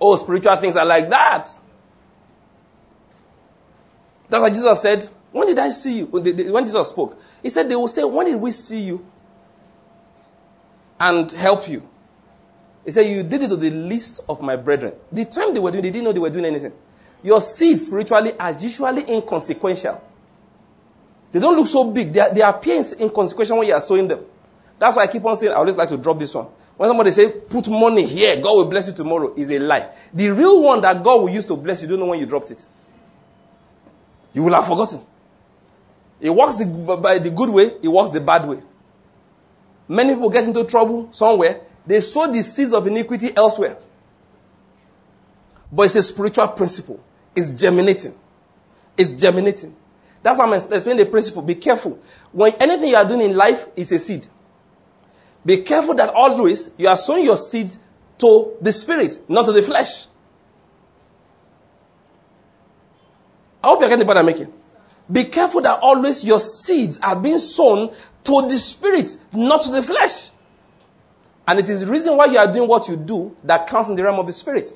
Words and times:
Oh, 0.00 0.16
spiritual 0.16 0.56
things 0.56 0.76
are 0.76 0.84
like 0.84 1.08
that. 1.10 1.48
That's 4.28 4.42
what 4.42 4.52
Jesus 4.52 4.82
said. 4.82 5.08
When 5.32 5.46
did 5.46 5.58
I 5.58 5.70
see 5.70 5.98
you? 5.98 6.06
When 6.06 6.64
Jesus 6.64 6.88
spoke, 6.88 7.20
he 7.42 7.50
said, 7.50 7.68
They 7.68 7.76
will 7.76 7.88
say, 7.88 8.04
When 8.04 8.26
did 8.26 8.36
we 8.36 8.52
see 8.52 8.80
you 8.80 9.06
and 10.98 11.30
help 11.32 11.68
you? 11.68 11.86
He 12.84 12.90
said, 12.90 13.02
You 13.02 13.22
did 13.22 13.42
it 13.42 13.48
to 13.48 13.56
the 13.56 13.70
least 13.70 14.20
of 14.28 14.40
my 14.40 14.56
brethren. 14.56 14.94
The 15.12 15.24
time 15.24 15.54
they 15.54 15.60
were 15.60 15.70
doing, 15.70 15.82
they 15.82 15.90
didn't 15.90 16.04
know 16.04 16.12
they 16.12 16.20
were 16.20 16.30
doing 16.30 16.46
anything. 16.46 16.72
Your 17.22 17.40
seeds 17.40 17.86
spiritually 17.86 18.38
are 18.38 18.52
usually 18.52 19.10
inconsequential. 19.10 20.02
They 21.32 21.40
don't 21.40 21.56
look 21.56 21.66
so 21.66 21.90
big. 21.90 22.12
They, 22.12 22.20
are, 22.20 22.32
they 22.32 22.42
appear 22.42 22.82
inconsequential 23.00 23.58
when 23.58 23.66
you 23.66 23.74
are 23.74 23.80
sowing 23.80 24.08
them. 24.08 24.24
That's 24.78 24.96
why 24.96 25.02
I 25.02 25.06
keep 25.06 25.24
on 25.24 25.36
saying, 25.36 25.52
I 25.52 25.56
always 25.56 25.76
like 25.76 25.88
to 25.88 25.96
drop 25.96 26.18
this 26.18 26.34
one. 26.34 26.46
When 26.76 26.88
somebody 26.88 27.10
say, 27.12 27.30
put 27.30 27.68
money 27.68 28.04
here, 28.04 28.36
God 28.36 28.56
will 28.56 28.66
bless 28.66 28.88
you 28.88 28.92
tomorrow, 28.92 29.34
is 29.34 29.50
a 29.50 29.58
lie. 29.58 29.90
The 30.12 30.30
real 30.30 30.62
one 30.62 30.80
that 30.82 31.02
God 31.02 31.22
will 31.22 31.30
use 31.30 31.46
to 31.46 31.56
bless 31.56 31.82
you, 31.82 31.88
don't 31.88 32.00
know 32.00 32.06
when 32.06 32.18
you 32.18 32.26
dropped 32.26 32.50
it. 32.50 32.64
You 34.34 34.42
will 34.42 34.52
have 34.52 34.66
forgotten. 34.66 35.00
It 36.20 36.30
works 36.30 36.56
the, 36.56 36.66
by 36.66 37.18
the 37.18 37.30
good 37.30 37.48
way, 37.48 37.72
it 37.82 37.88
works 37.88 38.10
the 38.10 38.20
bad 38.20 38.46
way. 38.46 38.58
Many 39.88 40.14
people 40.14 40.28
get 40.28 40.44
into 40.44 40.64
trouble 40.64 41.08
somewhere, 41.12 41.60
they 41.86 42.00
sow 42.00 42.30
the 42.30 42.42
seeds 42.42 42.74
of 42.74 42.86
iniquity 42.86 43.34
elsewhere. 43.34 43.78
But 45.72 45.84
it's 45.84 45.96
a 45.96 46.02
spiritual 46.02 46.48
principle. 46.48 47.02
It's 47.34 47.50
germinating. 47.50 48.14
It's 48.96 49.14
germinating. 49.14 49.74
That's 50.22 50.38
how 50.38 50.46
I'm 50.46 50.52
explaining 50.54 51.04
the 51.04 51.06
principle. 51.06 51.42
Be 51.42 51.54
careful. 51.54 51.98
When 52.32 52.52
anything 52.60 52.88
you 52.88 52.96
are 52.96 53.06
doing 53.06 53.22
in 53.22 53.36
life 53.36 53.66
is 53.76 53.92
a 53.92 53.98
seed. 53.98 54.26
Be 55.46 55.58
careful 55.62 55.94
that 55.94 56.10
always 56.10 56.74
you 56.76 56.88
are 56.88 56.96
sowing 56.96 57.24
your 57.24 57.36
seeds 57.36 57.78
to 58.18 58.54
the 58.60 58.72
spirit, 58.72 59.20
not 59.28 59.46
to 59.46 59.52
the 59.52 59.62
flesh. 59.62 60.06
I 63.62 63.68
hope 63.68 63.80
you're 63.80 63.88
getting 63.88 64.00
the 64.00 64.04
point 64.06 64.18
I'm 64.18 64.26
making. 64.26 64.52
Be 65.10 65.24
careful 65.24 65.60
that 65.60 65.78
always 65.80 66.24
your 66.24 66.40
seeds 66.40 66.98
are 67.00 67.18
being 67.18 67.38
sown 67.38 67.94
to 68.24 68.48
the 68.48 68.58
spirit, 68.58 69.16
not 69.32 69.60
to 69.62 69.70
the 69.70 69.82
flesh. 69.84 70.30
And 71.46 71.60
it 71.60 71.68
is 71.68 71.82
the 71.82 71.92
reason 71.92 72.16
why 72.16 72.26
you 72.26 72.38
are 72.38 72.52
doing 72.52 72.68
what 72.68 72.88
you 72.88 72.96
do 72.96 73.36
that 73.44 73.68
counts 73.68 73.88
in 73.88 73.94
the 73.94 74.02
realm 74.02 74.18
of 74.18 74.26
the 74.26 74.32
spirit. 74.32 74.72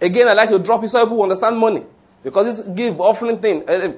Again, 0.00 0.28
I 0.28 0.34
like 0.34 0.50
to 0.50 0.58
drop 0.60 0.84
it 0.84 0.88
so 0.88 1.04
people 1.04 1.22
understand 1.22 1.58
money. 1.58 1.84
Because 2.22 2.64
this 2.64 2.68
give 2.68 3.00
offering 3.00 3.38
thing. 3.38 3.64
Eh, 3.66 3.88
eh, 3.88 3.92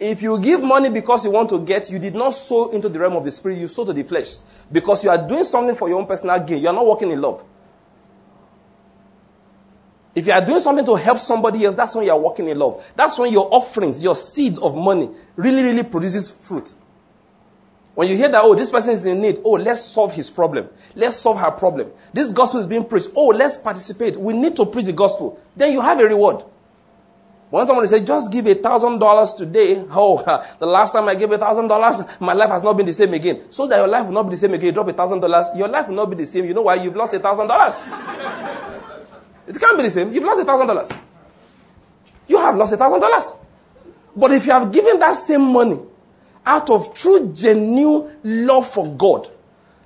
If 0.00 0.22
you 0.22 0.40
give 0.40 0.62
money 0.62 0.88
because 0.88 1.26
you 1.26 1.30
want 1.30 1.50
to 1.50 1.60
get, 1.60 1.90
you 1.90 1.98
did 1.98 2.14
not 2.14 2.30
sow 2.30 2.70
into 2.70 2.88
the 2.88 2.98
realm 2.98 3.16
of 3.16 3.24
the 3.24 3.30
spirit, 3.30 3.58
you 3.58 3.68
sow 3.68 3.84
to 3.84 3.92
the 3.92 4.02
flesh. 4.02 4.38
Because 4.72 5.04
you 5.04 5.10
are 5.10 5.28
doing 5.28 5.44
something 5.44 5.76
for 5.76 5.90
your 5.90 6.00
own 6.00 6.06
personal 6.06 6.40
gain. 6.40 6.62
You 6.62 6.68
are 6.68 6.74
not 6.74 6.86
working 6.86 7.10
in 7.10 7.20
love. 7.20 7.44
If 10.14 10.26
you 10.26 10.32
are 10.32 10.44
doing 10.44 10.60
something 10.60 10.86
to 10.86 10.94
help 10.96 11.18
somebody 11.18 11.66
else, 11.66 11.76
that's 11.76 11.94
when 11.94 12.06
you 12.06 12.12
are 12.12 12.18
working 12.18 12.48
in 12.48 12.58
love. 12.58 12.90
That's 12.96 13.18
when 13.18 13.30
your 13.30 13.52
offerings, 13.52 14.02
your 14.02 14.16
seeds 14.16 14.58
of 14.58 14.74
money, 14.74 15.10
really, 15.36 15.62
really 15.62 15.82
produces 15.82 16.30
fruit. 16.30 16.74
When 17.94 18.08
you 18.08 18.16
hear 18.16 18.28
that, 18.30 18.42
oh, 18.42 18.54
this 18.54 18.70
person 18.70 18.94
is 18.94 19.04
in 19.04 19.20
need, 19.20 19.40
oh, 19.44 19.52
let's 19.52 19.82
solve 19.84 20.14
his 20.14 20.30
problem. 20.30 20.70
Let's 20.94 21.16
solve 21.16 21.38
her 21.38 21.50
problem. 21.50 21.92
This 22.14 22.32
gospel 22.32 22.60
is 22.60 22.66
being 22.66 22.84
preached. 22.84 23.10
Oh, 23.14 23.26
let's 23.26 23.58
participate. 23.58 24.16
We 24.16 24.32
need 24.32 24.56
to 24.56 24.64
preach 24.64 24.86
the 24.86 24.94
gospel. 24.94 25.38
Then 25.54 25.72
you 25.72 25.82
have 25.82 26.00
a 26.00 26.04
reward. 26.04 26.42
When 27.50 27.66
somebody 27.66 27.88
says, 27.88 28.04
just 28.06 28.30
give 28.30 28.46
a 28.46 28.54
thousand 28.54 29.00
dollars 29.00 29.34
today, 29.34 29.84
oh, 29.90 30.22
the 30.58 30.66
last 30.66 30.92
time 30.92 31.08
I 31.08 31.16
gave 31.16 31.32
a 31.32 31.38
thousand 31.38 31.66
dollars, 31.68 32.02
my 32.20 32.32
life 32.32 32.48
has 32.48 32.62
not 32.62 32.76
been 32.76 32.86
the 32.86 32.92
same 32.92 33.12
again. 33.12 33.42
So 33.50 33.66
that 33.66 33.76
your 33.76 33.88
life 33.88 34.06
will 34.06 34.12
not 34.12 34.22
be 34.24 34.30
the 34.30 34.36
same 34.36 34.54
again, 34.54 34.66
you 34.66 34.72
drop 34.72 34.88
a 34.88 34.92
thousand 34.92 35.20
dollars, 35.20 35.46
your 35.56 35.68
life 35.68 35.88
will 35.88 35.96
not 35.96 36.10
be 36.10 36.16
the 36.16 36.26
same. 36.26 36.44
You 36.44 36.54
know 36.54 36.62
why? 36.62 36.76
You've 36.76 36.94
lost 36.94 37.12
a 37.14 37.18
thousand 37.18 37.48
dollars. 37.48 37.74
It 39.48 39.58
can't 39.58 39.76
be 39.76 39.82
the 39.82 39.90
same. 39.90 40.12
You've 40.12 40.22
lost 40.22 40.40
a 40.40 40.44
thousand 40.44 40.68
dollars. 40.68 40.90
You 42.28 42.38
have 42.38 42.54
lost 42.54 42.72
a 42.72 42.76
thousand 42.76 43.00
dollars. 43.00 43.34
But 44.14 44.30
if 44.30 44.46
you 44.46 44.52
have 44.52 44.70
given 44.70 45.00
that 45.00 45.12
same 45.16 45.42
money 45.52 45.80
out 46.46 46.70
of 46.70 46.94
true, 46.94 47.32
genuine 47.34 48.16
love 48.22 48.68
for 48.70 48.86
God, 48.94 49.28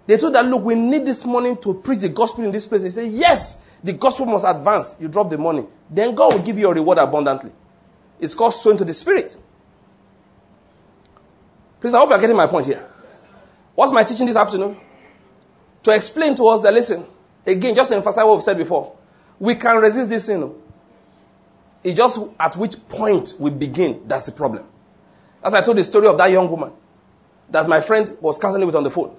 they 0.07 0.19
told 0.19 0.35
that, 0.35 0.45
look, 0.45 0.63
we 0.65 0.75
need 0.75 1.07
this 1.07 1.25
money 1.25 1.57
to 1.57 1.75
preach 1.75 2.01
the 2.01 2.11
gospel 2.11 2.45
in 2.45 2.51
this 2.51 2.67
place. 2.67 2.83
They 2.83 2.91
say, 2.91 3.07
yes, 3.09 3.63
the 3.83 3.95
gospel 3.95 4.27
must 4.27 4.45
advance. 4.47 4.97
You 5.01 5.09
drop 5.09 5.31
the 5.31 5.39
money. 5.39 5.65
Then 5.89 6.15
God 6.15 6.35
will 6.35 6.43
give 6.43 6.59
you 6.59 6.69
a 6.69 6.75
reward 6.75 6.99
abundantly. 6.99 7.53
It's 8.21 8.35
called 8.35 8.55
sowing 8.55 8.79
to 8.79 8.85
the 8.85 8.93
spirit. 8.93 9.37
Please, 11.81 11.95
I 11.95 11.99
hope 11.99 12.11
you're 12.11 12.19
getting 12.19 12.37
my 12.37 12.47
point 12.47 12.67
here. 12.67 12.89
What's 13.75 13.93
my 13.93 14.05
teaching 14.05 14.27
this 14.27 14.37
afternoon? 14.37 14.79
To 15.83 15.91
explain 15.91 16.35
to 16.37 16.47
us 16.47 16.63
that, 16.63 16.73
listen, 16.73 17.05
again, 17.47 17.75
just 17.75 17.91
to 17.91 17.97
emphasize 17.97 18.25
what 18.25 18.35
we've 18.35 18.43
said 18.43 18.57
before, 18.57 18.97
we 19.39 19.55
can 19.55 19.77
resist 19.77 20.09
this 20.09 20.27
sin. 20.27 20.55
It's 21.83 21.97
just 21.97 22.19
at 22.41 22.57
which 22.57 22.77
point 22.89 23.35
we 23.39 23.51
begin 23.51 24.03
that's 24.07 24.27
the 24.27 24.33
problem. 24.33 24.67
As 25.43 25.53
I 25.53 25.61
told 25.61 25.77
the 25.77 25.85
story 25.85 26.07
of 26.07 26.17
that 26.17 26.31
young 26.31 26.49
woman 26.49 26.73
that 27.51 27.69
my 27.69 27.81
friend 27.81 28.17
was 28.21 28.39
counseling 28.39 28.67
with 28.67 28.77
on 28.77 28.85
the 28.85 28.91
phone. 28.91 29.15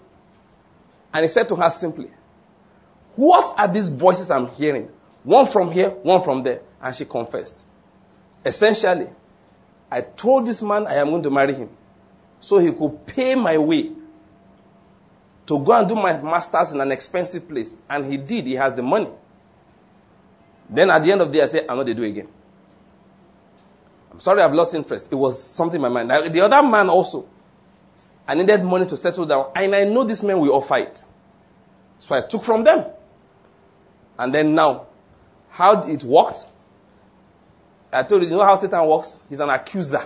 And 1.14 1.24
he 1.24 1.28
said 1.28 1.48
to 1.50 1.56
her 1.56 1.70
simply, 1.70 2.10
what 3.16 3.54
are 3.58 3.68
these 3.68 3.90
voices 3.90 4.32
I'm 4.32 4.48
hearing? 4.48 4.90
One 5.24 5.46
from 5.46 5.72
here, 5.72 5.90
one 5.90 6.22
from 6.24 6.44
there. 6.44 6.62
And 6.82 6.96
she 6.96 7.06
confessed. 7.06 7.65
Essentially, 8.46 9.10
I 9.90 10.02
told 10.02 10.46
this 10.46 10.62
man 10.62 10.86
I 10.88 10.96
am 10.96 11.10
going 11.10 11.24
to 11.24 11.32
marry 11.32 11.54
him 11.54 11.70
so 12.40 12.60
he 12.60 12.72
could 12.72 13.06
pay 13.08 13.34
my 13.34 13.58
way 13.58 13.92
to 15.48 15.60
go 15.60 15.74
and 15.74 15.88
do 15.88 15.96
my 15.96 16.20
master's 16.22 16.74
in 16.74 16.82
an 16.82 16.92
expensive 16.92 17.48
place. 17.48 17.78
And 17.90 18.06
he 18.06 18.18
did. 18.18 18.46
He 18.46 18.54
has 18.54 18.74
the 18.74 18.84
money. 18.84 19.10
Then 20.70 20.90
at 20.90 21.04
the 21.04 21.12
end 21.12 21.22
of 21.22 21.28
the 21.28 21.34
day, 21.40 21.44
I 21.44 21.46
said, 21.48 21.62
I'm 21.62 21.78
not 21.78 21.86
going 21.86 21.88
to 21.88 21.94
do 21.96 22.04
again. 22.04 22.28
I'm 24.12 24.20
sorry 24.20 24.42
I've 24.42 24.54
lost 24.54 24.74
interest. 24.74 25.12
It 25.12 25.16
was 25.16 25.42
something 25.42 25.76
in 25.76 25.82
my 25.82 26.04
mind. 26.04 26.10
the 26.34 26.42
other 26.42 26.68
man 26.68 26.90
also, 26.90 27.28
I 28.28 28.34
needed 28.34 28.64
money 28.64 28.86
to 28.88 28.98
settle 28.98 29.26
down. 29.26 29.52
And 29.56 29.76
I 29.76 29.84
know 29.84 30.04
this 30.04 30.24
man 30.24 30.40
will 30.40 30.52
all 30.52 30.62
fight. 30.62 31.04
So 32.00 32.16
I 32.16 32.22
took 32.22 32.44
from 32.44 32.64
them. 32.64 32.86
And 34.18 34.34
then 34.34 34.56
now, 34.56 34.88
how 35.50 35.84
it 35.84 36.04
worked? 36.04 36.46
I 37.96 38.04
told 38.04 38.24
you, 38.24 38.30
you 38.30 38.36
know 38.36 38.44
how 38.44 38.56
Satan 38.56 38.86
works? 38.86 39.20
He's 39.30 39.40
an 39.40 39.50
accuser. 39.50 40.04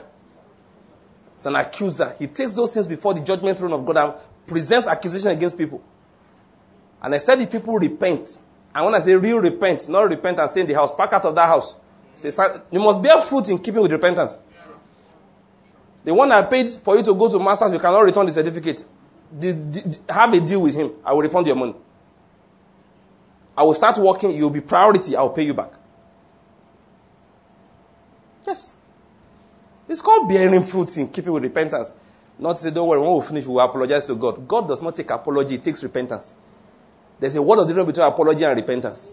He's 1.36 1.46
an 1.46 1.56
accuser. 1.56 2.16
He 2.20 2.28
takes 2.28 2.54
those 2.54 2.74
things 2.74 2.86
before 2.86 3.14
the 3.14 3.22
judgment 3.22 3.58
throne 3.58 3.74
of 3.74 3.86
God 3.86 3.98
and 3.98 4.14
presents 4.46 4.88
accusation 4.88 5.30
against 5.32 5.58
people. 5.58 5.82
And 7.02 7.16
I 7.16 7.18
said, 7.18 7.40
if 7.40 7.52
people 7.52 7.80
repent, 7.80 8.38
and 8.76 8.86
when 8.86 8.94
I 8.94 9.00
say 9.00 9.16
real 9.16 9.40
repent, 9.40 9.90
not 9.90 10.04
repent 10.10 10.38
and 10.38 10.50
stay 10.50 10.62
in 10.62 10.68
the 10.68 10.74
house, 10.74 10.94
pack 10.94 11.14
out 11.14 11.26
of 11.26 11.36
that 11.36 11.48
house. 11.48 11.76
Say, 12.16 12.30
you 12.70 12.80
must 12.80 13.02
bear 13.02 13.22
fruit 13.22 13.50
in 13.50 13.58
keeping 13.58 13.82
with 13.82 13.92
repentance. 13.92 14.38
The 16.04 16.14
one 16.14 16.32
I 16.32 16.42
paid 16.44 16.70
for 16.70 16.96
you 16.98 17.04
to 17.04 17.16
go 17.16 17.30
to 17.30 17.40
masters, 17.40 17.72
you 17.74 17.80
cannot 17.80 18.02
return 18.02 18.26
the 18.26 18.32
certificate. 18.32 18.84
The, 19.40 19.54
the, 19.54 20.14
have 20.14 20.34
a 20.34 20.40
deal 20.40 20.62
with 20.62 20.76
him. 20.76 20.92
I 21.04 21.14
will 21.14 21.22
refund 21.22 21.48
your 21.48 21.56
money. 21.56 21.76
I 23.58 23.64
will 23.64 23.74
start 23.74 23.98
working, 23.98 24.32
you'll 24.32 24.50
be 24.50 24.62
priority, 24.62 25.16
I'll 25.16 25.30
pay 25.30 25.44
you 25.44 25.54
back. 25.54 25.74
Yes. 28.50 28.76
It's 29.88 30.02
called 30.02 30.28
bearing 30.28 30.64
fruit 30.64 30.98
in 30.98 31.08
keeping 31.10 31.32
with 31.32 31.44
repentance. 31.44 31.94
Not 32.40 32.56
to 32.56 32.64
say, 32.64 32.72
don't 32.72 32.88
worry, 32.88 33.00
when 33.00 33.14
we 33.14 33.22
finish, 33.22 33.46
we'll 33.46 33.60
apologize 33.60 34.06
to 34.06 34.16
God. 34.16 34.48
God 34.48 34.68
does 34.68 34.82
not 34.82 34.96
take 34.96 35.12
apology, 35.12 35.56
it 35.56 35.64
takes 35.64 35.84
repentance. 35.84 36.34
There's 37.20 37.36
a 37.36 37.42
word 37.44 37.60
of 37.60 37.68
difference 37.68 37.88
between 37.88 38.08
apology 38.08 38.44
and 38.46 38.56
repentance. 38.56 39.08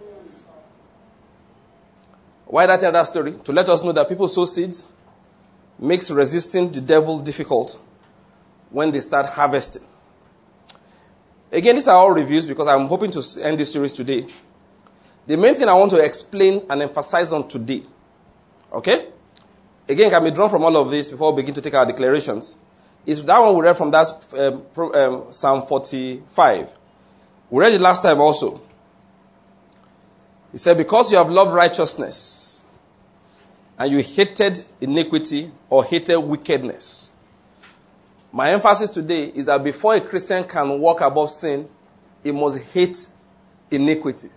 Why 2.46 2.66
did 2.66 2.72
I 2.72 2.76
tell 2.78 2.92
that 2.92 3.02
story? 3.02 3.32
To 3.44 3.52
let 3.52 3.68
us 3.68 3.82
know 3.82 3.92
that 3.92 4.08
people 4.08 4.26
sow 4.26 4.46
seeds 4.46 4.90
makes 5.78 6.10
resisting 6.10 6.72
the 6.72 6.80
devil 6.80 7.18
difficult 7.18 7.78
when 8.70 8.90
they 8.90 9.00
start 9.00 9.26
harvesting. 9.26 9.82
Again, 11.52 11.74
these 11.74 11.88
are 11.88 11.96
all 11.96 12.12
reviews 12.12 12.46
because 12.46 12.68
I'm 12.68 12.86
hoping 12.86 13.10
to 13.10 13.22
end 13.42 13.58
this 13.58 13.70
series 13.70 13.92
today. 13.92 14.26
The 15.26 15.36
main 15.36 15.54
thing 15.54 15.68
I 15.68 15.74
want 15.74 15.90
to 15.90 16.02
explain 16.02 16.64
and 16.70 16.80
emphasize 16.80 17.32
on 17.32 17.48
today, 17.48 17.82
okay? 18.72 19.08
Again, 19.88 20.10
can 20.10 20.24
be 20.24 20.30
drawn 20.30 20.50
from 20.50 20.64
all 20.64 20.76
of 20.76 20.90
this 20.90 21.10
before 21.10 21.32
we 21.32 21.42
begin 21.42 21.54
to 21.54 21.62
take 21.62 21.74
our 21.74 21.86
declarations. 21.86 22.56
Is 23.04 23.24
that 23.24 23.38
one 23.38 23.54
we 23.54 23.62
read 23.62 23.76
from 23.76 23.92
that 23.92 24.08
um, 24.36 24.64
from, 24.72 24.94
um, 24.94 25.32
Psalm 25.32 25.66
45. 25.66 26.70
We 27.50 27.60
read 27.60 27.74
it 27.74 27.80
last 27.80 28.02
time 28.02 28.20
also. 28.20 28.60
He 30.50 30.58
said, 30.58 30.76
Because 30.76 31.12
you 31.12 31.18
have 31.18 31.30
loved 31.30 31.52
righteousness 31.52 32.64
and 33.78 33.92
you 33.92 33.98
hated 33.98 34.64
iniquity 34.80 35.52
or 35.70 35.84
hated 35.84 36.18
wickedness, 36.18 37.12
my 38.32 38.50
emphasis 38.50 38.90
today 38.90 39.32
is 39.34 39.46
that 39.46 39.62
before 39.62 39.94
a 39.94 40.00
Christian 40.00 40.42
can 40.44 40.80
walk 40.80 41.00
above 41.00 41.30
sin, 41.30 41.68
he 42.24 42.32
must 42.32 42.58
hate 42.58 43.08
iniquity. 43.70 44.30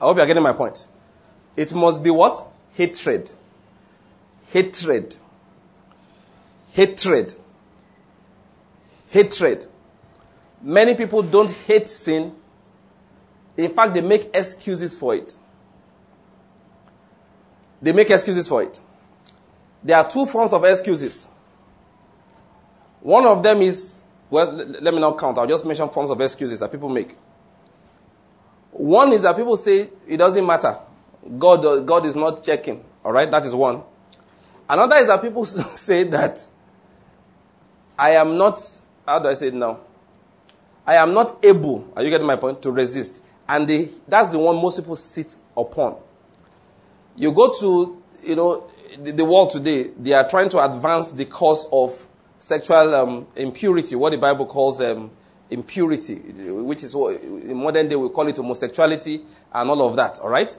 I 0.00 0.04
hope 0.04 0.16
you 0.16 0.22
are 0.22 0.26
getting 0.26 0.42
my 0.42 0.52
point. 0.52 0.86
It 1.56 1.72
must 1.72 2.02
be 2.02 2.10
what? 2.10 2.44
Hatred. 2.74 3.30
Hatred. 4.52 5.16
Hatred. 6.70 7.34
Hatred. 9.08 9.66
Many 10.62 10.94
people 10.94 11.22
don't 11.22 11.50
hate 11.50 11.88
sin, 11.88 12.34
In 13.56 13.70
fact, 13.70 13.94
they 13.94 14.00
make 14.00 14.30
excuses 14.34 14.96
for 14.96 15.14
it. 15.14 15.36
They 17.80 17.92
make 17.92 18.10
excuses 18.10 18.48
for 18.48 18.62
it. 18.62 18.78
There 19.82 19.96
are 19.96 20.08
two 20.08 20.26
forms 20.26 20.52
of 20.52 20.64
excuses. 20.64 21.28
One 23.00 23.26
of 23.26 23.42
them 23.42 23.60
is, 23.62 24.02
well, 24.30 24.52
let 24.52 24.94
me 24.94 25.00
not 25.00 25.18
count. 25.18 25.36
I'll 25.38 25.46
just 25.46 25.66
mention 25.66 25.88
forms 25.88 26.10
of 26.10 26.20
excuses 26.20 26.60
that 26.60 26.70
people 26.70 26.88
make. 26.88 27.16
One 28.70 29.12
is 29.12 29.22
that 29.22 29.36
people 29.36 29.56
say 29.56 29.90
it 30.06 30.16
doesn't 30.16 30.46
matter. 30.46 30.78
God, 31.38 31.84
God 31.86 32.06
is 32.06 32.16
not 32.16 32.42
checking. 32.42 32.84
All 33.04 33.12
right, 33.12 33.30
that 33.30 33.44
is 33.44 33.54
one. 33.54 33.82
Another 34.72 34.96
is 34.96 35.06
that 35.06 35.20
people 35.20 35.44
say 35.44 36.04
that 36.04 36.46
I 37.98 38.12
am 38.12 38.38
not, 38.38 38.58
how 39.06 39.18
do 39.18 39.28
I 39.28 39.34
say 39.34 39.48
it 39.48 39.54
now? 39.54 39.80
I 40.86 40.94
am 40.94 41.12
not 41.12 41.44
able, 41.44 41.92
are 41.94 42.02
you 42.02 42.08
getting 42.08 42.26
my 42.26 42.36
point, 42.36 42.62
to 42.62 42.70
resist. 42.70 43.20
And 43.46 43.68
they, 43.68 43.90
that's 44.08 44.32
the 44.32 44.38
one 44.38 44.56
most 44.56 44.78
people 44.78 44.96
sit 44.96 45.36
upon. 45.54 45.96
You 47.16 47.32
go 47.32 47.52
to, 47.60 48.02
you 48.24 48.34
know, 48.34 48.66
the, 48.98 49.12
the 49.12 49.24
world 49.26 49.50
today, 49.50 49.90
they 49.98 50.14
are 50.14 50.26
trying 50.26 50.48
to 50.48 50.64
advance 50.64 51.12
the 51.12 51.26
cause 51.26 51.66
of 51.70 52.08
sexual 52.38 52.94
um, 52.94 53.26
impurity, 53.36 53.94
what 53.94 54.12
the 54.12 54.18
Bible 54.18 54.46
calls 54.46 54.80
um, 54.80 55.10
impurity, 55.50 56.14
which 56.14 56.82
is 56.82 56.96
what 56.96 57.20
in 57.20 57.58
modern 57.58 57.88
day 57.90 57.96
we 57.96 58.08
call 58.08 58.26
it 58.26 58.36
homosexuality 58.36 59.20
and 59.52 59.68
all 59.68 59.86
of 59.86 59.96
that, 59.96 60.18
all 60.20 60.30
right? 60.30 60.56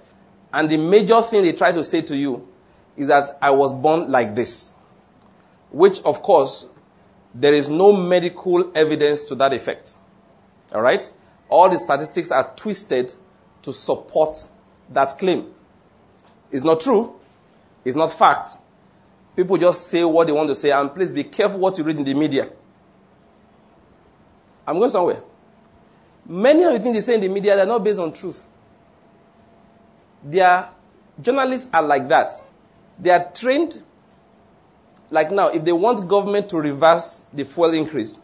And 0.53 0.69
the 0.69 0.77
major 0.77 1.19
thing 1.23 1.41
they 1.41 1.53
try 1.53 1.71
to 1.71 1.83
say 1.83 2.01
to 2.01 2.15
you 2.15 2.47
is 2.95 3.07
that 3.07 3.37
I 3.41 3.51
was 3.51 3.73
born 3.73 4.11
like 4.11 4.35
this, 4.35 4.73
which 5.71 6.01
of 6.03 6.21
course 6.21 6.67
there 7.33 7.53
is 7.53 7.67
no 7.69 7.93
medical 7.93 8.71
evidence 8.75 9.23
to 9.25 9.35
that 9.35 9.53
effect. 9.53 9.97
All 10.73 10.81
right? 10.81 11.09
All 11.49 11.69
the 11.69 11.77
statistics 11.77 12.31
are 12.31 12.51
twisted 12.55 13.13
to 13.63 13.73
support 13.73 14.37
that 14.89 15.17
claim. 15.17 15.51
It's 16.51 16.63
not 16.63 16.81
true. 16.81 17.19
It's 17.83 17.95
not 17.95 18.13
fact. 18.13 18.51
People 19.35 19.57
just 19.57 19.87
say 19.87 20.03
what 20.03 20.27
they 20.27 20.33
want 20.33 20.49
to 20.49 20.55
say, 20.55 20.71
and 20.71 20.93
please 20.93 21.11
be 21.11 21.23
careful 21.23 21.59
what 21.59 21.77
you 21.77 21.83
read 21.83 21.97
in 21.97 22.03
the 22.03 22.13
media. 22.13 22.49
I'm 24.65 24.77
going 24.77 24.91
somewhere. 24.91 25.21
Many 26.25 26.63
of 26.63 26.73
the 26.73 26.79
things 26.79 26.95
they 26.95 27.01
say 27.01 27.15
in 27.15 27.21
the 27.21 27.27
media, 27.27 27.55
they're 27.55 27.65
not 27.65 27.83
based 27.83 27.99
on 27.99 28.13
truth. 28.13 28.45
Their 30.23 30.69
journalists 31.21 31.69
are 31.73 31.81
like 31.81 32.07
that. 32.09 32.33
They 32.99 33.09
are 33.09 33.31
trained, 33.33 33.83
like 35.09 35.31
now, 35.31 35.49
if 35.49 35.63
they 35.63 35.71
want 35.73 36.07
government 36.07 36.49
to 36.49 36.57
reverse 36.57 37.23
the 37.33 37.45
fuel 37.45 37.73
increase, 37.73 38.19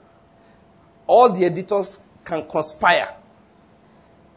all 1.07 1.31
the 1.31 1.45
editors 1.45 2.01
can 2.23 2.47
conspire. 2.47 3.13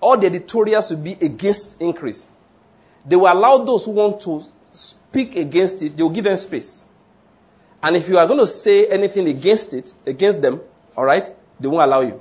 All 0.00 0.16
the 0.16 0.26
editorials 0.26 0.90
will 0.90 0.98
be 0.98 1.12
against 1.12 1.80
increase. 1.80 2.30
They 3.06 3.16
will 3.16 3.32
allow 3.32 3.58
those 3.58 3.84
who 3.84 3.92
want 3.92 4.20
to 4.22 4.44
speak 4.72 5.36
against 5.36 5.82
it, 5.82 5.96
they 5.96 6.02
will 6.02 6.10
give 6.10 6.24
them 6.24 6.36
space. 6.36 6.84
And 7.82 7.96
if 7.96 8.08
you 8.08 8.16
are 8.16 8.26
going 8.26 8.38
to 8.38 8.46
say 8.46 8.86
anything 8.86 9.28
against 9.28 9.74
it, 9.74 9.92
against 10.06 10.40
them, 10.40 10.60
all 10.96 11.04
right, 11.04 11.28
they 11.58 11.68
won't 11.68 11.82
allow 11.82 12.00
you. 12.00 12.20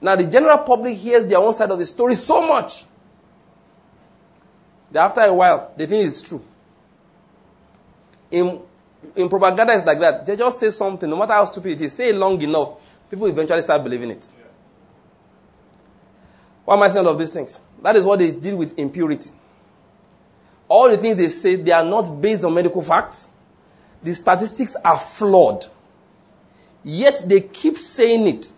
Now, 0.00 0.16
the 0.16 0.24
general 0.24 0.58
public 0.58 0.96
hears 0.96 1.26
their 1.26 1.38
own 1.38 1.52
side 1.52 1.70
of 1.70 1.78
the 1.78 1.86
story 1.86 2.14
so 2.14 2.46
much 2.46 2.84
that 4.90 5.04
after 5.04 5.20
a 5.22 5.32
while, 5.32 5.72
they 5.76 5.86
think 5.86 6.06
it's 6.06 6.22
true. 6.22 6.44
In, 8.34 8.60
in 9.14 9.28
propaganda, 9.28 9.72
it's 9.74 9.84
like 9.86 10.00
that. 10.00 10.26
They 10.26 10.34
just 10.36 10.58
say 10.58 10.70
something, 10.70 11.08
no 11.08 11.16
matter 11.16 11.34
how 11.34 11.44
stupid 11.44 11.72
it 11.72 11.80
is, 11.82 11.92
say 11.92 12.08
it 12.08 12.16
long 12.16 12.40
enough, 12.42 12.80
people 13.08 13.28
eventually 13.28 13.62
start 13.62 13.84
believing 13.84 14.10
it. 14.10 14.26
Why 16.64 16.74
am 16.74 16.82
I 16.82 16.88
saying 16.88 17.06
all 17.06 17.12
of 17.12 17.18
these 17.18 17.32
things? 17.32 17.60
That 17.80 17.94
is 17.94 18.04
what 18.04 18.18
they 18.18 18.32
deal 18.32 18.56
with 18.56 18.76
impurity. 18.76 19.30
All 20.66 20.88
the 20.90 20.96
things 20.96 21.16
they 21.16 21.28
say, 21.28 21.54
they 21.54 21.70
are 21.70 21.84
not 21.84 22.20
based 22.20 22.42
on 22.42 22.54
medical 22.54 22.82
facts. 22.82 23.30
The 24.02 24.14
statistics 24.14 24.74
are 24.84 24.98
flawed. 24.98 25.66
Yet 26.82 27.22
they 27.26 27.40
keep 27.40 27.78
saying 27.78 28.26
it. 28.26 28.50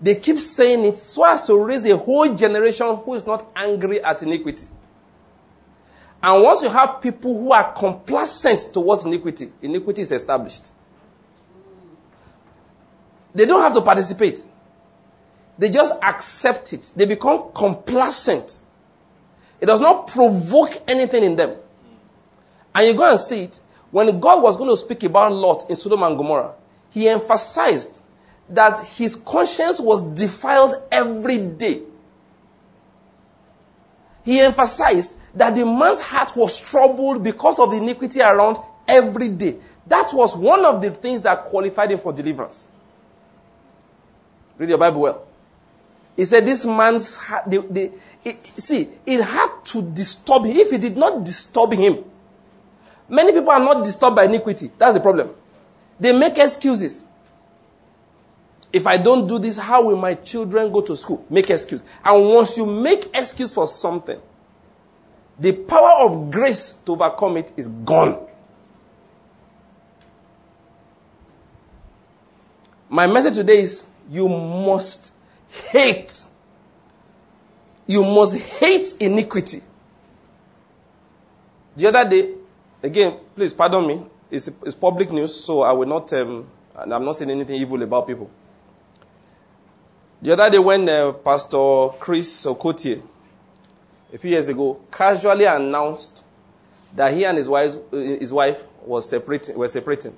They 0.00 0.14
keep 0.14 0.38
saying 0.38 0.84
it 0.86 0.96
so 0.98 1.24
as 1.26 1.46
to 1.46 1.56
raise 1.62 1.84
a 1.84 1.96
whole 1.96 2.34
generation 2.34 2.96
who 2.96 3.14
is 3.14 3.26
not 3.26 3.46
angry 3.54 4.02
at 4.02 4.22
iniquity. 4.22 4.64
And 6.22 6.42
once 6.42 6.62
you 6.62 6.68
have 6.68 7.00
people 7.00 7.36
who 7.38 7.52
are 7.52 7.72
complacent 7.72 8.72
towards 8.72 9.04
iniquity, 9.04 9.52
iniquity 9.62 10.02
is 10.02 10.12
established. 10.12 10.70
They 13.34 13.46
don't 13.46 13.62
have 13.62 13.74
to 13.74 13.80
participate. 13.80 14.44
They 15.58 15.70
just 15.70 15.92
accept 16.02 16.72
it. 16.72 16.90
They 16.96 17.06
become 17.06 17.52
complacent. 17.54 18.58
It 19.60 19.66
does 19.66 19.80
not 19.80 20.08
provoke 20.08 20.82
anything 20.88 21.22
in 21.22 21.36
them. 21.36 21.56
And 22.74 22.86
you 22.86 22.94
go 22.94 23.10
and 23.10 23.20
see 23.20 23.44
it. 23.44 23.60
When 23.90 24.20
God 24.20 24.42
was 24.42 24.56
going 24.56 24.70
to 24.70 24.76
speak 24.76 25.02
about 25.02 25.32
Lot 25.32 25.68
in 25.68 25.76
Sodom 25.76 26.02
and 26.02 26.16
Gomorrah, 26.16 26.54
he 26.90 27.08
emphasized 27.08 28.00
that 28.48 28.78
his 28.78 29.16
conscience 29.16 29.80
was 29.80 30.02
defiled 30.02 30.74
every 30.90 31.38
day. 31.38 31.82
He 34.24 34.40
emphasized 34.40 35.18
that 35.34 35.54
the 35.54 35.64
man's 35.64 36.00
heart 36.00 36.32
was 36.36 36.60
troubled 36.60 37.22
because 37.22 37.58
of 37.58 37.70
the 37.70 37.76
iniquity 37.76 38.20
around 38.20 38.58
every 38.88 39.28
day. 39.28 39.56
That 39.86 40.10
was 40.12 40.36
one 40.36 40.64
of 40.64 40.82
the 40.82 40.90
things 40.90 41.22
that 41.22 41.44
qualified 41.44 41.92
him 41.92 41.98
for 41.98 42.12
deliverance. 42.12 42.68
Read 44.58 44.68
your 44.68 44.78
Bible 44.78 45.00
well. 45.00 45.26
He 46.16 46.24
said, 46.24 46.44
This 46.44 46.66
man's 46.66 47.16
heart, 47.16 47.44
it, 47.52 48.52
see, 48.56 48.88
it 49.06 49.24
had 49.24 49.64
to 49.66 49.82
disturb 49.82 50.44
him. 50.44 50.56
If 50.56 50.72
it 50.72 50.80
did 50.80 50.96
not 50.96 51.24
disturb 51.24 51.72
him, 51.72 52.04
many 53.08 53.32
people 53.32 53.50
are 53.50 53.60
not 53.60 53.84
disturbed 53.84 54.16
by 54.16 54.24
iniquity. 54.24 54.70
That's 54.76 54.94
the 54.94 55.00
problem. 55.00 55.30
They 55.98 56.16
make 56.16 56.38
excuses. 56.38 57.06
If 58.72 58.86
I 58.86 58.98
don't 58.98 59.26
do 59.26 59.38
this, 59.38 59.58
how 59.58 59.86
will 59.86 59.96
my 59.96 60.14
children 60.14 60.70
go 60.70 60.80
to 60.82 60.96
school? 60.96 61.24
Make 61.28 61.50
excuse. 61.50 61.82
And 62.04 62.28
once 62.28 62.56
you 62.56 62.66
make 62.66 63.10
excuse 63.14 63.52
for 63.52 63.66
something, 63.66 64.20
the 65.40 65.52
power 65.54 66.02
of 66.06 66.30
grace 66.30 66.72
to 66.84 66.92
overcome 66.92 67.38
it 67.38 67.52
is 67.56 67.68
gone. 67.68 68.26
My 72.90 73.06
message 73.06 73.34
today 73.34 73.60
is 73.62 73.86
you 74.10 74.28
must 74.28 75.12
hate. 75.70 76.24
You 77.86 78.02
must 78.04 78.36
hate 78.38 78.94
iniquity. 79.00 79.62
The 81.76 81.86
other 81.86 82.08
day, 82.10 82.34
again, 82.82 83.14
please 83.34 83.54
pardon 83.54 83.86
me, 83.86 84.04
it's, 84.30 84.48
it's 84.64 84.74
public 84.74 85.10
news, 85.10 85.34
so 85.34 85.62
I 85.62 85.72
will 85.72 85.86
not, 85.88 86.12
um, 86.12 86.50
I'm 86.76 86.88
not 87.04 87.16
saying 87.16 87.30
anything 87.30 87.58
evil 87.60 87.80
about 87.82 88.06
people. 88.06 88.30
The 90.20 90.32
other 90.32 90.50
day, 90.50 90.58
when 90.58 90.86
uh, 90.86 91.12
Pastor 91.12 91.88
Chris 91.98 92.44
Okotie, 92.44 93.00
a 94.12 94.18
few 94.18 94.30
years 94.30 94.48
ago, 94.48 94.80
casually 94.90 95.44
announced 95.44 96.24
that 96.94 97.12
he 97.12 97.24
and 97.24 97.38
his 97.38 97.48
wife, 97.48 97.74
his 97.92 98.32
wife 98.32 98.64
was 98.84 99.08
separating, 99.08 99.56
were 99.56 99.68
separating, 99.68 100.16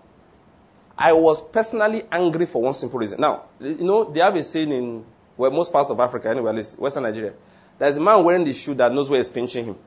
I 0.97 1.13
was 1.13 1.41
personally 1.41 2.05
angry 2.11 2.47
for 2.47 2.63
one 2.63 2.75
simple 2.75 2.99
reason. 2.99 3.21
Now, 3.21 3.45
you 3.61 3.85
know, 3.85 4.05
they 4.05 4.21
have 4.21 4.37
a 4.37 4.43
saying 4.43 4.71
in 4.73 5.05
well, 5.37 5.51
most 5.51 5.73
parts 5.73 5.91
of 5.91 5.99
Africa, 5.99 6.29
anyway, 6.29 6.51
at 6.51 6.57
least 6.57 6.79
Western 6.79 7.03
Nigeria. 7.05 7.33
There's 7.79 7.97
a 7.97 8.01
man 8.01 8.23
wearing 8.23 8.45
the 8.45 8.53
shoe 8.53 8.75
that 8.75 8.93
knows 8.93 9.09
where 9.11 9.19
it's 9.19 9.29
pinching 9.29 9.65
him. 9.65 9.79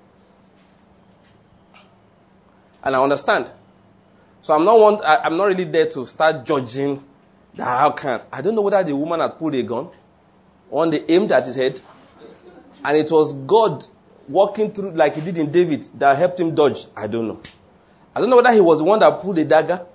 And 2.83 2.95
I 2.95 3.01
understand. 3.01 3.49
So 4.41 4.53
I'm 4.53 4.65
not 4.65 4.79
want, 4.79 5.03
I, 5.03 5.25
am 5.25 5.37
not 5.37 5.45
really 5.45 5.63
there 5.63 5.87
to 5.87 6.05
start 6.05 6.45
judging 6.45 7.03
that 7.55 7.63
how 7.65 7.91
can 7.91 8.21
I 8.31 8.41
don't 8.41 8.53
know 8.53 8.61
whether 8.61 8.83
the 8.83 8.95
woman 8.95 9.19
had 9.19 9.37
pulled 9.39 9.55
a 9.55 9.63
gun, 9.63 9.89
one 10.69 10.89
they 10.89 11.03
aimed 11.07 11.31
at 11.31 11.45
his 11.45 11.55
head, 11.55 11.79
and 12.83 12.97
it 12.97 13.09
was 13.09 13.33
God 13.33 13.85
walking 14.27 14.71
through 14.71 14.91
like 14.91 15.15
he 15.15 15.21
did 15.21 15.37
in 15.37 15.51
David 15.51 15.87
that 15.95 16.17
helped 16.17 16.39
him 16.39 16.53
dodge. 16.55 16.85
I 16.95 17.07
don't 17.07 17.27
know. 17.27 17.39
I 18.15 18.19
don't 18.21 18.29
know 18.29 18.37
whether 18.37 18.51
he 18.53 18.61
was 18.61 18.79
the 18.79 18.85
one 18.85 18.99
that 18.99 19.19
pulled 19.21 19.35
the 19.35 19.45
dagger 19.45 19.85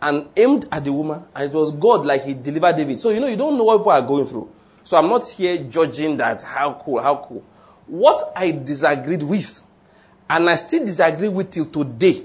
and 0.00 0.28
aimed 0.36 0.66
at 0.72 0.84
the 0.84 0.92
woman, 0.92 1.24
and 1.34 1.50
it 1.50 1.54
was 1.56 1.70
God 1.72 2.04
like 2.04 2.24
he 2.24 2.34
delivered 2.34 2.76
David. 2.76 3.00
So 3.00 3.10
you 3.10 3.20
know 3.20 3.28
you 3.28 3.36
don't 3.36 3.56
know 3.56 3.64
what 3.64 3.78
people 3.78 3.92
are 3.92 4.02
going 4.02 4.26
through. 4.26 4.50
So 4.84 4.96
I'm 4.96 5.08
not 5.08 5.26
here 5.28 5.58
judging 5.58 6.16
that 6.16 6.42
how 6.42 6.74
cool, 6.74 7.00
how 7.00 7.16
cool. 7.16 7.44
What 7.86 8.32
I 8.36 8.50
disagreed 8.52 9.22
with, 9.22 9.62
and 10.28 10.50
I 10.50 10.56
still 10.56 10.84
disagree 10.84 11.28
with 11.28 11.50
till 11.50 11.66
today, 11.66 12.24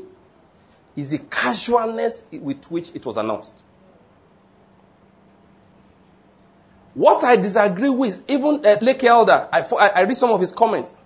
is 0.95 1.11
the 1.11 1.19
casualness 1.19 2.23
with 2.31 2.69
which 2.71 2.95
it 2.95 3.05
was 3.05 3.17
announced. 3.17 3.63
What 6.95 7.23
I 7.23 7.35
disagree 7.35 7.89
with, 7.89 8.23
even 8.27 8.65
uh, 8.65 8.77
Leke 8.81 9.03
Elder, 9.03 9.47
I, 9.53 9.61
I, 9.61 10.01
read 10.01 10.17
some 10.17 10.31
of 10.31 10.41
his 10.41 10.51
comments. 10.51 10.97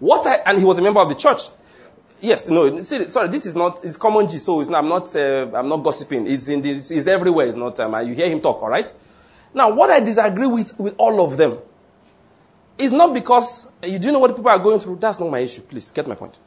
What 0.00 0.26
I, 0.26 0.36
and 0.46 0.58
he 0.58 0.64
was 0.64 0.78
a 0.78 0.82
member 0.82 1.00
of 1.00 1.08
the 1.08 1.14
church. 1.14 1.42
Yes, 2.20 2.48
no, 2.48 2.80
see, 2.80 3.08
sorry, 3.08 3.28
this 3.28 3.46
is 3.46 3.56
not, 3.56 3.82
it's 3.84 3.96
common 3.96 4.28
G, 4.28 4.38
so 4.38 4.60
not, 4.62 4.84
I'm 4.84 4.88
not, 4.88 5.16
uh, 5.16 5.50
I'm 5.54 5.68
not 5.68 5.78
gossiping. 5.78 6.26
It's 6.26 6.48
in 6.48 6.60
the, 6.60 6.72
it's 6.72 7.06
everywhere. 7.06 7.46
It's 7.46 7.56
not, 7.56 7.80
um, 7.80 8.06
you 8.06 8.14
hear 8.14 8.28
him 8.28 8.40
talk, 8.40 8.62
alright? 8.62 8.92
Now, 9.54 9.72
what 9.72 9.88
I 9.90 10.00
disagree 10.00 10.46
with, 10.46 10.78
with 10.78 10.94
all 10.98 11.24
of 11.24 11.36
them 11.38 11.58
It's 12.80 12.92
not 12.92 13.12
because 13.12 13.70
you 13.84 13.98
do 13.98 14.10
know 14.10 14.20
what 14.20 14.34
people 14.34 14.48
are 14.48 14.58
going 14.58 14.80
through. 14.80 14.96
That's 14.96 15.20
not 15.20 15.30
my 15.30 15.40
issue. 15.40 15.60
Please 15.60 15.90
get 15.90 16.06
my 16.06 16.14
point. 16.14 16.40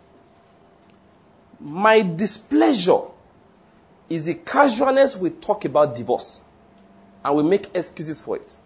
My 1.60 2.02
displeasure 2.02 3.02
is 4.10 4.26
the 4.26 4.34
casualness 4.34 5.16
we 5.16 5.30
talk 5.30 5.64
about 5.66 5.96
divorce 5.96 6.42
and 7.24 7.36
we 7.36 7.44
make 7.44 7.70
excuses 7.76 8.20
for 8.20 8.38
it. 8.38 8.58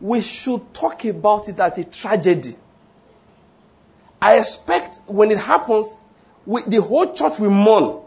We 0.00 0.22
should 0.22 0.72
talk 0.72 1.04
about 1.04 1.50
it 1.50 1.60
as 1.60 1.76
a 1.76 1.84
tragedy. 1.84 2.56
I 4.20 4.38
expect 4.38 5.00
when 5.06 5.30
it 5.30 5.38
happens, 5.38 5.96
we, 6.44 6.62
the 6.62 6.80
whole 6.80 7.12
church 7.12 7.38
will 7.38 7.50
mourn. 7.50 8.02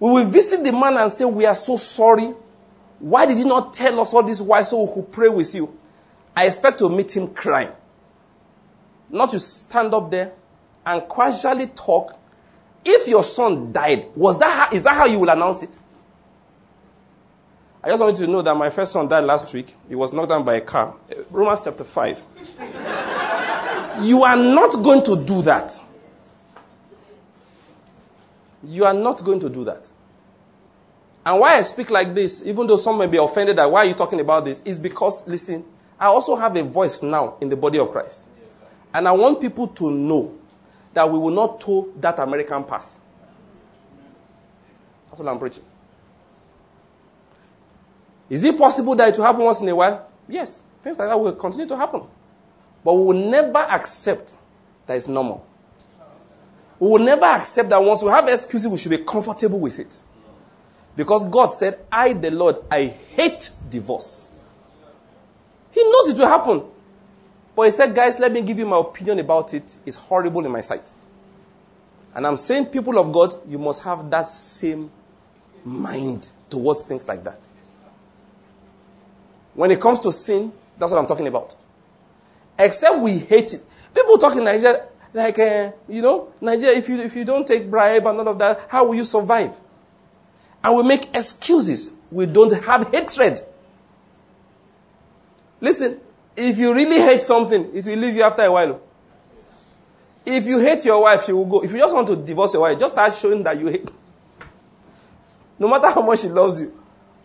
We 0.00 0.10
will 0.10 0.24
visit 0.26 0.64
the 0.64 0.72
man 0.72 0.96
and 0.96 1.10
say, 1.10 1.24
We 1.24 1.46
are 1.46 1.54
so 1.54 1.76
sorry. 1.76 2.34
Why 2.98 3.26
did 3.26 3.38
you 3.38 3.44
not 3.44 3.74
tell 3.74 4.00
us 4.00 4.14
all 4.14 4.22
this? 4.22 4.40
Why 4.40 4.62
so 4.62 4.82
we 4.84 4.94
could 4.94 5.12
pray 5.12 5.28
with 5.28 5.54
you? 5.54 5.78
I 6.36 6.46
expect 6.46 6.78
to 6.80 6.88
meet 6.88 7.16
him 7.16 7.28
crying. 7.34 7.70
Not 9.10 9.30
to 9.30 9.40
stand 9.40 9.94
up 9.94 10.10
there 10.10 10.32
and 10.84 11.02
casually 11.08 11.66
talk. 11.68 12.18
If 12.84 13.08
your 13.08 13.22
son 13.22 13.72
died, 13.72 14.08
was 14.14 14.38
that 14.40 14.70
how, 14.70 14.76
is 14.76 14.84
that 14.84 14.94
how 14.94 15.06
you 15.06 15.20
will 15.20 15.30
announce 15.30 15.62
it? 15.62 15.76
I 17.82 17.88
just 17.88 18.00
want 18.00 18.18
you 18.18 18.26
to 18.26 18.32
know 18.32 18.42
that 18.42 18.54
my 18.56 18.70
first 18.70 18.92
son 18.92 19.08
died 19.08 19.24
last 19.24 19.52
week. 19.52 19.74
He 19.88 19.94
was 19.94 20.12
knocked 20.12 20.30
down 20.30 20.44
by 20.44 20.54
a 20.54 20.60
car. 20.60 20.94
Romans 21.30 21.62
chapter 21.64 21.84
5. 21.84 23.03
You 24.00 24.24
are 24.24 24.36
not 24.36 24.82
going 24.82 25.02
to 25.04 25.16
do 25.24 25.42
that. 25.42 25.78
You 28.66 28.84
are 28.84 28.94
not 28.94 29.22
going 29.24 29.40
to 29.40 29.48
do 29.48 29.64
that. 29.64 29.90
And 31.26 31.40
why 31.40 31.56
I 31.56 31.62
speak 31.62 31.90
like 31.90 32.14
this, 32.14 32.42
even 32.44 32.66
though 32.66 32.76
some 32.76 32.98
may 32.98 33.06
be 33.06 33.16
offended 33.16 33.56
that 33.56 33.70
why 33.70 33.80
are 33.80 33.88
you 33.88 33.94
talking 33.94 34.20
about 34.20 34.44
this, 34.44 34.60
is 34.62 34.78
because, 34.78 35.26
listen, 35.26 35.64
I 35.98 36.06
also 36.06 36.36
have 36.36 36.56
a 36.56 36.62
voice 36.62 37.02
now 37.02 37.36
in 37.40 37.48
the 37.48 37.56
body 37.56 37.78
of 37.78 37.90
Christ. 37.90 38.28
And 38.92 39.08
I 39.08 39.12
want 39.12 39.40
people 39.40 39.68
to 39.68 39.90
know 39.90 40.36
that 40.92 41.10
we 41.10 41.18
will 41.18 41.30
not 41.30 41.60
toe 41.60 41.88
that 42.00 42.18
American 42.18 42.64
path. 42.64 42.98
That's 45.06 45.18
what 45.18 45.28
I'm 45.28 45.38
preaching. 45.38 45.64
Is 48.28 48.44
it 48.44 48.56
possible 48.56 48.94
that 48.96 49.08
it 49.08 49.16
will 49.16 49.24
happen 49.24 49.42
once 49.42 49.60
in 49.60 49.68
a 49.68 49.76
while? 49.76 50.08
Yes. 50.28 50.62
Things 50.82 50.98
like 50.98 51.08
that 51.08 51.18
will 51.18 51.32
continue 51.32 51.66
to 51.66 51.76
happen. 51.76 52.02
But 52.84 52.94
we 52.94 53.04
will 53.04 53.30
never 53.30 53.58
accept 53.58 54.36
that 54.86 54.96
it's 54.96 55.08
normal. 55.08 55.46
We 56.78 56.88
will 56.88 56.98
never 56.98 57.24
accept 57.24 57.70
that 57.70 57.82
once 57.82 58.02
we 58.02 58.10
have 58.10 58.28
excuses, 58.28 58.68
we 58.68 58.76
should 58.76 58.90
be 58.90 58.98
comfortable 58.98 59.58
with 59.58 59.78
it. 59.78 59.98
Because 60.96 61.24
God 61.24 61.48
said, 61.48 61.80
I, 61.90 62.12
the 62.12 62.30
Lord, 62.30 62.56
I 62.70 62.86
hate 62.86 63.50
divorce. 63.70 64.28
He 65.72 65.82
knows 65.82 66.10
it 66.10 66.16
will 66.18 66.28
happen. 66.28 66.62
But 67.56 67.62
he 67.62 67.70
said, 67.70 67.94
guys, 67.94 68.18
let 68.18 68.32
me 68.32 68.42
give 68.42 68.58
you 68.58 68.66
my 68.66 68.78
opinion 68.78 69.18
about 69.18 69.54
it. 69.54 69.76
It's 69.86 69.96
horrible 69.96 70.44
in 70.44 70.52
my 70.52 70.60
sight. 70.60 70.92
And 72.14 72.26
I'm 72.26 72.36
saying, 72.36 72.66
people 72.66 72.98
of 72.98 73.12
God, 73.12 73.34
you 73.48 73.58
must 73.58 73.82
have 73.82 74.08
that 74.10 74.28
same 74.28 74.90
mind 75.64 76.30
towards 76.50 76.84
things 76.84 77.08
like 77.08 77.24
that. 77.24 77.48
When 79.54 79.70
it 79.70 79.80
comes 79.80 79.98
to 80.00 80.12
sin, 80.12 80.52
that's 80.78 80.92
what 80.92 80.98
I'm 80.98 81.06
talking 81.06 81.26
about. 81.26 81.54
Except 82.58 82.98
we 82.98 83.18
hate 83.18 83.54
it. 83.54 83.64
People 83.94 84.18
talk 84.18 84.36
in 84.36 84.44
Nigeria, 84.44 84.86
like, 85.12 85.38
uh, 85.38 85.72
you 85.88 86.02
know, 86.02 86.32
Nigeria, 86.40 86.76
if 86.76 86.88
you, 86.88 87.00
if 87.00 87.14
you 87.14 87.24
don't 87.24 87.46
take 87.46 87.70
bribe 87.70 88.06
and 88.06 88.18
all 88.18 88.28
of 88.28 88.38
that, 88.38 88.66
how 88.68 88.86
will 88.86 88.94
you 88.94 89.04
survive? 89.04 89.54
And 90.62 90.76
we 90.76 90.82
make 90.82 91.14
excuses. 91.14 91.90
We 92.10 92.26
don't 92.26 92.52
have 92.64 92.90
hatred. 92.92 93.40
Listen, 95.60 96.00
if 96.36 96.58
you 96.58 96.74
really 96.74 96.96
hate 96.98 97.20
something, 97.20 97.70
it 97.74 97.86
will 97.86 97.96
leave 97.96 98.14
you 98.16 98.22
after 98.22 98.42
a 98.42 98.52
while. 98.52 98.80
If 100.26 100.46
you 100.46 100.58
hate 100.58 100.84
your 100.84 101.02
wife, 101.02 101.24
she 101.24 101.32
will 101.32 101.44
go. 101.44 101.62
If 101.62 101.70
you 101.72 101.78
just 101.78 101.94
want 101.94 102.06
to 102.08 102.16
divorce 102.16 102.52
your 102.54 102.62
wife, 102.62 102.78
just 102.78 102.94
start 102.94 103.14
showing 103.14 103.42
that 103.42 103.58
you 103.58 103.66
hate. 103.68 103.88
No 105.58 105.68
matter 105.68 105.90
how 105.90 106.02
much 106.02 106.20
she 106.20 106.28
loves 106.28 106.60
you. 106.60 106.72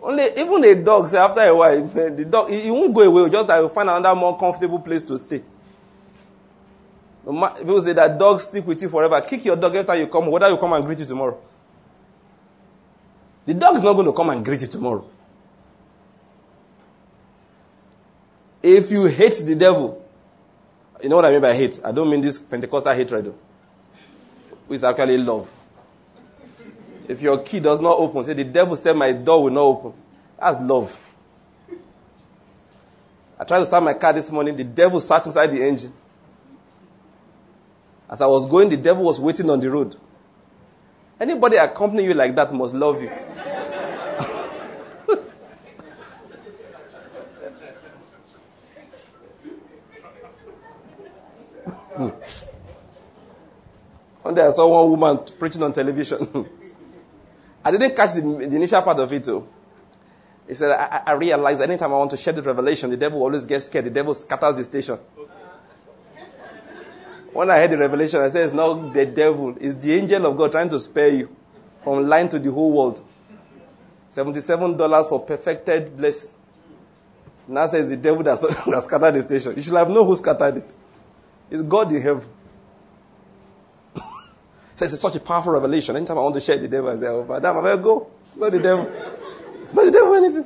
Only 0.02 0.24
even 0.38 0.64
a 0.64 0.76
dog, 0.76 1.10
say 1.10 1.18
after 1.18 1.42
a 1.42 1.56
while, 1.56 2.00
eh, 2.00 2.10
the 2.10 2.26
dog 2.26 2.50
he 2.50 2.72
won't 2.72 2.94
go 2.94 3.02
away. 3.02 3.30
Just 3.30 3.50
I 3.50 3.60
will 3.60 3.70
find 3.70 3.90
another 3.90 4.16
more 4.16 4.38
comfortable 4.38 4.80
place 4.80 5.04
to 5.04 5.18
stay. 5.18 5.44
People 7.26 7.82
say 7.82 7.94
that 7.94 8.18
dogs 8.18 8.44
stick 8.44 8.66
with 8.66 8.82
you 8.82 8.90
forever. 8.90 9.20
Kick 9.22 9.46
your 9.46 9.56
dog 9.56 9.76
after 9.76 9.96
you 9.96 10.08
come, 10.08 10.28
whether 10.28 10.50
you 10.50 10.58
come 10.58 10.74
and 10.74 10.86
greet 10.86 11.00
you 11.00 11.06
tomorrow. 11.06 11.38
The 13.46 13.54
dog 13.54 13.76
is 13.76 13.84
not 13.84 13.94
going 13.94 14.06
to 14.06 14.14
come 14.14 14.30
and 14.30 14.44
greet 14.44 14.62
you 14.62 14.68
tomorrow. 14.68 15.06
If 18.64 18.92
you 18.92 19.06
hate 19.06 19.36
the 19.46 19.56
devil, 19.56 20.06
you 21.02 21.10
know 21.10 21.18
what 21.18 21.26
I 21.26 21.32
mean 21.32 21.42
by 21.42 21.54
hate? 21.54 21.80
I 21.84 21.92
don't 21.92 22.10
mean 22.10 22.22
this 22.22 22.40
Pentecostal 22.40 22.94
hatred, 22.94 23.26
though. 23.26 23.36
It's 24.70 24.84
actually 24.84 25.18
love. 25.18 25.50
If 27.10 27.22
your 27.24 27.40
key 27.40 27.60
does 27.60 27.82
not 27.82 27.98
open, 27.98 28.24
say 28.24 28.34
the 28.34 28.44
devil 28.44 28.76
said 28.76 28.96
my 28.96 29.12
door 29.12 29.42
will 29.46 29.50
not 29.50 29.62
open. 29.62 29.94
That's 30.40 30.60
love. 30.60 30.96
I 33.40 33.44
tried 33.46 33.58
to 33.60 33.66
start 33.66 33.84
my 33.84 33.96
car 33.96 34.14
this 34.14 34.32
morning. 34.32 34.56
The 34.56 34.64
devil 34.64 35.00
sat 35.00 35.26
inside 35.26 35.48
the 35.48 35.68
engine. 35.68 35.92
As 38.08 38.22
I 38.22 38.28
was 38.28 38.46
going, 38.46 38.70
the 38.70 38.78
devil 38.78 39.04
was 39.06 39.20
waiting 39.20 39.50
on 39.50 39.60
the 39.60 39.72
road. 39.72 39.96
Anybody 41.20 41.56
accompanying 41.58 42.10
you 42.10 42.14
like 42.14 42.36
that 42.36 42.54
must 42.54 42.76
love 42.76 43.02
you. 43.02 43.08
hmm. 51.96 52.10
One 54.22 54.36
day 54.36 54.46
I 54.46 54.52
saw 54.52 54.68
one 54.68 54.92
woman 54.92 55.26
preaching 55.40 55.64
on 55.64 55.74
television. 55.74 56.48
I 57.64 57.72
didn't 57.72 57.96
catch 57.96 58.14
the, 58.14 58.22
the, 58.22 58.56
initial 58.56 58.82
part 58.82 59.00
of 59.00 59.12
it 59.12 59.24
though. 59.24 59.48
He 60.48 60.54
said, 60.54 60.72
I, 60.72 61.04
I 61.06 61.12
realized 61.14 61.62
anytime 61.62 61.94
I 61.94 61.98
want 61.98 62.12
to 62.12 62.18
share 62.18 62.34
the 62.34 62.42
revelation, 62.42 62.90
the 62.90 62.98
devil 62.98 63.22
always 63.22 63.46
gets 63.46 63.66
scared. 63.66 63.86
The 63.86 63.92
devil 63.92 64.14
scatters 64.14 64.56
the 64.56 64.64
station. 64.64 64.98
When 67.32 67.52
I 67.52 67.60
heard 67.60 67.72
the 67.72 67.78
revelation, 67.78 68.22
I 68.22 68.30
said, 68.30 68.46
It's 68.46 68.54
not 68.54 68.94
the 68.94 69.06
devil, 69.06 69.56
it's 69.60 69.76
the 69.76 69.94
angel 69.94 70.26
of 70.26 70.36
God 70.36 70.52
trying 70.52 70.70
to 70.70 70.80
spare 70.80 71.10
you 71.10 71.36
from 71.84 72.08
lying 72.08 72.30
to 72.30 72.40
the 72.40 72.52
whole 72.52 72.72
world. 72.72 73.02
$77 74.10 75.10
for 75.10 75.20
perfected 75.22 75.96
blessing. 75.96 76.32
Now 77.48 77.66
says 77.68 77.90
the 77.90 77.98
devil 77.98 78.24
that, 78.24 78.40
that 78.68 78.84
scattered 78.84 79.14
the 79.14 79.22
station. 79.22 79.56
You 79.56 79.62
should 79.62 79.74
have 79.74 79.90
known 79.90 80.06
who 80.06 80.16
scattered 80.16 80.58
it. 80.58 80.76
It's 81.50 81.64
God 81.64 81.92
in 81.92 82.02
heaven. 82.02 82.28
So 84.88 84.94
it's 84.94 85.02
such 85.02 85.16
a 85.18 85.20
powerful 85.20 85.52
revelation. 85.52 85.96
Anytime 85.96 86.18
I 86.18 86.22
want 86.22 86.36
to 86.36 86.42
share 86.42 86.58
the 86.58 86.68
devil, 86.68 86.90
I 86.90 86.98
say, 86.98 87.08
oh, 87.08 87.26
madam, 87.26 87.58
I 87.58 87.62
better 87.62 87.82
go. 87.82 88.08
It's 88.28 88.38
not 88.38 88.52
the 88.52 88.60
devil. 88.60 88.90
It's 89.62 89.74
not 89.74 89.86
the 89.86 89.92
devil 89.92 90.14
anything. 90.14 90.46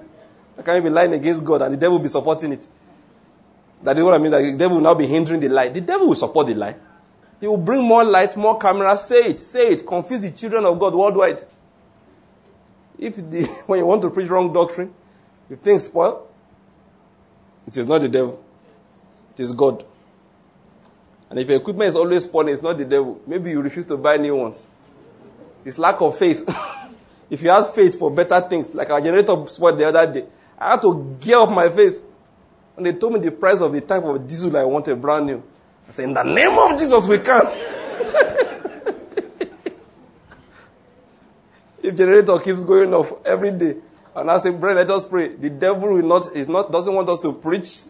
I 0.57 0.61
can't 0.63 0.83
be 0.83 0.89
lying 0.89 1.13
against 1.13 1.43
God 1.43 1.61
and 1.61 1.73
the 1.73 1.77
devil 1.77 1.97
will 1.97 2.03
be 2.03 2.09
supporting 2.09 2.53
it. 2.53 2.67
That 3.83 3.97
is 3.97 4.03
what 4.03 4.13
I 4.13 4.17
mean. 4.17 4.31
That 4.31 4.41
the 4.41 4.57
devil 4.57 4.77
will 4.77 4.83
now 4.83 4.95
be 4.95 5.05
hindering 5.05 5.39
the 5.39 5.49
light. 5.49 5.73
The 5.73 5.81
devil 5.81 6.07
will 6.07 6.15
support 6.15 6.47
the 6.47 6.55
light. 6.55 6.77
He 7.39 7.47
will 7.47 7.57
bring 7.57 7.83
more 7.83 8.03
lights, 8.03 8.35
more 8.35 8.57
cameras. 8.57 9.03
Say 9.05 9.25
it, 9.25 9.39
say 9.39 9.67
it. 9.69 9.85
Confuse 9.85 10.21
the 10.21 10.31
children 10.31 10.65
of 10.65 10.79
God 10.79 10.95
worldwide. 10.95 11.43
If 12.97 13.17
the, 13.17 13.43
when 13.67 13.79
you 13.79 13.85
want 13.85 14.01
to 14.01 14.09
preach 14.09 14.29
wrong 14.29 14.51
doctrine, 14.51 14.93
if 15.49 15.59
things 15.59 15.83
spoil, 15.83 16.27
it 17.67 17.77
is 17.77 17.85
not 17.85 18.01
the 18.01 18.09
devil. 18.09 18.43
It 19.35 19.41
is 19.41 19.51
God. 19.51 19.85
And 21.33 21.39
if 21.39 21.47
your 21.47 21.57
equipment 21.57 21.89
is 21.89 21.95
always 21.95 22.25
spoiling, 22.25 22.53
it's 22.53 22.61
not 22.61 22.77
the 22.77 22.85
devil. 22.85 23.19
Maybe 23.25 23.49
you 23.49 23.59
refuse 23.59 23.87
to 23.87 23.97
buy 23.97 24.17
new 24.17 24.35
ones. 24.35 24.63
It's 25.65 25.79
lack 25.79 25.99
of 25.99 26.15
faith. 26.15 26.47
if 27.31 27.41
you 27.41 27.49
have 27.49 27.73
faith 27.73 27.97
for 27.97 28.11
better 28.11 28.39
things, 28.41 28.75
like 28.75 28.91
our 28.91 29.01
generator 29.01 29.47
spoiled 29.47 29.79
the 29.79 29.85
other 29.85 30.13
day, 30.13 30.25
I 30.59 30.73
had 30.73 30.83
to 30.83 31.17
gear 31.19 31.39
up 31.39 31.49
my 31.49 31.69
faith. 31.69 32.05
And 32.77 32.85
they 32.85 32.93
told 32.93 33.13
me 33.13 33.19
the 33.19 33.31
price 33.31 33.61
of 33.61 33.73
the 33.73 33.81
type 33.81 34.03
of 34.03 34.27
diesel 34.27 34.55
I 34.55 34.63
wanted 34.63 35.01
brand 35.01 35.25
new. 35.25 35.41
I 35.87 35.91
said, 35.91 36.05
in 36.05 36.13
the 36.13 36.21
name 36.21 36.55
of 36.55 36.77
Jesus, 36.79 37.07
we 37.07 37.17
can. 37.17 37.41
if 41.81 41.95
generator 41.95 42.37
keeps 42.37 42.63
going 42.63 42.93
off 42.93 43.11
every 43.25 43.53
day, 43.53 43.77
and 44.15 44.29
I 44.29 44.37
say, 44.37 44.51
brother, 44.51 44.81
let 44.81 44.91
us 44.91 45.07
pray. 45.07 45.29
The 45.29 45.49
devil 45.49 45.93
will 45.93 46.03
not, 46.03 46.27
is 46.35 46.47
not, 46.47 46.71
doesn't 46.71 46.93
want 46.93 47.09
us 47.09 47.21
to 47.23 47.33
preach. 47.33 47.81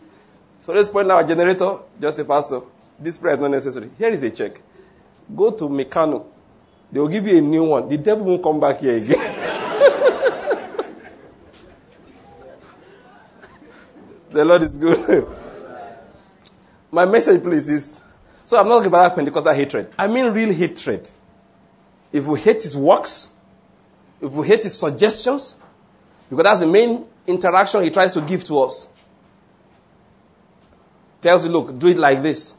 So 0.61 0.71
let's 0.71 0.87
point 0.87 1.11
our 1.11 1.25
generator. 1.25 1.79
Just 1.99 2.15
say, 2.15 2.23
Pastor, 2.23 2.61
this 2.99 3.17
prayer 3.17 3.33
is 3.35 3.39
not 3.39 3.51
necessary. 3.51 3.89
Here 3.97 4.09
is 4.09 4.23
a 4.23 4.29
check. 4.29 4.61
Go 5.35 5.51
to 5.51 5.65
Mikano. 5.65 6.25
They 6.91 6.99
will 6.99 7.07
give 7.07 7.25
you 7.27 7.37
a 7.37 7.41
new 7.41 7.63
one. 7.63 7.89
The 7.89 7.97
devil 7.97 8.25
won't 8.25 8.43
come 8.43 8.59
back 8.59 8.79
here 8.79 8.97
again. 8.97 9.09
the 14.29 14.45
Lord 14.45 14.63
is 14.63 14.77
good. 14.77 15.27
My 16.91 17.05
message, 17.05 17.41
please, 17.41 17.67
is 17.67 17.99
so 18.45 18.59
I'm 18.59 18.67
not 18.67 18.75
talking 18.75 18.87
about 18.87 19.15
Pentecostal 19.15 19.53
hatred. 19.53 19.91
I 19.97 20.07
mean 20.07 20.31
real 20.33 20.53
hatred. 20.53 21.09
If 22.11 22.25
we 22.25 22.39
hate 22.39 22.61
his 22.61 22.77
works, 22.77 23.29
if 24.21 24.31
we 24.31 24.47
hate 24.47 24.63
his 24.63 24.77
suggestions, 24.77 25.55
because 26.29 26.43
that's 26.43 26.59
the 26.59 26.67
main 26.67 27.07
interaction 27.25 27.83
he 27.83 27.89
tries 27.89 28.13
to 28.13 28.21
give 28.21 28.43
to 28.45 28.59
us. 28.59 28.89
tells 31.21 31.45
you, 31.45 31.51
look, 31.51 31.79
do 31.79 31.87
it 31.87 31.97
like 31.97 32.21
this. 32.21 32.55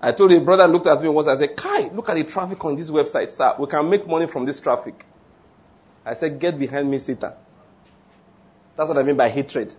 I 0.00 0.12
told 0.12 0.32
a 0.32 0.40
brother 0.40 0.66
looked 0.68 0.86
at 0.86 1.02
me 1.02 1.08
once. 1.08 1.26
I 1.26 1.34
said, 1.34 1.56
Kai, 1.56 1.88
look 1.92 2.08
at 2.08 2.16
the 2.16 2.24
traffic 2.24 2.64
on 2.64 2.76
this 2.76 2.90
website, 2.90 3.30
sir. 3.30 3.54
We 3.58 3.66
can 3.66 3.88
make 3.88 4.06
money 4.06 4.26
from 4.26 4.44
this 4.44 4.60
traffic. 4.60 5.04
I 6.04 6.14
said, 6.14 6.38
get 6.38 6.58
behind 6.58 6.90
me, 6.90 6.98
Satan. 6.98 7.32
That's 8.76 8.88
what 8.88 8.98
I 8.98 9.02
mean 9.02 9.16
by 9.16 9.28
hatred. 9.28 9.74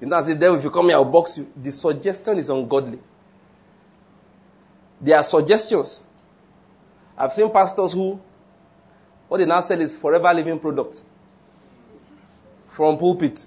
You 0.00 0.06
know, 0.06 0.16
I 0.16 0.22
said, 0.22 0.40
devil, 0.40 0.58
if 0.58 0.64
you 0.64 0.70
come 0.70 0.86
here, 0.86 0.94
I'll 0.94 1.04
box 1.04 1.38
you. 1.38 1.52
The 1.54 1.70
suggestion 1.70 2.38
is 2.38 2.48
ungodly. 2.48 2.98
There 5.00 5.16
are 5.16 5.22
suggestions. 5.22 6.02
I've 7.16 7.32
seen 7.32 7.50
pastors 7.50 7.92
who, 7.92 8.20
what 9.28 9.38
they 9.38 9.46
now 9.46 9.60
sell 9.60 9.80
is 9.80 9.98
forever 9.98 10.32
living 10.32 10.58
product 10.58 11.02
from 12.70 12.96
pulpit. 12.96 13.46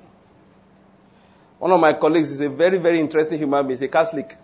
One 1.58 1.72
of 1.72 1.80
my 1.80 1.94
colleagues 1.94 2.32
is 2.32 2.42
a 2.42 2.50
very, 2.50 2.78
very 2.78 3.00
interesting 3.00 3.40
human 3.40 3.66
being. 3.66 3.72
He's 3.72 3.82
a 3.82 3.88
Catholic. 3.88 4.38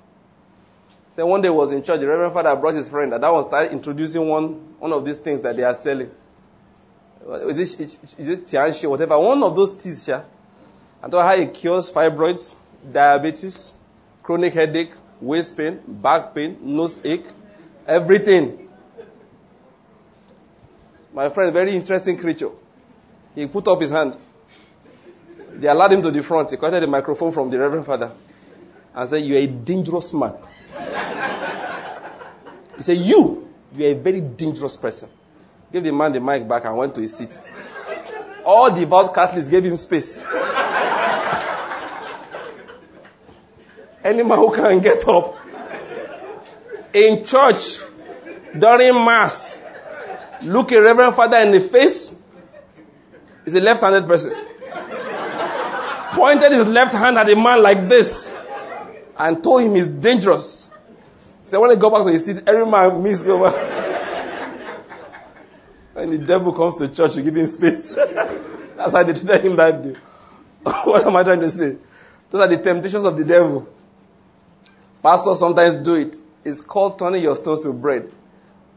So 1.19 1.25
one 1.25 1.41
day 1.41 1.49
was 1.49 1.73
in 1.73 1.83
church, 1.83 1.99
the 1.99 2.07
Reverend 2.07 2.31
Father 2.31 2.55
brought 2.55 2.75
his 2.75 2.88
friend, 2.88 3.13
and 3.13 3.21
that 3.21 3.29
one 3.29 3.43
started 3.43 3.73
introducing 3.73 4.25
one, 4.25 4.53
one 4.79 4.93
of 4.93 5.03
these 5.03 5.17
things 5.17 5.41
that 5.41 5.53
they 5.53 5.63
are 5.63 5.75
selling. 5.75 6.09
Is 7.27 7.59
it, 7.59 8.17
is 8.17 8.27
it 8.29 8.47
Tianxi 8.47 8.89
whatever? 8.89 9.19
One 9.19 9.43
of 9.43 9.53
those 9.53 9.75
teas, 9.75 10.07
yeah. 10.07 10.23
And 11.03 11.11
how 11.11 11.33
it 11.33 11.53
cures 11.53 11.91
fibroids, 11.91 12.55
diabetes, 12.89 13.73
chronic 14.23 14.53
headache, 14.53 14.93
waist 15.19 15.57
pain, 15.57 15.81
back 15.85 16.33
pain, 16.33 16.57
nose 16.61 17.01
ache, 17.03 17.25
everything. 17.85 18.69
My 21.13 21.27
friend, 21.27 21.51
very 21.51 21.71
interesting 21.75 22.15
creature. 22.15 22.51
He 23.35 23.45
put 23.45 23.67
up 23.67 23.81
his 23.81 23.91
hand. 23.91 24.15
They 25.51 25.67
allowed 25.67 25.91
him 25.91 26.01
to 26.01 26.11
the 26.11 26.23
front. 26.23 26.51
He 26.51 26.55
collected 26.55 26.83
the 26.83 26.88
microphone 26.88 27.33
from 27.33 27.49
the 27.49 27.59
Reverend 27.59 27.85
Father 27.85 28.09
and 28.95 29.09
said, 29.09 29.17
You're 29.17 29.39
a 29.39 29.47
dangerous 29.47 30.13
man. 30.13 30.35
He 32.79 32.83
said, 32.83 32.98
You, 32.98 33.48
you're 33.75 33.91
a 33.91 33.93
very 33.93 34.21
dangerous 34.21 34.75
person. 34.75 35.09
Gave 35.71 35.83
the 35.83 35.93
man 35.93 36.12
the 36.12 36.19
mic 36.19 36.48
back 36.48 36.65
and 36.65 36.75
went 36.75 36.95
to 36.95 37.01
his 37.01 37.15
seat. 37.15 37.38
All 38.43 38.74
devout 38.74 39.13
Catholics 39.13 39.48
gave 39.48 39.63
him 39.63 39.75
space. 39.75 40.24
Any 44.03 44.24
man 44.24 44.39
who 44.39 44.51
can 44.55 44.79
get 44.79 45.07
up 45.07 45.38
in 46.93 47.24
church 47.24 47.81
during 48.57 48.95
Mass, 48.95 49.62
look 50.41 50.71
a 50.71 50.81
Reverend 50.81 51.13
Father 51.13 51.38
in 51.38 51.51
the 51.51 51.59
face, 51.59 52.15
is 53.45 53.53
a 53.53 53.62
left 53.62 53.81
handed 53.81 54.07
person 54.07 54.33
pointed 56.19 56.51
his 56.51 56.65
left 56.67 56.93
hand 56.93 57.17
at 57.17 57.29
a 57.29 57.36
man 57.36 57.62
like 57.62 57.88
this 57.88 58.29
and 59.17 59.41
told 59.43 59.62
him 59.62 59.75
he's 59.75 59.88
dangerous. 59.88 60.68
Said, 61.49 61.57
when 61.57 61.71
he 61.71 61.77
go 61.77 61.89
back 61.89 62.05
to 62.05 62.11
his 62.11 62.25
seat, 62.25 62.43
every 62.45 62.65
man 62.65 63.01
meets 63.01 63.23
me 63.23 63.31
and 65.95 66.13
the 66.13 66.17
devil 66.19 66.53
comes 66.53 66.75
to 66.75 66.87
church 66.87 67.13
to 67.13 67.23
give 67.23 67.35
him 67.35 67.47
space. 67.47 67.89
That's 68.77 68.93
how 68.93 69.01
they 69.01 69.13
treated 69.13 69.45
him 69.45 69.55
that 69.55 69.81
day. 69.81 69.95
what 70.63 71.05
am 71.07 71.15
I 71.15 71.23
trying 71.23 71.39
to 71.39 71.49
say? 71.49 71.75
Those 72.29 72.41
are 72.41 72.47
the 72.47 72.57
temptations 72.61 73.03
of 73.03 73.17
the 73.17 73.25
devil. 73.25 73.67
Pastors 75.01 75.39
sometimes 75.39 75.73
do 75.75 75.95
it. 75.95 76.17
It's 76.45 76.61
called 76.61 76.99
turning 76.99 77.23
your 77.23 77.35
stones 77.35 77.63
to 77.63 77.73
bread. 77.73 78.11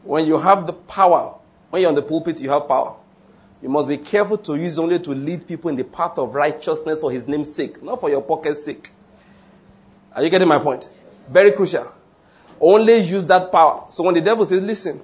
When 0.03 0.25
you 0.25 0.39
have 0.39 0.65
the 0.65 0.73
power, 0.73 1.35
when 1.69 1.83
you're 1.83 1.89
on 1.89 1.95
the 1.95 2.01
pulpit, 2.01 2.41
you 2.41 2.49
have 2.49 2.67
power. 2.67 2.95
You 3.61 3.69
must 3.69 3.87
be 3.87 3.97
careful 3.97 4.37
to 4.39 4.55
use 4.55 4.79
only 4.79 4.97
to 4.97 5.11
lead 5.11 5.47
people 5.47 5.69
in 5.69 5.75
the 5.75 5.83
path 5.83 6.17
of 6.17 6.33
righteousness 6.33 7.01
for 7.01 7.11
his 7.11 7.27
name's 7.27 7.53
sake, 7.53 7.83
not 7.83 7.99
for 7.99 8.09
your 8.09 8.23
pocket's 8.23 8.65
sake. 8.65 8.89
Are 10.15 10.23
you 10.23 10.31
getting 10.31 10.47
my 10.47 10.57
point? 10.57 10.89
Very 11.29 11.51
crucial. 11.51 11.93
Only 12.65 12.95
use 12.99 13.25
that 13.25 13.51
power. 13.51 13.87
So 13.89 14.03
when 14.03 14.13
the 14.13 14.21
devil 14.21 14.45
says, 14.45 14.61
listen, 14.61 15.01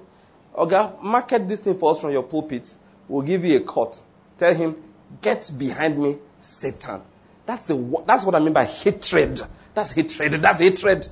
okay, 0.56 0.92
market 1.02 1.46
this 1.46 1.60
thing 1.60 1.78
for 1.78 1.90
us 1.90 2.00
from 2.00 2.10
your 2.10 2.22
pulpit, 2.22 2.74
we'll 3.06 3.20
give 3.20 3.44
you 3.44 3.58
a 3.58 3.60
cut. 3.60 4.00
Tell 4.38 4.54
him, 4.54 4.82
get 5.20 5.52
behind 5.58 5.98
me, 5.98 6.16
Satan. 6.40 7.02
That's, 7.44 7.68
a, 7.68 7.94
that's 8.06 8.24
what 8.24 8.34
I 8.34 8.38
mean 8.38 8.54
by 8.54 8.64
hatred. 8.64 9.42
That's 9.74 9.92
hatred. 9.92 10.32
That's 10.32 10.60
hatred. 10.60 11.06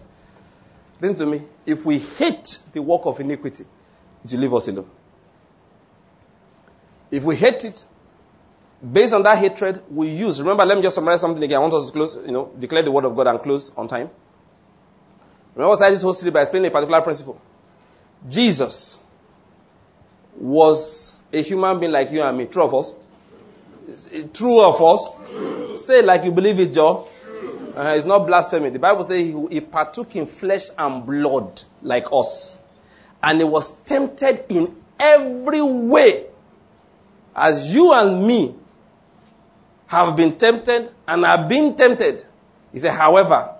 Listen 1.02 1.16
to 1.18 1.26
me. 1.26 1.42
If 1.66 1.84
we 1.84 1.98
hate 1.98 2.60
the 2.72 2.80
work 2.80 3.02
of 3.04 3.20
iniquity, 3.20 3.66
it 4.24 4.32
will 4.32 4.40
leave 4.40 4.54
us 4.54 4.68
alone. 4.68 4.88
If 7.10 7.24
we 7.24 7.36
hate 7.36 7.66
it, 7.66 7.84
based 8.90 9.12
on 9.12 9.22
that 9.24 9.36
hatred, 9.36 9.82
we 9.90 10.08
use. 10.08 10.40
Remember, 10.40 10.64
let 10.64 10.78
me 10.78 10.82
just 10.82 10.94
summarize 10.94 11.20
something 11.20 11.42
again. 11.44 11.58
I 11.58 11.60
want 11.60 11.74
us 11.74 11.88
to 11.88 11.92
close, 11.92 12.16
you 12.24 12.32
know, 12.32 12.50
declare 12.58 12.82
the 12.82 12.90
word 12.90 13.04
of 13.04 13.14
God 13.14 13.26
and 13.26 13.38
close 13.38 13.74
on 13.76 13.86
time. 13.86 14.08
Remember, 15.58 15.72
I 15.72 15.74
started 15.74 15.94
this 15.96 16.02
whole 16.02 16.14
series 16.14 16.32
by 16.32 16.42
explaining 16.42 16.68
a 16.68 16.70
particular 16.70 17.00
principle. 17.00 17.40
Jesus 18.28 19.00
was 20.36 21.20
a 21.32 21.42
human 21.42 21.80
being 21.80 21.90
like 21.90 22.12
you 22.12 22.22
and 22.22 22.38
me. 22.38 22.46
True 22.46 22.62
of 22.62 22.74
us? 22.74 22.92
True 24.32 24.64
of 24.64 24.80
us? 24.80 25.32
True. 25.32 25.76
Say 25.76 26.00
like 26.02 26.22
you 26.22 26.30
believe 26.30 26.60
it, 26.60 26.72
Joe. 26.72 27.08
Uh, 27.76 27.94
it's 27.96 28.06
not 28.06 28.24
blasphemy. 28.24 28.70
The 28.70 28.78
Bible 28.78 29.02
says 29.02 29.18
he, 29.18 29.46
he 29.50 29.60
partook 29.60 30.14
in 30.14 30.26
flesh 30.26 30.68
and 30.78 31.04
blood 31.04 31.60
like 31.82 32.04
us. 32.12 32.60
And 33.20 33.38
he 33.38 33.44
was 33.44 33.72
tempted 33.80 34.44
in 34.48 34.76
every 35.00 35.60
way 35.60 36.26
as 37.34 37.74
you 37.74 37.92
and 37.94 38.24
me 38.24 38.54
have 39.88 40.16
been 40.16 40.38
tempted 40.38 40.88
and 41.08 41.24
are 41.24 41.48
being 41.48 41.74
tempted. 41.74 42.24
He 42.72 42.78
said, 42.78 42.92
however, 42.92 43.56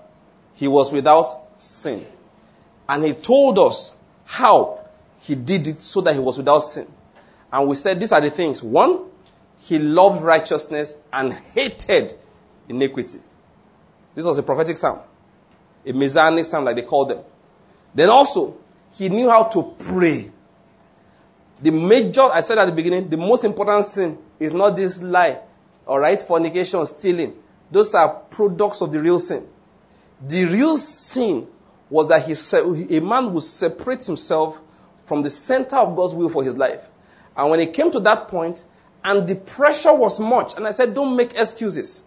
he 0.53 0.69
was 0.69 0.93
without 0.93 1.48
sin. 1.61 2.05
And 2.87 3.03
he 3.03 3.13
told 3.13 3.59
us 3.59 3.97
how 4.25 4.79
he 5.19 5.35
did 5.35 5.67
it 5.67 5.81
so 5.81 6.01
that 6.01 6.13
he 6.13 6.19
was 6.19 6.37
without 6.37 6.59
sin. 6.59 6.87
And 7.51 7.67
we 7.67 7.75
said 7.75 7.99
these 7.99 8.11
are 8.11 8.21
the 8.21 8.29
things. 8.29 8.63
One, 8.63 9.05
he 9.59 9.77
loved 9.77 10.23
righteousness 10.23 10.97
and 11.11 11.33
hated 11.33 12.13
iniquity. 12.67 13.19
This 14.15 14.25
was 14.25 14.37
a 14.37 14.43
prophetic 14.43 14.77
psalm, 14.77 14.99
a 15.85 15.93
messianic 15.93 16.45
psalm, 16.45 16.65
like 16.65 16.75
they 16.75 16.81
call 16.83 17.05
them. 17.05 17.19
Then 17.93 18.09
also, 18.09 18.57
he 18.93 19.09
knew 19.09 19.29
how 19.29 19.43
to 19.43 19.75
pray. 19.79 20.31
The 21.61 21.71
major, 21.71 22.23
I 22.23 22.39
said 22.39 22.57
at 22.57 22.65
the 22.65 22.71
beginning, 22.71 23.09
the 23.09 23.17
most 23.17 23.43
important 23.43 23.85
sin 23.85 24.17
is 24.39 24.53
not 24.53 24.75
this 24.75 25.01
lie, 25.01 25.39
all 25.85 25.99
right, 25.99 26.21
fornication, 26.21 26.85
stealing. 26.85 27.35
Those 27.71 27.93
are 27.93 28.09
products 28.09 28.81
of 28.81 28.91
the 28.91 28.99
real 28.99 29.19
sin. 29.19 29.45
The 30.21 30.45
real 30.45 30.77
sin 30.77 31.47
was 31.89 32.07
that 32.09 32.25
he, 32.25 32.97
a 32.97 33.01
man 33.01 33.33
would 33.33 33.43
separate 33.43 34.05
himself 34.05 34.59
from 35.05 35.21
the 35.21 35.29
center 35.29 35.77
of 35.77 35.95
God's 35.95 36.13
will 36.13 36.29
for 36.29 36.43
his 36.43 36.57
life. 36.57 36.87
And 37.35 37.49
when 37.49 37.59
it 37.59 37.73
came 37.73 37.89
to 37.91 37.99
that 38.01 38.27
point, 38.27 38.63
and 39.03 39.27
the 39.27 39.35
pressure 39.35 39.93
was 39.93 40.19
much, 40.19 40.55
and 40.55 40.67
I 40.67 40.71
said, 40.71 40.93
don't 40.93 41.15
make 41.15 41.33
excuses. 41.35 42.03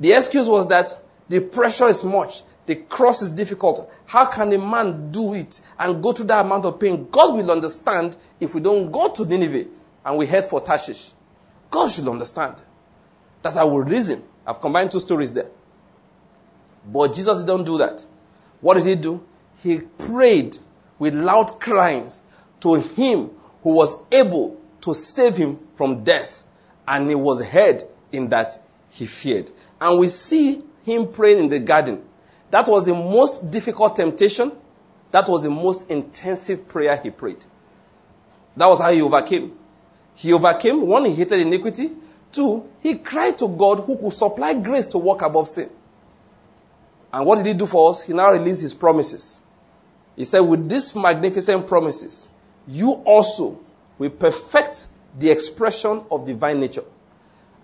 The 0.00 0.12
excuse 0.12 0.48
was 0.48 0.68
that 0.68 0.90
the 1.28 1.40
pressure 1.40 1.86
is 1.86 2.02
much. 2.02 2.42
The 2.66 2.76
cross 2.76 3.20
is 3.20 3.30
difficult. 3.30 3.92
How 4.06 4.26
can 4.26 4.52
a 4.52 4.58
man 4.58 5.12
do 5.12 5.34
it 5.34 5.60
and 5.78 6.02
go 6.02 6.12
through 6.12 6.26
that 6.26 6.44
amount 6.44 6.64
of 6.64 6.80
pain? 6.80 7.08
God 7.10 7.34
will 7.34 7.50
understand 7.50 8.16
if 8.40 8.54
we 8.54 8.60
don't 8.60 8.90
go 8.90 9.12
to 9.12 9.24
Nineveh 9.24 9.66
and 10.04 10.16
we 10.16 10.26
head 10.26 10.46
for 10.46 10.60
Tarshish. 10.60 11.12
God 11.70 11.90
should 11.90 12.08
understand. 12.08 12.56
That's 13.42 13.56
our 13.56 13.82
reason. 13.82 14.24
I've 14.46 14.60
combined 14.60 14.90
two 14.90 15.00
stories 15.00 15.32
there. 15.32 15.50
But 16.86 17.14
Jesus 17.14 17.42
didn't 17.44 17.64
do 17.64 17.78
that. 17.78 18.04
What 18.60 18.74
did 18.74 18.86
he 18.86 18.94
do? 18.94 19.24
He 19.62 19.80
prayed 19.80 20.58
with 20.98 21.14
loud 21.14 21.60
cries 21.60 22.22
to 22.60 22.74
him 22.74 23.30
who 23.62 23.74
was 23.74 24.02
able 24.12 24.60
to 24.82 24.94
save 24.94 25.36
him 25.36 25.58
from 25.74 26.04
death. 26.04 26.42
And 26.86 27.08
he 27.08 27.14
was 27.14 27.44
heard 27.44 27.82
in 28.12 28.28
that 28.28 28.60
he 28.90 29.06
feared. 29.06 29.50
And 29.80 29.98
we 29.98 30.08
see 30.08 30.62
him 30.84 31.10
praying 31.10 31.38
in 31.38 31.48
the 31.48 31.60
garden. 31.60 32.04
That 32.50 32.68
was 32.68 32.86
the 32.86 32.94
most 32.94 33.50
difficult 33.50 33.96
temptation. 33.96 34.52
That 35.10 35.28
was 35.28 35.42
the 35.42 35.50
most 35.50 35.90
intensive 35.90 36.68
prayer 36.68 36.96
he 36.96 37.10
prayed. 37.10 37.44
That 38.56 38.66
was 38.66 38.80
how 38.80 38.92
he 38.92 39.02
overcame. 39.02 39.56
He 40.14 40.32
overcame, 40.32 40.82
one, 40.82 41.06
he 41.06 41.14
hated 41.14 41.40
iniquity. 41.40 41.90
Two, 42.30 42.68
he 42.80 42.96
cried 42.96 43.38
to 43.38 43.48
God 43.48 43.80
who 43.80 43.96
could 43.96 44.12
supply 44.12 44.54
grace 44.54 44.86
to 44.88 44.98
walk 44.98 45.22
above 45.22 45.48
sin. 45.48 45.70
And 47.14 47.24
what 47.24 47.36
did 47.36 47.46
he 47.46 47.54
do 47.54 47.64
for 47.64 47.90
us? 47.90 48.02
He 48.02 48.12
now 48.12 48.32
released 48.32 48.60
his 48.60 48.74
promises. 48.74 49.40
He 50.16 50.24
said, 50.24 50.40
With 50.40 50.68
these 50.68 50.96
magnificent 50.96 51.64
promises, 51.64 52.28
you 52.66 52.90
also 53.04 53.60
will 53.98 54.10
perfect 54.10 54.88
the 55.16 55.30
expression 55.30 56.02
of 56.10 56.26
divine 56.26 56.58
nature. 56.58 56.82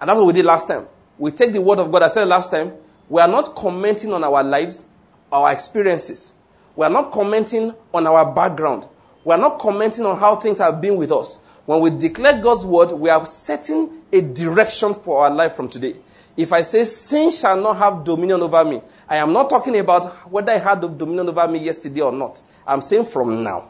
And 0.01 0.09
that's 0.09 0.17
what 0.17 0.29
we 0.29 0.35
did 0.35 0.45
last 0.45 0.69
time. 0.69 0.87
We 1.19 1.33
take 1.33 1.53
the 1.53 1.61
word 1.61 1.81
of 1.81 1.91
God, 1.91 2.05
I 2.05 2.07
said 2.07 2.29
last 2.29 2.53
time, 2.53 2.75
we 3.09 3.21
are 3.21 3.27
not 3.27 3.57
commenting 3.57 4.13
on 4.13 4.23
our 4.23 4.45
lives, 4.45 4.85
our 5.33 5.51
experiences. 5.53 6.33
We 6.77 6.87
are 6.87 6.91
not 6.91 7.11
commenting 7.11 7.75
on 7.93 8.07
our 8.07 8.33
background. 8.33 8.87
We 9.25 9.35
are 9.35 9.39
not 9.39 9.59
commenting 9.59 10.07
on 10.07 10.17
how 10.17 10.37
things 10.37 10.59
have 10.59 10.81
been 10.81 10.95
with 10.95 11.11
us. 11.11 11.41
When 11.67 11.81
we 11.81 11.91
declare 11.91 12.41
God's 12.41 12.65
word, 12.65 12.93
we 12.93 13.11
are 13.11 13.27
setting 13.27 14.01
a 14.13 14.21
direction 14.21 14.95
for 14.95 15.25
our 15.25 15.31
life 15.35 15.55
from 15.55 15.69
today. 15.69 15.97
If 16.41 16.55
I 16.55 16.63
say 16.63 16.85
sin 16.85 17.31
shall 17.31 17.61
not 17.61 17.77
have 17.77 18.03
dominion 18.03 18.41
over 18.41 18.65
me, 18.65 18.81
I 19.07 19.19
am 19.19 19.31
not 19.31 19.51
talking 19.51 19.79
about 19.79 20.07
whether 20.33 20.51
I 20.53 20.57
had 20.57 20.81
dominion 20.81 21.29
over 21.29 21.47
me 21.47 21.59
yesterday 21.59 22.01
or 22.01 22.13
not. 22.13 22.41
I'm 22.67 22.81
saying 22.81 23.05
from 23.05 23.43
now. 23.43 23.69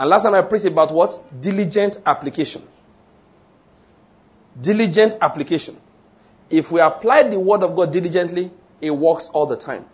And 0.00 0.10
last 0.10 0.24
time 0.24 0.34
I 0.34 0.42
preached 0.42 0.64
about 0.64 0.92
what? 0.92 1.16
Diligent 1.40 2.00
application. 2.04 2.60
Diligent 4.60 5.14
application. 5.20 5.76
If 6.50 6.72
we 6.72 6.80
apply 6.80 7.22
the 7.22 7.38
word 7.38 7.62
of 7.62 7.76
God 7.76 7.92
diligently, 7.92 8.50
it 8.80 8.90
works 8.90 9.28
all 9.28 9.46
the 9.46 9.56
time. 9.56 9.84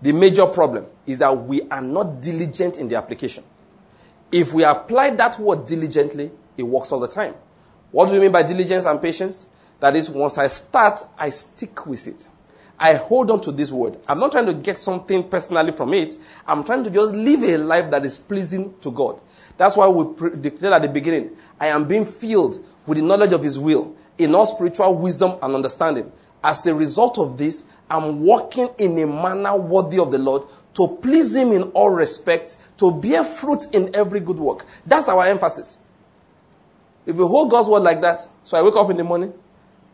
The 0.00 0.12
major 0.12 0.46
problem 0.46 0.86
is 1.04 1.18
that 1.18 1.36
we 1.36 1.68
are 1.68 1.82
not 1.82 2.22
diligent 2.22 2.78
in 2.78 2.88
the 2.88 2.96
application. 2.96 3.44
If 4.32 4.54
we 4.54 4.64
apply 4.64 5.10
that 5.16 5.38
word 5.38 5.66
diligently, 5.66 6.30
it 6.56 6.62
works 6.62 6.92
all 6.92 7.00
the 7.00 7.08
time. 7.08 7.34
What 7.90 8.08
do 8.08 8.14
we 8.14 8.20
mean 8.20 8.32
by 8.32 8.42
diligence 8.42 8.86
and 8.86 9.02
patience? 9.02 9.48
That 9.80 9.96
is, 9.96 10.08
once 10.08 10.38
I 10.38 10.46
start, 10.46 11.00
I 11.18 11.30
stick 11.30 11.86
with 11.86 12.06
it. 12.06 12.28
I 12.78 12.94
hold 12.94 13.30
on 13.30 13.40
to 13.42 13.52
this 13.52 13.72
word. 13.72 13.98
I'm 14.08 14.18
not 14.18 14.32
trying 14.32 14.46
to 14.46 14.54
get 14.54 14.78
something 14.78 15.28
personally 15.28 15.72
from 15.72 15.94
it. 15.94 16.16
I'm 16.46 16.62
trying 16.62 16.84
to 16.84 16.90
just 16.90 17.14
live 17.14 17.42
a 17.42 17.56
life 17.56 17.90
that 17.90 18.04
is 18.04 18.18
pleasing 18.18 18.74
to 18.80 18.90
God. 18.90 19.18
That's 19.56 19.76
why 19.76 19.88
we 19.88 20.30
declared 20.40 20.74
at 20.74 20.82
the 20.82 20.88
beginning, 20.88 21.36
I 21.58 21.68
am 21.68 21.88
being 21.88 22.04
filled 22.04 22.64
with 22.86 22.98
the 22.98 23.04
knowledge 23.04 23.32
of 23.32 23.42
His 23.42 23.58
will, 23.58 23.94
in 24.18 24.34
all 24.34 24.46
spiritual 24.46 24.94
wisdom 24.94 25.38
and 25.42 25.54
understanding. 25.54 26.12
As 26.44 26.66
a 26.66 26.74
result 26.74 27.18
of 27.18 27.38
this, 27.38 27.64
I'm 27.90 28.20
walking 28.20 28.68
in 28.78 28.98
a 28.98 29.06
manner 29.06 29.56
worthy 29.56 29.98
of 29.98 30.10
the 30.10 30.18
Lord 30.18 30.42
to 30.74 30.88
please 31.00 31.34
Him 31.34 31.52
in 31.52 31.62
all 31.72 31.90
respects, 31.90 32.58
to 32.76 32.90
bear 32.90 33.24
fruit 33.24 33.64
in 33.72 33.94
every 33.96 34.20
good 34.20 34.38
work. 34.38 34.66
That's 34.86 35.08
our 35.08 35.24
emphasis. 35.24 35.78
If 37.06 37.16
you 37.16 37.26
hold 37.26 37.50
God's 37.50 37.68
word 37.68 37.80
like 37.80 38.00
that, 38.02 38.26
so 38.42 38.58
I 38.58 38.62
wake 38.62 38.76
up 38.76 38.90
in 38.90 38.96
the 38.96 39.04
morning, 39.04 39.32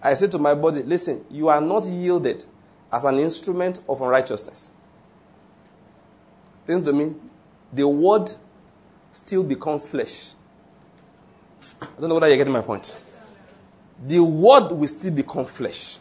I 0.02 0.14
say 0.14 0.26
to 0.28 0.38
my 0.38 0.54
body, 0.54 0.82
listen, 0.82 1.24
you 1.30 1.48
are 1.48 1.60
not 1.60 1.84
yielded 1.84 2.44
as 2.92 3.04
an 3.04 3.18
instrument 3.18 3.82
of 3.88 4.00
unrighteousness. 4.00 4.72
Listen 6.66 6.84
to 6.84 6.92
me. 6.92 7.14
The 7.72 7.86
word 7.86 8.30
still 9.10 9.42
becomes 9.42 9.86
flesh. 9.86 10.32
I 11.80 11.86
don't 12.00 12.08
know 12.08 12.14
whether 12.14 12.28
you're 12.28 12.36
getting 12.36 12.52
my 12.52 12.60
point. 12.62 12.96
The 14.06 14.20
word 14.20 14.72
will 14.72 14.88
still 14.88 15.12
become 15.12 15.46
flesh. 15.46 15.98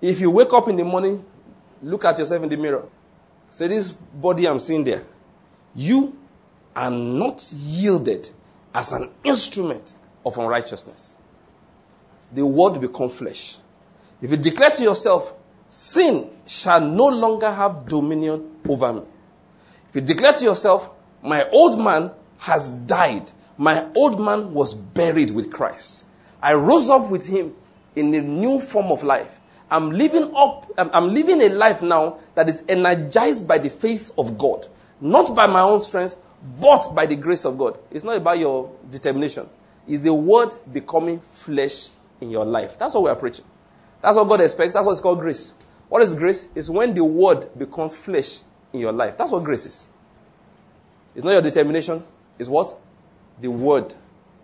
If 0.00 0.20
you 0.20 0.30
wake 0.30 0.52
up 0.52 0.68
in 0.68 0.76
the 0.76 0.84
morning, 0.84 1.24
look 1.82 2.04
at 2.04 2.18
yourself 2.18 2.42
in 2.42 2.48
the 2.48 2.56
mirror. 2.56 2.84
Say, 3.50 3.68
This 3.68 3.90
body 3.90 4.46
I'm 4.46 4.60
seeing 4.60 4.84
there, 4.84 5.04
you 5.74 6.16
are 6.74 6.90
not 6.90 7.48
yielded 7.52 8.28
as 8.74 8.92
an 8.92 9.10
instrument 9.24 9.94
of 10.24 10.36
unrighteousness. 10.38 11.16
The 12.32 12.44
word 12.44 12.80
become 12.80 13.08
flesh. 13.08 13.58
If 14.20 14.30
you 14.30 14.36
declare 14.36 14.70
to 14.70 14.82
yourself, 14.82 15.34
sin 15.68 16.30
shall 16.46 16.80
no 16.80 17.06
longer 17.06 17.50
have 17.50 17.86
dominion 17.88 18.56
over 18.68 18.92
me. 18.92 19.02
If 19.88 19.94
you 19.94 20.00
declare 20.02 20.34
to 20.34 20.44
yourself, 20.44 20.90
my 21.22 21.48
old 21.50 21.78
man 21.78 22.12
has 22.38 22.70
died. 22.70 23.30
My 23.56 23.86
old 23.96 24.20
man 24.20 24.52
was 24.52 24.74
buried 24.74 25.30
with 25.30 25.50
Christ. 25.50 26.06
I 26.42 26.54
rose 26.54 26.90
up 26.90 27.10
with 27.10 27.26
him 27.26 27.54
in 27.96 28.14
a 28.14 28.20
new 28.20 28.60
form 28.60 28.92
of 28.92 29.02
life. 29.02 29.40
I'm 29.70 29.90
living 29.90 30.32
up, 30.36 30.70
I'm 30.78 31.12
living 31.12 31.42
a 31.42 31.48
life 31.48 31.82
now 31.82 32.18
that 32.34 32.48
is 32.48 32.62
energized 32.68 33.46
by 33.46 33.58
the 33.58 33.68
faith 33.68 34.12
of 34.16 34.38
God. 34.38 34.66
Not 35.00 35.34
by 35.34 35.46
my 35.46 35.60
own 35.60 35.80
strength, 35.80 36.16
but 36.60 36.94
by 36.94 37.06
the 37.06 37.16
grace 37.16 37.44
of 37.44 37.58
God. 37.58 37.78
It's 37.90 38.04
not 38.04 38.16
about 38.16 38.38
your 38.38 38.70
determination. 38.90 39.48
It's 39.86 40.02
the 40.02 40.14
word 40.14 40.50
becoming 40.72 41.20
flesh 41.20 41.88
in 42.20 42.30
your 42.30 42.44
life. 42.44 42.78
That's 42.78 42.94
what 42.94 43.04
we 43.04 43.10
are 43.10 43.16
preaching. 43.16 43.44
That's 44.02 44.16
what 44.16 44.28
God 44.28 44.40
expects. 44.40 44.74
That's 44.74 44.86
what's 44.86 45.00
called 45.00 45.20
grace. 45.20 45.54
What 45.88 46.02
is 46.02 46.14
grace? 46.14 46.48
It's 46.54 46.68
when 46.68 46.94
the 46.94 47.04
word 47.04 47.48
becomes 47.58 47.94
flesh 47.94 48.40
in 48.72 48.80
your 48.80 48.92
life. 48.92 49.16
That's 49.16 49.32
what 49.32 49.44
grace 49.44 49.66
is. 49.66 49.88
It's 51.14 51.24
not 51.24 51.32
your 51.32 51.42
determination. 51.42 52.04
It's 52.38 52.48
what? 52.48 52.74
The 53.40 53.48
word 53.48 53.94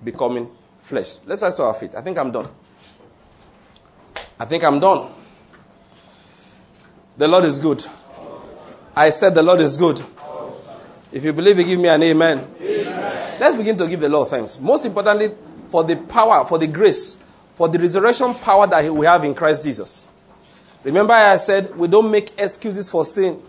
becoming 0.02 0.50
flesh. 0.78 1.18
Let's 1.26 1.42
rise 1.42 1.54
to 1.56 1.64
our 1.64 1.74
feet. 1.74 1.94
I 1.94 2.02
think 2.02 2.18
I'm 2.18 2.32
done. 2.32 2.48
I 4.38 4.44
think 4.46 4.64
I'm 4.64 4.80
done. 4.80 5.10
The 7.16 7.28
Lord 7.28 7.44
is 7.44 7.58
good. 7.58 7.84
I 8.96 9.10
said 9.10 9.34
the 9.34 9.42
Lord 9.42 9.60
is 9.60 9.76
good. 9.76 10.02
If 11.12 11.22
you 11.22 11.32
believe 11.32 11.58
it, 11.60 11.64
give 11.64 11.78
me 11.78 11.88
an 11.88 12.02
amen. 12.02 12.44
amen. 12.60 13.40
Let's 13.40 13.56
begin 13.56 13.76
to 13.76 13.86
give 13.86 14.00
the 14.00 14.08
Lord 14.08 14.28
thanks. 14.28 14.58
Most 14.58 14.84
importantly, 14.84 15.32
for 15.68 15.84
the 15.84 15.96
power, 15.96 16.44
for 16.44 16.58
the 16.58 16.66
grace, 16.66 17.18
for 17.54 17.68
the 17.68 17.78
resurrection 17.78 18.34
power 18.34 18.66
that 18.66 18.92
we 18.92 19.06
have 19.06 19.24
in 19.24 19.34
Christ 19.34 19.64
Jesus. 19.64 20.08
Remember, 20.82 21.12
I 21.14 21.36
said 21.36 21.74
we 21.76 21.88
don't 21.88 22.10
make 22.10 22.38
excuses 22.38 22.90
for 22.90 23.04
sin. 23.04 23.40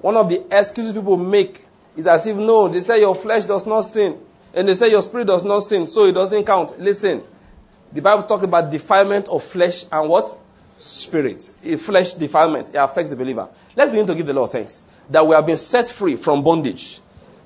One 0.00 0.16
of 0.16 0.28
the 0.28 0.44
excuses 0.50 0.92
people 0.92 1.16
make 1.16 1.64
is 1.96 2.06
as 2.06 2.26
if, 2.26 2.36
no, 2.36 2.68
they 2.68 2.80
say 2.80 3.00
your 3.00 3.14
flesh 3.14 3.44
does 3.44 3.66
not 3.66 3.82
sin. 3.82 4.20
And 4.52 4.68
they 4.68 4.74
say 4.74 4.90
your 4.90 5.02
spirit 5.02 5.26
does 5.26 5.44
not 5.44 5.60
sin, 5.60 5.86
so 5.86 6.06
it 6.06 6.12
doesn't 6.12 6.44
count. 6.44 6.78
Listen, 6.80 7.22
the 7.92 8.00
Bible 8.00 8.22
talks 8.22 8.44
about 8.44 8.70
defilement 8.70 9.28
of 9.28 9.42
flesh 9.42 9.84
and 9.92 10.08
what? 10.08 10.34
Spirit. 10.78 11.42
Flesh 11.78 12.14
defilement. 12.14 12.70
It 12.70 12.76
affects 12.76 13.10
the 13.10 13.16
believer. 13.16 13.48
Let's 13.74 13.90
begin 13.90 14.06
to 14.06 14.14
give 14.14 14.26
the 14.26 14.34
Lord 14.34 14.52
thanks 14.52 14.82
that 15.10 15.26
we 15.26 15.34
have 15.34 15.46
been 15.46 15.56
set 15.56 15.88
free 15.88 16.16
from 16.16 16.42
bondage. 16.42 17.00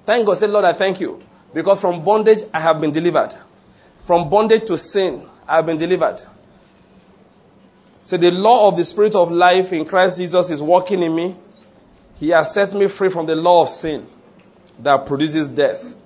Thank 0.06 0.26
God. 0.26 0.34
Say, 0.34 0.46
Lord, 0.46 0.64
I 0.64 0.72
thank 0.72 1.00
you. 1.00 1.22
Because 1.52 1.80
from 1.80 2.04
bondage 2.04 2.38
I 2.54 2.60
have 2.60 2.80
been 2.80 2.92
delivered. 2.92 3.34
From 4.06 4.30
bondage 4.30 4.64
to 4.66 4.78
sin, 4.78 5.26
I 5.50 5.56
have 5.56 5.66
been 5.66 5.76
delivered. 5.76 6.22
So 8.04 8.16
the 8.16 8.30
law 8.30 8.68
of 8.68 8.76
the 8.76 8.84
Spirit 8.84 9.16
of 9.16 9.32
life 9.32 9.72
in 9.72 9.84
Christ 9.84 10.16
Jesus 10.16 10.48
is 10.48 10.62
working 10.62 11.02
in 11.02 11.14
me. 11.14 11.34
He 12.20 12.28
has 12.28 12.54
set 12.54 12.72
me 12.72 12.86
free 12.86 13.08
from 13.08 13.26
the 13.26 13.34
law 13.34 13.62
of 13.62 13.68
sin 13.68 14.06
that 14.78 15.06
produces 15.06 15.48
death. 15.48 15.96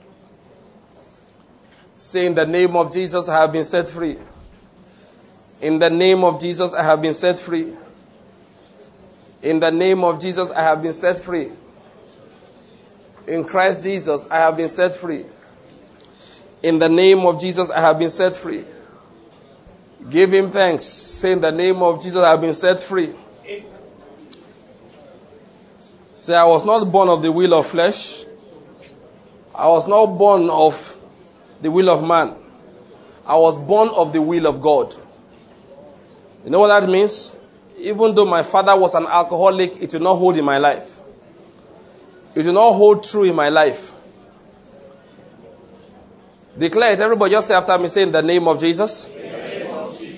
Say, 1.98 2.26
in 2.26 2.34
the 2.34 2.46
name 2.46 2.74
of 2.74 2.92
Jesus, 2.92 3.28
I 3.28 3.40
have 3.40 3.52
been 3.52 3.64
set 3.64 3.88
free. 3.88 4.16
In 5.60 5.78
the 5.78 5.90
name 5.90 6.24
of 6.24 6.40
Jesus, 6.40 6.72
I 6.72 6.82
have 6.82 7.02
been 7.02 7.14
set 7.14 7.38
free. 7.38 7.72
In 9.42 9.60
the 9.60 9.70
name 9.70 10.04
of 10.04 10.20
Jesus, 10.20 10.50
I 10.50 10.62
have 10.62 10.82
been 10.82 10.92
set 10.92 11.20
free. 11.20 11.48
In 13.26 13.44
Christ 13.44 13.82
Jesus, 13.82 14.26
I 14.30 14.38
have 14.38 14.56
been 14.56 14.68
set 14.68 14.94
free. 14.94 15.24
In 16.62 16.78
the 16.78 16.88
name 16.88 17.20
of 17.20 17.40
Jesus, 17.40 17.70
I 17.70 17.80
have 17.80 17.98
been 17.98 18.10
set 18.10 18.36
free. 18.36 18.64
Give 20.08 20.32
him 20.32 20.50
thanks. 20.50 20.84
Say, 20.84 21.32
in 21.32 21.40
the 21.40 21.50
name 21.50 21.82
of 21.82 22.02
Jesus, 22.02 22.22
I 22.22 22.30
have 22.30 22.40
been 22.40 22.54
set 22.54 22.80
free. 22.82 23.10
Say, 26.14 26.34
I 26.34 26.44
was 26.44 26.64
not 26.64 26.84
born 26.84 27.08
of 27.08 27.22
the 27.22 27.32
will 27.32 27.54
of 27.54 27.66
flesh. 27.66 28.24
I 29.54 29.68
was 29.68 29.86
not 29.88 30.06
born 30.06 30.50
of 30.50 30.96
the 31.62 31.70
will 31.70 31.88
of 31.88 32.06
man. 32.06 32.34
I 33.26 33.36
was 33.36 33.56
born 33.56 33.88
of 33.88 34.12
the 34.12 34.20
will 34.20 34.46
of 34.46 34.60
God. 34.60 34.94
You 36.44 36.50
know 36.50 36.60
what 36.60 36.78
that 36.78 36.88
means? 36.88 37.34
Even 37.78 38.14
though 38.14 38.26
my 38.26 38.42
father 38.42 38.78
was 38.78 38.94
an 38.94 39.06
alcoholic, 39.06 39.80
it 39.80 39.92
will 39.94 40.00
not 40.00 40.16
hold 40.16 40.36
in 40.36 40.44
my 40.44 40.58
life. 40.58 41.00
It 42.34 42.44
will 42.44 42.52
not 42.52 42.72
hold 42.72 43.04
true 43.04 43.24
in 43.24 43.34
my 43.34 43.48
life. 43.48 43.92
Declare 46.58 46.92
it. 46.92 47.00
Everybody 47.00 47.32
just 47.32 47.48
say 47.48 47.54
after 47.54 47.78
me, 47.78 47.88
say 47.88 48.02
in 48.02 48.12
the 48.12 48.22
name 48.22 48.46
of 48.46 48.60
Jesus. 48.60 49.08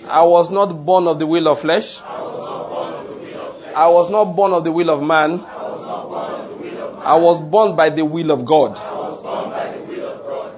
I 0.09 0.23
was 0.23 0.51
not 0.51 0.67
born 0.85 1.07
of 1.09 1.19
the 1.19 1.27
will 1.27 1.49
of 1.49 1.61
flesh. 1.61 2.01
I 2.03 3.89
was, 3.89 4.11
not 4.11 4.35
born 4.37 4.53
of 4.53 4.65
the 4.65 4.73
will 4.73 4.89
of 4.91 5.03
man. 5.03 5.41
I 7.05 7.17
was 7.17 7.41
born 7.41 7.77
by 7.77 7.91
the 7.91 8.05
will 8.05 8.31
of 8.31 8.45
God. 8.45 8.77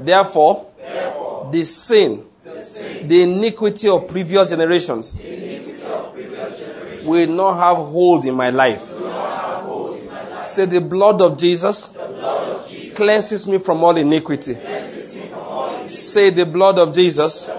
Therefore, 0.00 0.70
the 1.50 1.64
sin, 1.64 2.26
the, 2.44 2.60
sin, 2.60 3.08
the 3.08 3.22
iniquity 3.22 3.88
of 3.88 4.06
previous 4.06 4.50
generations, 4.50 5.18
will 7.04 7.28
not 7.28 7.54
have 7.54 7.76
hold 7.78 8.24
in 8.24 8.34
my 8.34 8.50
life. 8.50 8.82
Say, 10.46 10.66
the 10.66 10.80
blood 10.80 11.20
of 11.20 11.36
Jesus, 11.38 11.94
of 11.94 12.68
Jesus 12.68 12.96
cleanses 12.96 13.46
me 13.46 13.58
from 13.58 13.82
all 13.82 13.96
iniquity. 13.96 14.54
Say, 15.86 16.30
the 16.30 16.46
blood 16.46 16.78
of 16.78 16.94
Jesus 16.94 17.50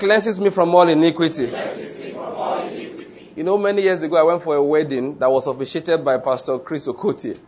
cleanses 0.00 0.40
me 0.40 0.50
from 0.50 0.74
all 0.74 0.88
iniquity. 0.88 1.52
You 3.36 3.44
know, 3.44 3.56
many 3.56 3.82
years 3.82 4.02
ago, 4.02 4.16
I 4.16 4.22
went 4.22 4.42
for 4.42 4.56
a 4.56 4.62
wedding 4.62 5.18
that 5.18 5.30
was 5.30 5.46
officiated 5.46 6.04
by 6.04 6.18
Pastor 6.18 6.58
Chris 6.58 6.88
Okotie. 6.88 7.38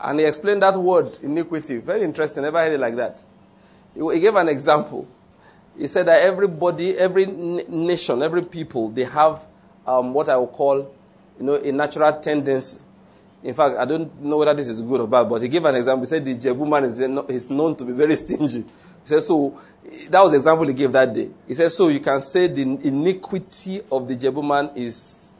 And 0.00 0.20
he 0.20 0.26
explained 0.26 0.62
that 0.62 0.76
word, 0.76 1.18
iniquity. 1.22 1.78
Very 1.78 2.02
interesting. 2.02 2.42
Never 2.44 2.58
heard 2.58 2.72
it 2.72 2.80
like 2.80 2.94
that. 2.96 3.24
He 3.94 4.20
gave 4.20 4.36
an 4.36 4.48
example. 4.48 5.08
He 5.78 5.86
said 5.86 6.06
that 6.06 6.22
everybody, 6.22 6.96
every 6.96 7.26
nation, 7.26 8.22
every 8.22 8.42
people, 8.42 8.90
they 8.90 9.04
have 9.04 9.44
um, 9.86 10.12
what 10.12 10.28
I 10.28 10.36
will 10.36 10.48
call, 10.48 10.94
you 11.38 11.44
know, 11.46 11.54
a 11.54 11.72
natural 11.72 12.12
tendency. 12.20 12.80
In 13.42 13.54
fact, 13.54 13.76
I 13.76 13.84
don't 13.86 14.22
know 14.22 14.36
whether 14.36 14.54
this 14.54 14.68
is 14.68 14.82
good 14.82 15.00
or 15.00 15.08
bad, 15.08 15.28
but 15.28 15.40
he 15.42 15.48
gave 15.48 15.64
an 15.64 15.74
example. 15.74 16.00
He 16.02 16.06
said 16.06 16.24
the 16.24 16.36
Ijebu 16.36 16.68
man 16.68 16.84
is, 16.84 16.98
is 17.00 17.50
known 17.50 17.74
to 17.76 17.84
be 17.84 17.92
very 17.92 18.14
stingy. 18.14 18.60
He 18.60 18.66
said, 19.04 19.22
so, 19.22 19.58
that 20.10 20.20
was 20.22 20.30
the 20.30 20.36
example 20.36 20.66
he 20.66 20.74
gave 20.74 20.92
that 20.92 21.12
day. 21.12 21.30
He 21.46 21.54
said, 21.54 21.70
so 21.70 21.88
you 21.88 22.00
can 22.00 22.20
say 22.20 22.46
the 22.46 22.62
iniquity 22.62 23.80
of 23.90 24.06
the 24.08 24.16
Ijebu 24.16 24.46
man 24.46 24.70
is 24.76 25.30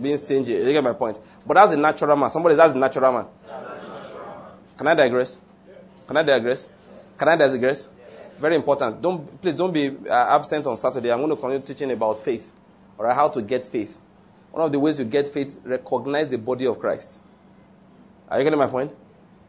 being 0.00 0.16
stingy. 0.18 0.52
You 0.52 0.64
get 0.72 0.84
my 0.84 0.92
point? 0.92 1.18
But 1.46 1.54
that's 1.54 1.72
a 1.72 1.76
natural 1.76 2.16
man. 2.16 2.30
Somebody, 2.30 2.54
that's 2.54 2.74
a 2.74 2.78
natural 2.78 3.12
man. 3.12 3.26
Can 4.76 4.86
I 4.86 4.94
digress? 4.94 5.40
Can 6.06 6.16
I 6.16 6.22
digress? 6.22 6.68
Can 7.18 7.28
I 7.28 7.36
digress? 7.36 7.88
Very 8.38 8.56
important. 8.56 9.00
Don't, 9.00 9.40
please 9.40 9.54
don't 9.54 9.72
be 9.72 9.88
uh, 10.08 10.36
absent 10.36 10.66
on 10.66 10.76
Saturday. 10.76 11.12
I'm 11.12 11.18
going 11.18 11.30
to 11.30 11.36
continue 11.36 11.60
teaching 11.64 11.90
about 11.92 12.18
faith. 12.18 12.52
Right, 12.98 13.14
how 13.14 13.28
to 13.28 13.42
get 13.42 13.66
faith. 13.66 13.98
One 14.52 14.64
of 14.64 14.70
the 14.72 14.78
ways 14.78 14.98
you 14.98 15.04
get 15.04 15.26
faith, 15.28 15.60
recognize 15.64 16.30
the 16.30 16.38
body 16.38 16.66
of 16.66 16.78
Christ. 16.78 17.20
Are 18.28 18.38
you 18.38 18.44
getting 18.44 18.58
my 18.58 18.68
point? 18.68 18.92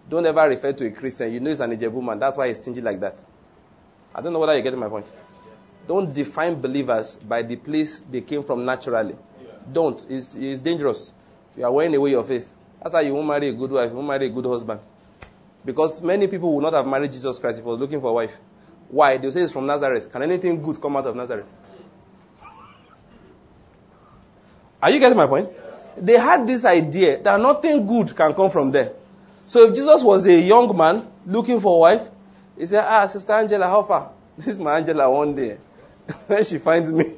Don't 0.10 0.26
ever 0.26 0.48
refer 0.50 0.74
to 0.74 0.86
a 0.88 0.92
Christian. 0.92 1.32
You 1.34 1.40
know 1.40 1.50
he's 1.50 1.60
an 1.60 1.76
Ijebu 1.76 2.04
man. 2.04 2.20
That's 2.20 2.38
why 2.38 2.48
he's 2.48 2.58
stingy 2.58 2.82
like 2.82 3.00
that. 3.00 3.24
I 4.16 4.22
don't 4.22 4.32
know 4.32 4.40
whether 4.40 4.54
you're 4.54 4.62
getting 4.62 4.80
my 4.80 4.88
point. 4.88 5.12
Don't 5.86 6.14
define 6.14 6.60
believers 6.62 7.18
by 7.18 7.42
the 7.42 7.58
place 7.58 8.00
they 8.00 8.22
came 8.22 8.44
from 8.44 8.64
naturally. 8.64 9.16
Don't. 9.72 10.06
It's, 10.10 10.36
it's 10.36 10.62
dangerous. 10.62 11.14
You 11.58 11.66
are 11.66 11.72
wearing 11.72 11.94
away 11.94 12.12
your 12.12 12.24
faith. 12.24 12.52
That's 12.82 12.94
why 12.94 13.02
you 13.02 13.14
won't 13.14 13.28
marry 13.28 13.50
a 13.50 13.54
good 13.54 13.72
wife. 13.72 13.90
You 13.90 13.96
won't 13.98 14.08
marry 14.08 14.28
a 14.28 14.30
good 14.30 14.46
husband. 14.46 14.80
Because 15.66 16.02
many 16.02 16.28
people 16.28 16.56
would 16.56 16.62
not 16.62 16.74
have 16.74 16.88
married 16.88 17.12
Jesus 17.12 17.38
Christ 17.40 17.60
if 17.60 17.66
he 17.66 17.70
was 17.70 17.80
looking 17.80 18.00
for 18.00 18.12
a 18.12 18.14
wife. 18.14 18.38
Why? 18.88 19.18
They'll 19.18 19.32
say 19.32 19.42
it's 19.42 19.52
from 19.52 19.66
Nazareth. 19.66 20.12
Can 20.12 20.22
anything 20.22 20.62
good 20.62 20.80
come 20.80 20.96
out 20.96 21.08
of 21.08 21.16
Nazareth? 21.16 21.52
Are 24.82 24.92
you 24.92 25.00
getting 25.00 25.18
my 25.18 25.28
point? 25.28 25.50
They 25.98 26.14
had 26.14 26.48
this 26.48 26.64
idea 26.64 27.22
that 27.22 27.40
nothing 27.40 27.86
good 27.86 28.16
can 28.16 28.34
come 28.34 28.50
from 28.50 28.72
there. 28.72 28.94
So 29.42 29.68
if 29.68 29.76
Jesus 29.76 30.04
was 30.04 30.26
a 30.26 30.40
young 30.40 30.76
man 30.76 31.08
looking 31.26 31.60
for 31.60 31.76
a 31.76 31.80
wife, 31.80 32.10
he 32.58 32.66
said, 32.66 32.84
Ah, 32.88 33.06
Sister 33.06 33.34
Angela, 33.34 33.68
how 33.68 33.84
far? 33.84 34.12
This 34.38 34.48
is 34.48 34.60
my 34.60 34.78
Angela 34.78 35.10
one 35.10 35.34
day. 35.36 35.58
when 36.28 36.44
she 36.44 36.58
finds 36.58 36.92
me, 36.92 37.06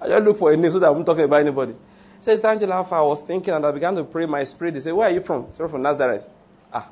I 0.00 0.08
just 0.08 0.24
look 0.24 0.38
for 0.38 0.52
a 0.52 0.56
name 0.56 0.70
so 0.70 0.78
that 0.78 0.90
I'm 0.90 1.04
talking 1.04 1.24
about 1.24 1.40
anybody. 1.40 1.72
He 1.72 1.78
says, 2.20 2.44
Angela, 2.44 2.74
how 2.74 2.84
far? 2.84 3.00
I 3.00 3.06
was 3.06 3.22
thinking 3.22 3.52
and 3.52 3.66
I 3.66 3.72
began 3.72 3.94
to 3.96 4.04
pray 4.04 4.26
my 4.26 4.44
spirit. 4.44 4.74
He 4.74 4.80
said, 4.80 4.92
Where 4.92 5.08
are 5.08 5.12
you 5.12 5.20
from? 5.20 5.50
So 5.50 5.66
from 5.68 5.82
Nazareth. 5.82 6.28
Ah. 6.72 6.88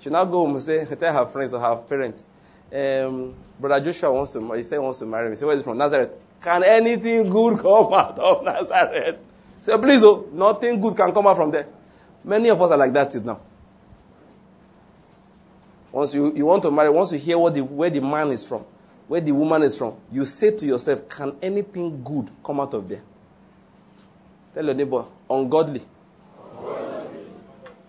She 0.00 0.10
now 0.10 0.24
go 0.24 0.44
home 0.44 0.54
and 0.54 0.62
say, 0.62 0.84
tell 0.84 1.14
her 1.14 1.26
friends 1.26 1.54
or 1.54 1.60
her 1.60 1.76
parents. 1.76 2.26
Um, 2.72 3.34
Brother 3.60 3.84
Joshua 3.84 4.12
wants 4.12 4.32
to, 4.32 4.52
he 4.52 4.62
said 4.62 4.76
he 4.76 4.80
wants 4.80 4.98
to 4.98 5.06
marry 5.06 5.30
me. 5.30 5.36
Say, 5.36 5.46
where 5.46 5.54
is 5.54 5.60
he 5.60 5.64
from? 5.64 5.78
Nazareth. 5.78 6.10
Can 6.42 6.64
anything 6.64 7.30
good 7.30 7.58
come 7.60 7.92
out 7.92 8.18
of 8.18 8.42
Nazareth? 8.44 9.18
Say, 9.60 9.78
please, 9.78 10.02
oh, 10.02 10.28
nothing 10.32 10.80
good 10.80 10.96
can 10.96 11.12
come 11.12 11.26
out 11.26 11.36
from 11.36 11.52
there. 11.52 11.66
Many 12.24 12.50
of 12.50 12.60
us 12.60 12.70
are 12.72 12.76
like 12.76 12.92
that 12.94 13.10
till 13.10 13.22
now. 13.22 13.40
Once 15.92 16.14
you, 16.14 16.34
you 16.34 16.46
want 16.46 16.62
to 16.62 16.70
marry, 16.70 16.88
once 16.88 17.12
you 17.12 17.18
hear 17.18 17.38
what 17.38 17.52
the, 17.52 17.62
where 17.62 17.90
the 17.90 18.00
man 18.00 18.28
is 18.30 18.42
from, 18.42 18.64
where 19.06 19.20
the 19.20 19.30
woman 19.30 19.62
is 19.62 19.76
from, 19.76 19.94
you 20.10 20.24
say 20.24 20.50
to 20.50 20.64
yourself, 20.64 21.06
can 21.08 21.36
anything 21.42 22.02
good 22.02 22.30
come 22.42 22.60
out 22.60 22.72
of 22.72 22.88
there? 22.88 23.02
Tell 24.54 24.64
your 24.64 24.74
neighbor, 24.74 25.04
ungodly. 25.28 25.82
ungodly. 26.56 27.18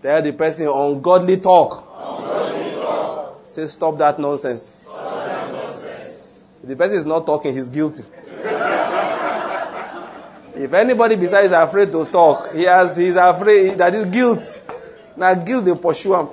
Tell 0.02 0.20
the 0.22 0.32
person, 0.34 0.68
ungodly 0.68 1.38
talk. 1.38 1.90
Say, 3.46 3.66
stop 3.66 3.96
that 3.98 4.18
nonsense. 4.18 4.62
Stop 4.62 5.14
that 5.26 5.52
nonsense. 5.52 6.38
If 6.62 6.68
the 6.68 6.76
person 6.76 6.98
is 6.98 7.06
not 7.06 7.24
talking, 7.24 7.54
he's 7.54 7.70
guilty. 7.70 8.04
If 10.56 10.72
anybody 10.72 11.16
besides 11.16 11.48
is 11.48 11.52
afraid 11.52 11.90
to 11.90 12.04
talk, 12.04 12.54
he 12.54 12.62
has 12.62 12.96
he's 12.96 13.16
afraid 13.16 13.76
that 13.76 13.92
is 13.92 14.06
guilt. 14.06 14.60
Now 15.16 15.34
guilt 15.34 15.64
they 15.64 15.74
pursue 15.74 16.14
him. 16.14 16.28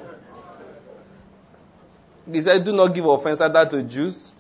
He 2.31 2.41
said, 2.41 2.63
Do 2.63 2.73
not 2.73 2.93
give 2.93 3.05
offense 3.05 3.41
either 3.41 3.65
to 3.69 3.83
Jews 3.83 4.31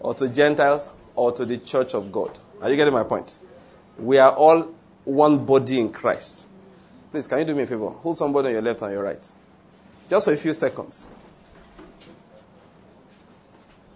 or 0.00 0.14
to 0.14 0.28
Gentiles 0.28 0.88
or 1.14 1.32
to 1.32 1.44
the 1.44 1.56
church 1.58 1.94
of 1.94 2.12
God. 2.12 2.38
Are 2.60 2.70
you 2.70 2.76
getting 2.76 2.94
my 2.94 3.04
point? 3.04 3.38
We 3.98 4.18
are 4.18 4.32
all 4.32 4.74
one 5.04 5.44
body 5.44 5.80
in 5.80 5.90
Christ. 5.90 6.46
Please, 7.10 7.26
can 7.26 7.38
you 7.38 7.44
do 7.44 7.54
me 7.54 7.62
a 7.62 7.66
favor? 7.66 7.88
Hold 7.88 8.16
somebody 8.16 8.48
on 8.48 8.52
your 8.54 8.62
left 8.62 8.82
and 8.82 8.92
your 8.92 9.02
right. 9.02 9.26
Just 10.10 10.26
for 10.26 10.32
a 10.32 10.36
few 10.36 10.52
seconds. 10.52 11.06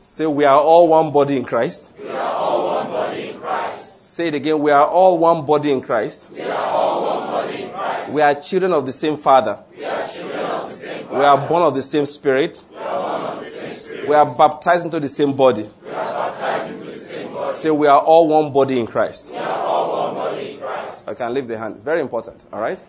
Say, 0.01 0.27
we 0.27 0.45
are 0.45 0.59
all 0.59 0.89
one 0.89 1.13
body 1.13 1.37
in 1.37 1.45
Christ. 1.45 1.95
We 2.01 2.09
are 2.09 2.19
all 2.35 2.67
one 2.67 2.87
body 2.91 3.29
in 3.29 3.41
Christ. 3.41 4.09
Say 4.09 4.29
it 4.29 4.35
again. 4.35 4.59
We 4.59 4.71
are 4.71 4.87
all 4.87 5.19
one 5.19 5.47
body 5.47 5.71
in 5.73 5.81
Christ. 5.81 6.31
We 6.33 6.41
are 6.43 6.67
all 6.67 7.03
one 7.03 7.29
body 7.29 7.63
in 7.63 7.71
Christ. 7.71 8.13
We 8.13 8.21
are 8.21 8.35
children 8.35 8.73
of 8.73 8.85
the 8.85 8.93
same 8.93 9.17
Father. 9.17 9.63
We 9.77 9.85
are 9.85 10.07
children 10.09 10.41
of 10.41 10.69
the 10.69 10.75
same 10.75 11.05
Father. 11.05 11.19
We 11.19 11.25
are 11.25 11.49
born 11.49 11.63
of 11.63 11.75
the 11.75 11.83
same 11.83 12.07
Spirit. 12.07 12.65
We 12.71 12.77
are 12.79 12.99
born 13.01 13.23
of 13.23 13.39
the 13.41 13.47
same 13.47 13.75
Spirit. 13.75 13.92
We 14.09 14.15
are 14.15 14.27
baptized 14.37 14.85
into 14.85 15.01
the 15.01 15.09
same 15.09 15.35
body. 15.35 15.69
We 15.85 15.91
are 15.91 16.33
the 16.33 16.97
same 16.99 17.33
body. 17.33 17.53
Say 17.53 17.71
we 17.71 17.87
are 17.87 18.01
all 18.01 18.29
one 18.29 18.53
body 18.53 18.81
in 18.81 18.87
Christ. 18.87 19.31
We 19.33 19.39
are 19.39 19.59
all 19.59 19.93
one 20.07 20.15
body 20.15 20.53
in 20.53 20.59
Christ. 20.59 21.09
I 21.09 21.15
can 21.15 21.35
leave 21.35 21.49
the 21.49 21.57
hand. 21.57 21.75
It's 21.75 21.83
very 21.83 22.01
important. 22.01 22.47
All 22.53 22.61
right. 22.61 22.83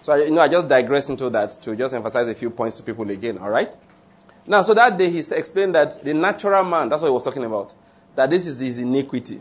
So 0.00 0.12
I, 0.12 0.24
you 0.24 0.30
know, 0.30 0.40
I 0.40 0.48
just 0.48 0.68
digress 0.68 1.08
into 1.08 1.30
that 1.30 1.50
to 1.62 1.76
just 1.76 1.94
emphasize 1.94 2.26
a 2.28 2.34
few 2.34 2.50
points 2.50 2.76
to 2.78 2.82
people 2.82 3.08
again. 3.10 3.38
All 3.38 3.50
right. 3.50 3.74
Now, 4.46 4.62
so 4.62 4.74
that 4.74 4.96
day 4.98 5.10
he 5.10 5.18
explained 5.18 5.74
that 5.74 6.00
the 6.02 6.14
natural 6.14 6.64
man. 6.64 6.88
That's 6.88 7.02
what 7.02 7.08
he 7.08 7.14
was 7.14 7.24
talking 7.24 7.44
about. 7.44 7.74
That 8.16 8.30
this 8.30 8.46
is 8.46 8.58
his 8.58 8.78
iniquity. 8.78 9.40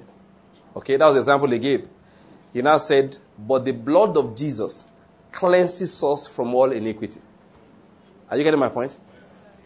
Okay, 0.75 0.97
that 0.97 1.05
was 1.05 1.15
the 1.15 1.19
example 1.19 1.49
he 1.49 1.59
gave. 1.59 1.87
He 2.53 2.61
now 2.61 2.77
said, 2.77 3.17
But 3.37 3.65
the 3.65 3.71
blood 3.71 4.17
of 4.17 4.35
Jesus 4.35 4.85
cleanses 5.31 6.03
us 6.03 6.27
from 6.27 6.53
all 6.53 6.71
iniquity. 6.71 7.21
Are 8.29 8.37
you 8.37 8.43
getting 8.43 8.59
my 8.59 8.69
point? 8.69 8.97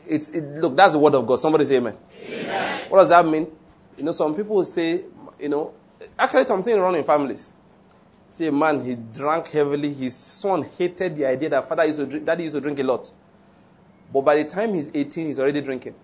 It's, 0.08 0.32
it, 0.32 0.44
look, 0.44 0.76
that's 0.76 0.94
the 0.94 1.00
word 1.00 1.16
of 1.16 1.26
God. 1.26 1.40
Somebody 1.40 1.66
say 1.66 1.78
amen. 1.78 1.98
amen. 2.26 2.86
What 2.90 3.00
does 3.00 3.10
that 3.10 3.26
mean? 3.26 3.48
You 3.98 4.04
know, 4.04 4.12
some 4.12 4.36
people 4.36 4.64
say, 4.66 5.06
you 5.40 5.50
know, 5.50 5.74
actually 6.18 6.46
something 6.46 6.78
wrong 6.78 6.96
in 6.96 7.04
families. 7.04 7.52
See 8.30 8.48
a 8.48 8.52
man, 8.52 8.84
he 8.84 8.96
drank 8.96 9.48
heavily. 9.50 9.94
His 9.94 10.16
son 10.16 10.68
hated 10.78 11.16
the 11.16 11.26
idea 11.28 11.50
that 11.50 11.70
father 11.70 11.86
used 11.86 12.00
to 12.00 12.06
drink, 12.06 12.26
daddy 12.26 12.44
used 12.44 12.56
to 12.56 12.62
drink 12.62 12.80
a 12.80 12.84
lot. 12.84 13.12
But 14.12 14.22
by 14.22 14.42
the 14.42 14.50
time 14.50 14.74
he's 14.74 14.90
18, 14.94 15.28
he's 15.28 15.40
already 15.40 15.62
drinking. 15.62 15.96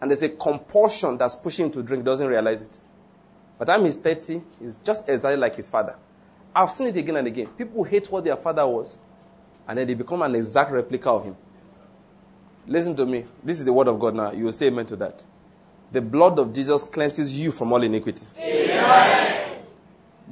And 0.00 0.10
there's 0.10 0.22
a 0.22 0.28
compulsion 0.30 1.18
that's 1.18 1.34
pushing 1.34 1.66
him 1.66 1.72
to 1.72 1.82
drink, 1.82 2.04
doesn't 2.04 2.26
realize 2.26 2.62
it. 2.62 2.78
By 3.58 3.66
the 3.66 3.72
time 3.72 3.84
he's 3.84 3.96
30, 3.96 4.42
he's 4.58 4.76
just 4.76 5.08
exactly 5.08 5.36
like 5.36 5.56
his 5.56 5.68
father. 5.68 5.96
I've 6.54 6.70
seen 6.70 6.88
it 6.88 6.96
again 6.96 7.16
and 7.16 7.26
again. 7.26 7.46
People 7.48 7.84
hate 7.84 8.10
what 8.10 8.24
their 8.24 8.36
father 8.36 8.66
was, 8.66 8.98
and 9.68 9.78
then 9.78 9.86
they 9.86 9.94
become 9.94 10.22
an 10.22 10.34
exact 10.34 10.70
replica 10.72 11.10
of 11.10 11.24
him. 11.26 11.36
Listen 12.70 12.94
to 12.96 13.04
me. 13.04 13.24
This 13.42 13.58
is 13.58 13.64
the 13.64 13.72
word 13.72 13.88
of 13.88 13.98
God 13.98 14.14
now. 14.14 14.30
You 14.30 14.44
will 14.44 14.52
say 14.52 14.68
amen 14.68 14.86
to 14.86 14.96
that. 14.96 15.24
The 15.90 16.00
blood 16.00 16.38
of 16.38 16.52
Jesus 16.52 16.84
cleanses 16.84 17.36
you 17.36 17.50
from 17.50 17.72
all 17.72 17.82
iniquity. 17.82 18.24
Amen. 18.40 19.58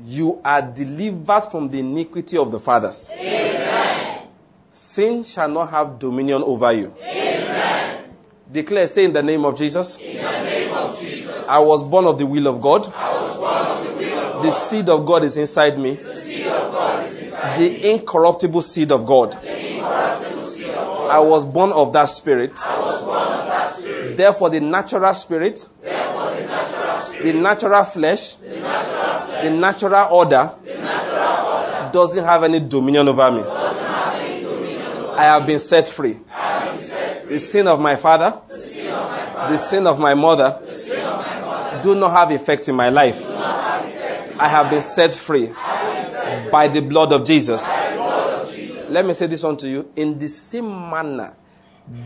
You 0.07 0.41
are 0.45 0.63
delivered 0.63 1.41
from 1.51 1.69
the 1.69 1.81
iniquity 1.81 2.37
of 2.39 2.53
the 2.53 2.61
fathers. 2.61 3.11
Amen. 3.13 4.29
Sin 4.71 5.25
shall 5.25 5.49
not 5.49 5.71
have 5.71 5.99
dominion 5.99 6.43
over 6.45 6.73
you. 6.73 6.93
Amen. 7.03 8.05
Declare, 8.53 8.87
say 8.87 9.05
in 9.05 9.13
the 9.13 9.23
name 9.23 9.45
of 9.45 9.59
Jesus. 9.59 9.97
In 9.99 10.17
the 10.19 10.23
name 10.45 10.73
of 10.73 10.97
Jesus. 11.01 11.49
I 11.49 11.59
was 11.59 11.83
born 11.83 12.05
of 12.05 12.19
the 12.19 12.25
will 12.27 12.47
of 12.47 12.61
God. 12.63 12.87
I 12.95 13.13
was 13.15 13.37
born 13.37 13.67
of 13.67 13.85
the 13.99 14.05
will 14.07 14.19
of 14.19 14.33
God. 14.35 14.45
The 14.45 14.51
seed 14.53 14.89
of 14.89 15.05
God 15.05 15.25
is 15.25 15.37
inside 15.37 15.77
me. 15.77 15.95
The 15.95 16.15
seed 16.15 16.47
of 16.47 16.71
God 16.73 17.05
is 17.05 17.21
inside 17.21 17.59
The 17.59 17.91
incorruptible 17.95 18.63
seed 18.63 18.93
of 18.93 19.05
God. 19.05 19.33
the 19.43 19.75
incorruptible 19.75 20.43
seed 20.43 20.69
of 20.69 20.75
God. 20.75 20.98
I 21.09 21.19
was 21.21 21.45
born 21.45 21.73
of 21.73 21.93
that 21.93 22.07
spirit. 22.07 22.59
I 22.65 22.79
was 22.79 23.03
born 23.03 23.17
of 23.19 23.47
that 23.47 23.71
spirit. 23.71 24.17
Therefore, 24.17 24.51
the 24.51 24.61
natural 24.61 25.15
spirit, 25.15 25.67
Therefore, 25.83 26.31
the 26.35 26.41
natural 26.47 26.97
spirit, 26.99 27.33
the 27.33 27.41
natural 27.41 27.85
flesh, 27.85 28.35
the 28.37 28.49
natural 28.61 29.21
flesh, 29.21 29.45
the 29.45 29.51
natural 29.51 30.09
order 30.15 30.53
the 30.65 30.75
natural 30.75 31.47
order 31.55 31.91
doesn't 31.93 32.25
have 32.25 32.45
any 32.45 32.61
dominion 32.61 33.09
over 33.09 33.31
me. 33.31 33.41
doesn't 33.41 33.85
have 33.87 34.15
any 34.15 34.43
dominion 34.43 34.87
over. 34.87 35.17
I 35.19 35.23
have 35.25 35.47
been 35.47 35.59
set 35.59 35.89
free. 35.89 36.19
I 36.33 36.41
have 36.41 36.73
been 36.73 36.83
set 36.85 37.23
free. 37.23 37.35
The 37.35 37.41
sin 37.41 37.69
of 37.69 37.81
my 37.81 37.97
father, 37.97 38.41
The 38.49 38.57
sin 38.59 38.91
of 38.93 39.09
my 39.11 39.27
father, 39.33 39.53
the 39.53 39.59
sin 39.59 39.87
of 39.87 39.99
my 39.99 40.15
mother, 40.15 40.45
of 40.45 40.63
my 40.63 41.41
mother, 41.41 41.83
do 41.83 41.95
not 41.95 42.11
have 42.13 42.31
effect 42.33 42.69
in 42.69 42.75
my 42.77 42.89
life. 42.91 43.23
do 43.23 43.29
not 43.29 43.63
have 43.65 43.85
effect 43.87 44.33
in 44.33 44.41
I 44.41 44.49
have 44.49 44.71
been 44.71 44.83
set 44.83 45.15
free 45.15 45.49
I 45.49 45.53
have 45.53 45.95
been 45.95 46.05
set 46.13 46.53
by 46.53 46.69
the 46.69 46.81
blood 46.81 47.13
of 47.13 47.25
Jesus. 47.25 47.67
by 47.67 47.91
the 47.91 47.97
blood 47.97 48.43
of 48.43 48.55
Jesus. 48.55 48.78
Let 48.89 49.05
me 49.05 49.15
say 49.15 49.27
this 49.27 49.43
one 49.43 49.57
to 49.59 49.69
you. 49.69 49.91
In 49.97 50.19
the 50.19 50.29
same 50.29 50.69
manner, 50.91 51.35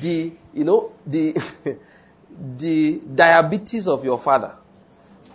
the 0.01 0.33
you 0.53 0.65
know 0.65 0.93
the 1.07 1.33
the 2.59 3.01
diabetes 3.15 3.89
of 3.89 4.05
your 4.05 4.19
father 4.19 4.57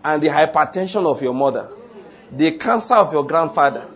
and 0.04 0.22
the 0.22 0.28
hypertension 0.28 1.06
of 1.06 1.22
your 1.22 1.34
mother, 1.34 1.70
the 2.32 2.52
cancer 2.52 2.96
of 2.96 3.14
your 3.14 3.26
grandfather, 3.26 3.88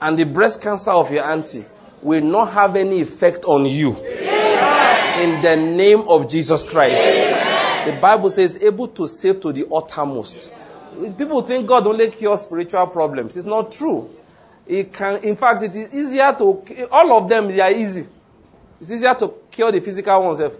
and 0.00 0.16
the 0.18 0.24
breast 0.24 0.62
cancer 0.62 0.90
of 0.90 1.10
your 1.10 1.24
auntie 1.24 1.64
will 2.02 2.22
not 2.24 2.52
have 2.52 2.76
any 2.76 3.00
effect 3.00 3.44
on 3.44 3.66
you. 3.66 3.96
In 5.20 5.42
the 5.42 5.56
name 5.56 6.00
of 6.08 6.28
Jesus 6.28 6.64
Christ. 6.68 6.96
The 7.84 7.98
Bible 8.00 8.30
says, 8.30 8.62
able 8.62 8.88
to 8.88 9.06
save 9.08 9.40
to 9.40 9.52
the 9.52 9.66
uttermost. 9.72 10.52
People 11.16 11.40
think 11.42 11.66
God 11.66 11.86
only 11.86 12.10
cures 12.10 12.42
spiritual 12.42 12.86
problems. 12.88 13.36
It's 13.36 13.46
not 13.46 13.72
true. 13.72 14.10
It 14.70 14.92
can, 14.92 15.24
in 15.24 15.34
fact, 15.34 15.64
it 15.64 15.74
is 15.74 15.92
easier 15.92 16.32
to, 16.38 16.88
all 16.92 17.12
of 17.14 17.28
them, 17.28 17.48
they 17.48 17.58
are 17.58 17.72
easy. 17.72 18.06
It's 18.80 18.92
easier 18.92 19.12
to 19.16 19.34
cure 19.50 19.72
the 19.72 19.80
physical 19.80 20.22
oneself. 20.22 20.56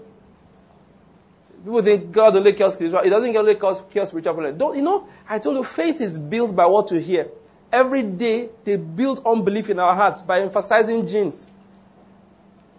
People 1.64 1.81
think 1.81 2.11
God 2.11 2.35
only 2.35 2.53
cures 2.55 2.73
spiritual. 2.73 2.99
It 3.01 3.11
doesn't 3.11 3.37
only 3.37 3.55
cure 3.55 3.73
spiritual 3.73 4.35
problems. 4.35 4.59
Don't, 4.59 4.75
you 4.75 4.83
know, 4.83 5.07
I 5.29 5.38
told 5.38 5.59
you, 5.59 5.62
faith 5.62 6.01
is 6.01 6.18
built 6.18 6.57
by 6.57 6.66
what 6.66 6.90
you 6.90 6.99
hear. 6.99 7.29
Every 7.70 8.03
day, 8.03 8.49
they 8.64 8.77
build 8.77 9.23
unbelief 9.25 9.70
in 9.70 9.79
our 9.79 9.94
hearts 9.94 10.20
by 10.20 10.40
emphasizing 10.40 11.07
genes. 11.07 11.49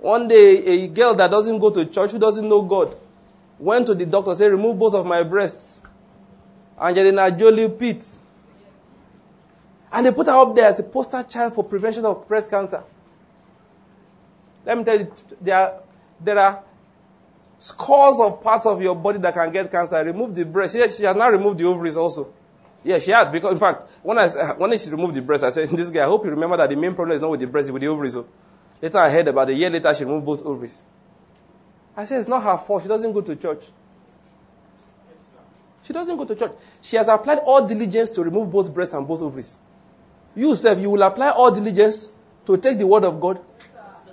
One 0.01 0.27
day, 0.27 0.65
a 0.65 0.87
girl 0.89 1.13
that 1.13 1.31
doesn't 1.31 1.59
go 1.59 1.69
to 1.69 1.85
church, 1.85 2.11
who 2.11 2.19
doesn't 2.19 2.49
know 2.49 2.61
God, 2.61 2.93
went 3.57 3.85
to 3.87 3.95
the 3.95 4.05
doctor, 4.05 4.35
said, 4.35 4.51
remove 4.51 4.77
both 4.77 4.95
of 4.95 5.05
my 5.05 5.23
breasts. 5.23 5.79
Angelina 6.77 7.31
Jolie 7.31 7.69
Pitt. 7.69 8.17
And 9.91 10.05
they 10.05 10.11
put 10.11 10.27
her 10.27 10.33
up 10.33 10.55
there 10.55 10.67
as 10.67 10.79
a 10.79 10.83
poster 10.83 11.21
child 11.23 11.53
for 11.53 11.63
prevention 11.63 12.05
of 12.05 12.27
breast 12.27 12.49
cancer. 12.49 12.83
Let 14.65 14.77
me 14.77 14.83
tell 14.83 14.99
you, 14.99 15.11
there 15.41 15.57
are, 15.57 15.81
there 16.19 16.37
are 16.37 16.63
scores 17.57 18.19
of 18.19 18.43
parts 18.43 18.65
of 18.65 18.81
your 18.81 18.95
body 18.95 19.19
that 19.19 19.33
can 19.33 19.51
get 19.51 19.69
cancer. 19.69 20.03
Remove 20.03 20.33
the 20.35 20.45
breast. 20.45 20.75
She, 20.75 20.87
she 20.89 21.03
has 21.03 21.15
now 21.15 21.29
removed 21.29 21.59
the 21.59 21.65
ovaries 21.65 21.97
also. 21.97 22.33
Yeah, 22.83 22.99
she 22.99 23.11
had. 23.11 23.31
Because, 23.31 23.53
in 23.53 23.59
fact, 23.59 23.89
when, 24.01 24.17
I, 24.17 24.27
when 24.57 24.77
she 24.77 24.89
removed 24.89 25.15
the 25.15 25.21
breast, 25.21 25.43
I 25.43 25.49
said, 25.49 25.69
this 25.71 25.89
guy, 25.89 26.03
I 26.03 26.05
hope 26.05 26.23
you 26.23 26.31
remember 26.31 26.57
that 26.57 26.69
the 26.69 26.75
main 26.75 26.93
problem 26.93 27.15
is 27.15 27.21
not 27.21 27.31
with 27.31 27.39
the 27.39 27.47
breast, 27.47 27.67
it's 27.67 27.73
with 27.73 27.81
the 27.81 27.87
ovaries. 27.87 28.13
So 28.13 28.27
later 28.81 28.97
I 28.97 29.09
heard 29.09 29.27
about 29.27 29.49
a 29.49 29.53
year 29.53 29.69
later, 29.69 29.93
she 29.93 30.03
removed 30.05 30.25
both 30.25 30.45
ovaries. 30.45 30.83
I 31.95 32.05
said, 32.05 32.19
it's 32.19 32.29
not 32.29 32.43
her 32.43 32.57
fault. 32.57 32.83
She 32.83 32.87
doesn't 32.87 33.11
go 33.11 33.21
to 33.21 33.35
church. 33.35 33.65
She 35.83 35.93
doesn't 35.93 36.15
go 36.15 36.25
to 36.25 36.35
church. 36.35 36.53
She 36.81 36.95
has 36.95 37.07
applied 37.07 37.39
all 37.39 37.67
diligence 37.67 38.11
to 38.11 38.23
remove 38.23 38.51
both 38.51 38.73
breasts 38.73 38.93
and 38.93 39.07
both 39.07 39.21
ovaries. 39.21 39.57
You, 40.35 40.55
self, 40.55 40.79
you 40.79 40.89
will 40.89 41.01
apply 41.01 41.29
all 41.29 41.51
diligence 41.51 42.11
to 42.45 42.57
take 42.57 42.77
the 42.77 42.87
word 42.87 43.03
of 43.03 43.19
God. 43.19 43.39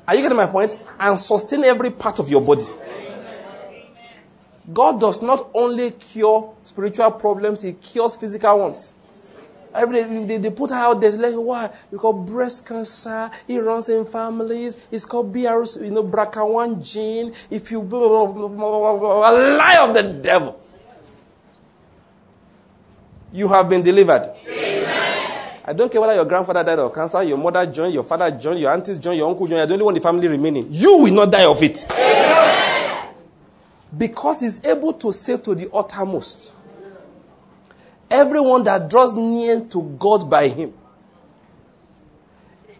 Are 0.06 0.14
you 0.14 0.22
getting 0.22 0.36
my 0.36 0.46
point? 0.46 0.76
And 0.98 1.18
sustain 1.18 1.64
every 1.64 1.90
part 1.90 2.18
of 2.18 2.30
your 2.30 2.40
body. 2.40 2.66
God 4.72 5.00
does 5.00 5.22
not 5.22 5.48
only 5.54 5.92
cure 5.92 6.54
spiritual 6.64 7.10
problems, 7.12 7.62
He 7.62 7.72
cures 7.72 8.16
physical 8.16 8.58
ones. 8.58 8.92
Every 9.74 10.02
day 10.02 10.24
they, 10.24 10.36
they 10.38 10.50
put 10.50 10.70
out 10.70 11.00
there 11.00 11.12
like 11.12 11.34
why 11.34 11.70
because 11.90 12.28
breast 12.28 12.66
cancer 12.66 13.30
it 13.46 13.58
runs 13.58 13.88
in 13.88 14.04
families. 14.06 14.78
It's 14.90 15.04
called 15.04 15.32
BRC, 15.32 15.84
you 15.84 15.90
know, 15.90 16.02
BRCA1 16.02 16.82
gene. 16.82 17.34
If 17.50 17.70
you 17.70 17.82
blah, 17.82 18.26
blah, 18.26 18.48
blah, 18.48 18.96
blah, 18.96 19.30
lie 19.30 19.78
of 19.80 19.94
the 19.94 20.02
devil, 20.02 20.58
you 23.32 23.48
have 23.48 23.68
been 23.68 23.82
delivered. 23.82 24.34
I 25.68 25.74
don't 25.74 25.92
care 25.92 26.00
whether 26.00 26.14
your 26.14 26.24
grandfather 26.24 26.64
died 26.64 26.78
of 26.78 26.94
cancer, 26.94 27.22
your 27.22 27.36
mother 27.36 27.66
joined, 27.66 27.92
your 27.92 28.02
father 28.02 28.30
joined, 28.30 28.58
your 28.58 28.72
aunties 28.72 28.98
joined, 28.98 29.18
your 29.18 29.28
uncle 29.28 29.46
joined. 29.46 29.58
You're 29.58 29.66
the 29.66 29.74
only 29.74 29.84
one 29.84 29.94
in 29.94 30.00
the 30.00 30.08
family 30.08 30.26
remaining. 30.26 30.66
You 30.70 30.96
will 30.96 31.12
not 31.12 31.30
die 31.30 31.44
of 31.44 31.62
it. 31.62 31.84
Because 33.94 34.40
he's 34.40 34.64
able 34.64 34.94
to 34.94 35.12
save 35.12 35.42
to 35.42 35.54
the 35.54 35.70
uttermost. 35.70 36.54
Everyone 38.10 38.64
that 38.64 38.88
draws 38.88 39.14
near 39.14 39.60
to 39.66 39.82
God 39.98 40.30
by 40.30 40.48
him. 40.48 40.72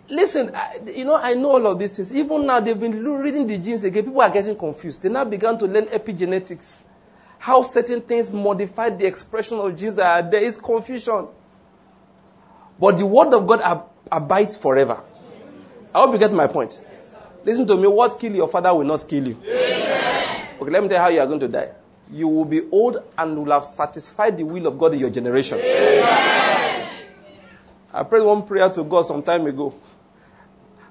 Listen, 0.08 0.50
I, 0.54 0.78
you 0.86 1.04
know, 1.04 1.16
I 1.16 1.34
know 1.34 1.50
all 1.50 1.66
of 1.66 1.78
these 1.78 1.94
things. 1.94 2.10
Even 2.10 2.46
now, 2.46 2.58
they've 2.58 2.80
been 2.80 3.04
reading 3.04 3.46
the 3.46 3.58
genes 3.58 3.84
again. 3.84 4.04
People 4.04 4.22
are 4.22 4.30
getting 4.30 4.56
confused. 4.56 5.02
They 5.02 5.10
now 5.10 5.26
began 5.26 5.58
to 5.58 5.66
learn 5.66 5.84
epigenetics. 5.88 6.78
How 7.38 7.60
certain 7.60 8.00
things 8.00 8.32
modify 8.32 8.88
the 8.88 9.06
expression 9.06 9.58
of 9.58 9.76
genes 9.76 9.96
that 9.96 10.24
are 10.24 10.30
there 10.30 10.42
is 10.42 10.56
confusion. 10.56 11.28
But 12.78 12.96
the 12.96 13.06
word 13.06 13.34
of 13.34 13.46
God 13.46 13.60
ab- 13.62 13.86
abides 14.10 14.56
forever. 14.56 15.02
I 15.94 16.00
hope 16.00 16.12
you 16.12 16.18
get 16.18 16.32
my 16.32 16.46
point. 16.46 16.80
Listen 17.44 17.66
to 17.66 17.76
me. 17.76 17.86
What 17.88 18.18
kill 18.20 18.34
your 18.34 18.48
father 18.48 18.74
will 18.74 18.84
not 18.84 19.06
kill 19.08 19.26
you. 19.28 19.36
Okay, 20.60 20.70
let 20.70 20.82
me 20.82 20.88
tell 20.88 20.96
you 20.96 20.98
how 20.98 21.08
you 21.08 21.20
are 21.20 21.26
going 21.26 21.40
to 21.40 21.48
die. 21.48 21.72
You 22.10 22.28
will 22.28 22.44
be 22.44 22.62
old 22.70 23.02
and 23.16 23.36
will 23.36 23.52
have 23.52 23.64
satisfied 23.64 24.38
the 24.38 24.44
will 24.44 24.66
of 24.66 24.78
God 24.78 24.94
in 24.94 25.00
your 25.00 25.10
generation. 25.10 25.58
I 27.92 28.02
prayed 28.08 28.22
one 28.22 28.42
prayer 28.46 28.68
to 28.70 28.84
God 28.84 29.02
some 29.02 29.22
time 29.22 29.46
ago. 29.46 29.74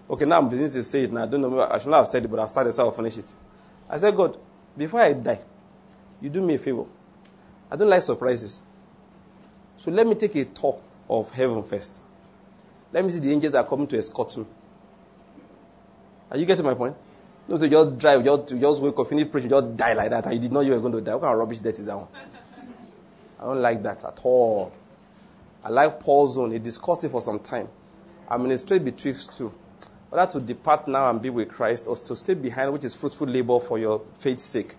Okay, 0.10 0.26
now 0.26 0.38
I'm 0.39 0.50
beginning 0.50 0.71
to 0.71 0.84
say 0.84 1.04
it 1.04 1.12
now. 1.12 1.23
I 1.23 1.26
don't 1.28 1.41
know. 1.41 1.62
I 1.62 1.78
should 1.80 1.89
not 1.89 1.97
have 1.97 2.08
said 2.08 2.23
it, 2.26 2.28
but 2.28 2.39
I'll 2.39 2.47
start 2.47 2.67
it 2.67 2.73
so 2.73 2.84
I'll 2.86 2.91
finish 2.91 3.17
it. 3.17 3.34
I 3.89 3.97
said, 3.97 4.15
God, 4.15 4.38
before 4.78 5.02
I 5.02 5.13
die, 5.13 5.39
you 6.21 6.30
do 6.30 6.41
me 6.41 6.56
a 6.56 6.58
favor. 6.58 6.86
I 7.69 7.76
don't 7.76 7.89
like 7.89 8.02
surprises. 8.02 8.62
So 9.78 9.91
let 9.91 10.08
me 10.08 10.15
take 10.15 10.36
a 10.36 10.45
tour 10.45 10.80
of 11.10 11.32
heaven 11.32 11.63
first. 11.63 12.04
Let 12.91 13.04
me 13.04 13.12
see 13.12 13.20
the 13.20 13.32
angels 13.32 13.54
that 13.54 13.65
are 13.65 13.70
coming 13.70 13.88
to 13.88 13.98
escort 13.98 14.38
me. 14.38 14.46
Are 16.32 16.38
you 16.38 16.46
getting 16.46 16.65
my 16.65 16.74
point? 16.74 16.96
No, 17.48 17.58
so 17.58 17.67
just 17.67 17.98
drive, 17.98 18.26
just, 18.26 18.60
just 18.60 18.82
wake 18.82 19.00
up, 19.00 19.08
finish 19.08 19.32
preaching, 19.32 19.50
just 19.50 19.78
die 19.78 19.93
like 19.93 20.10
that, 20.10 20.26
and 20.26 20.34
you 20.36 20.41
did 20.41 20.52
not 20.52 20.62
know 20.62 20.65
you 20.65 20.74
were 20.74 20.80
going 20.80 20.93
to 20.93 21.02
die. 21.02 21.13
What 21.13 21.22
kind 21.22 21.34
of 21.34 21.39
rubbish 21.39 21.60
that 21.60 21.80
is 21.80 21.86
that 21.86 21.96
one? 21.96 22.08
I 23.39 23.43
don't 23.43 23.62
like 23.62 23.82
that 23.84 24.04
at 24.04 24.20
all. 24.24 24.74
I 25.63 25.70
like 25.70 26.00
Paul's 26.00 26.36
zone. 26.36 26.52
He 26.52 26.60
discussed 26.60 27.04
it 27.04 27.10
for 27.10 27.22
some 27.22 27.39
time. 27.39 27.70
I'm 28.30 28.43
in 28.46 28.52
a 28.52 28.58
straight 28.58 28.84
betwixt 28.84 29.38
two. 29.38 29.54
Whether 30.10 30.32
to 30.32 30.39
depart 30.39 30.88
now 30.88 31.10
and 31.10 31.22
be 31.22 31.30
with 31.30 31.50
Christ 31.50 31.88
or 31.88 31.96
to 31.96 32.15
stay 32.15 32.34
behind, 32.34 32.72
which 32.74 32.86
is 32.86 32.96
fruitful 32.96 33.28
labor 33.28 33.60
for 33.60 33.78
your 33.78 34.02
faith's 34.20 34.43
sake. 34.43 34.76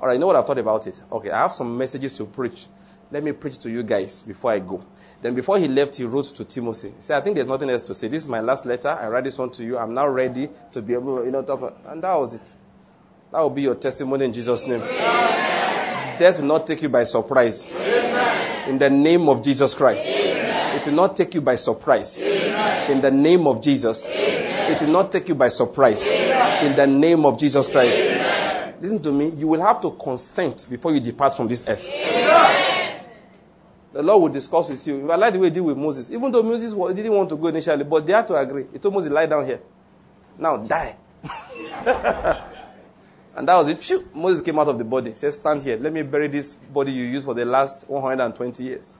All 0.00 0.06
right, 0.06 0.14
you 0.14 0.20
know 0.20 0.26
what 0.28 0.36
I've 0.36 0.46
thought 0.46 0.58
about 0.58 0.86
it? 0.86 1.02
Okay, 1.10 1.30
I 1.30 1.38
have 1.38 1.52
some 1.52 1.76
messages 1.76 2.12
to 2.14 2.24
preach. 2.24 2.66
Let 3.10 3.24
me 3.24 3.32
preach 3.32 3.58
to 3.60 3.70
you 3.70 3.82
guys 3.82 4.22
before 4.22 4.52
I 4.52 4.58
go. 4.58 4.84
Then 5.22 5.34
before 5.34 5.58
he 5.58 5.66
left, 5.66 5.94
he 5.94 6.04
wrote 6.04 6.26
to 6.26 6.44
Timothy. 6.44 6.88
He 6.88 7.00
said, 7.00 7.16
I 7.16 7.24
think 7.24 7.36
there's 7.36 7.46
nothing 7.46 7.70
else 7.70 7.82
to 7.84 7.94
say. 7.94 8.08
This 8.08 8.24
is 8.24 8.28
my 8.28 8.40
last 8.40 8.66
letter. 8.66 8.88
I 8.88 9.08
write 9.08 9.24
this 9.24 9.38
one 9.38 9.50
to 9.52 9.64
you. 9.64 9.78
I'm 9.78 9.94
now 9.94 10.06
ready 10.08 10.50
to 10.72 10.82
be 10.82 10.92
able, 10.92 11.24
you 11.24 11.30
know, 11.30 11.42
talk. 11.42 11.80
And 11.86 12.02
that 12.02 12.14
was 12.14 12.34
it. 12.34 12.54
That 13.32 13.40
will 13.40 13.50
be 13.50 13.62
your 13.62 13.74
testimony 13.74 14.26
in 14.26 14.32
Jesus' 14.32 14.66
name. 14.66 14.80
Death 14.80 16.38
will 16.38 16.46
not 16.46 16.66
take 16.66 16.82
you 16.82 16.88
by 16.88 17.04
surprise. 17.04 17.70
In 18.66 18.78
the 18.78 18.90
name 18.90 19.28
of 19.28 19.42
Jesus 19.42 19.72
Christ. 19.74 20.06
It 20.08 20.86
will 20.86 20.94
not 20.94 21.16
take 21.16 21.34
you 21.34 21.40
by 21.40 21.54
surprise. 21.54 22.18
In 22.18 23.00
the 23.00 23.10
name 23.10 23.46
of 23.46 23.62
Jesus. 23.62 24.06
It 24.08 24.80
will 24.82 24.92
not 24.92 25.10
take 25.10 25.28
you 25.28 25.34
by 25.34 25.48
surprise. 25.48 26.06
In 26.10 26.76
the 26.76 26.86
name 26.86 27.24
of 27.24 27.38
Jesus 27.38 27.66
Christ. 27.68 27.98
Listen 28.80 29.02
to 29.02 29.12
me. 29.12 29.30
You 29.30 29.48
will 29.48 29.62
have 29.62 29.80
to 29.80 29.92
consent 29.92 30.66
before 30.68 30.92
you 30.92 31.00
depart 31.00 31.34
from 31.34 31.48
this 31.48 31.66
earth. 31.66 31.90
The 33.92 34.02
Lord 34.02 34.22
will 34.22 34.28
discuss 34.28 34.68
with 34.68 34.86
you. 34.86 35.10
I 35.10 35.16
like 35.16 35.32
the 35.32 35.38
way 35.38 35.46
he 35.46 35.54
did 35.54 35.60
with 35.60 35.76
Moses. 35.76 36.10
Even 36.10 36.30
though 36.30 36.42
Moses 36.42 36.72
didn't 36.94 37.12
want 37.12 37.28
to 37.30 37.36
go 37.36 37.48
initially, 37.48 37.84
but 37.84 38.06
they 38.06 38.12
had 38.12 38.26
to 38.28 38.34
agree. 38.34 38.66
He 38.72 38.78
told 38.78 38.94
Moses, 38.94 39.10
lie 39.10 39.26
down 39.26 39.46
here. 39.46 39.60
Now 40.38 40.58
die. 40.58 40.96
and 43.34 43.48
that 43.48 43.56
was 43.56 43.68
it. 43.68 43.82
Phew, 43.82 44.08
Moses 44.14 44.42
came 44.42 44.58
out 44.58 44.68
of 44.68 44.76
the 44.76 44.84
body. 44.84 45.10
He 45.10 45.16
said, 45.16 45.32
stand 45.32 45.62
here. 45.62 45.78
Let 45.78 45.92
me 45.92 46.02
bury 46.02 46.28
this 46.28 46.54
body 46.54 46.92
you 46.92 47.04
used 47.04 47.24
for 47.24 47.34
the 47.34 47.44
last 47.44 47.88
120 47.88 48.62
years. 48.62 48.98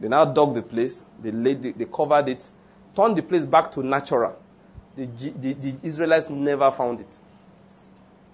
They 0.00 0.08
now 0.08 0.24
dug 0.24 0.54
the 0.54 0.62
place. 0.62 1.04
They, 1.22 1.30
laid 1.30 1.62
the, 1.62 1.72
they 1.72 1.84
covered 1.84 2.28
it. 2.28 2.48
Turned 2.96 3.16
the 3.16 3.22
place 3.22 3.44
back 3.44 3.70
to 3.72 3.82
natural. 3.82 4.38
The, 4.96 5.06
the, 5.06 5.52
the 5.52 5.74
Israelites 5.82 6.30
never 6.30 6.70
found 6.70 7.00
it. 7.00 7.18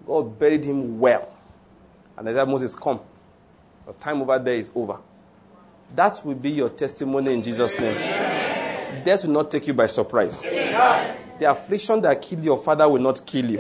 God 0.07 0.39
buried 0.39 0.65
him 0.65 1.01
well. 1.01 1.29
And 2.17 2.27
they 2.27 2.33
said, 2.33 2.49
Moses, 2.49 2.75
come. 2.75 3.01
Your 3.87 3.95
time 3.95 4.23
over 4.23 4.39
there 4.39 4.55
is 4.55 4.71
over. 4.75 4.99
That 5.95 6.21
will 6.25 6.35
be 6.35 6.51
your 6.51 6.69
testimony 6.71 7.35
in 7.35 7.43
Jesus' 7.43 7.79
name. 7.79 7.95
Death 9.03 9.25
will 9.25 9.33
not 9.33 9.51
take 9.51 9.67
you 9.67 9.75
by 9.75 9.87
surprise. 9.87 10.43
The 10.43 11.47
affliction 11.51 12.01
that 12.03 12.21
killed 12.23 12.45
your 12.45 12.59
father 12.59 12.89
will 12.89 13.01
not 13.01 13.25
kill 13.27 13.51
you. 13.51 13.59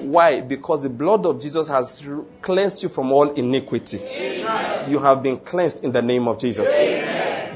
Why? 0.00 0.40
Because 0.40 0.82
the 0.82 0.90
blood 0.90 1.24
of 1.26 1.40
Jesus 1.40 1.68
has 1.68 2.06
cleansed 2.42 2.82
you 2.82 2.88
from 2.88 3.12
all 3.12 3.30
iniquity. 3.32 3.98
You 4.88 4.98
have 4.98 5.22
been 5.22 5.38
cleansed 5.38 5.84
in 5.84 5.92
the 5.92 6.02
name 6.02 6.26
of 6.28 6.38
Jesus. 6.38 6.68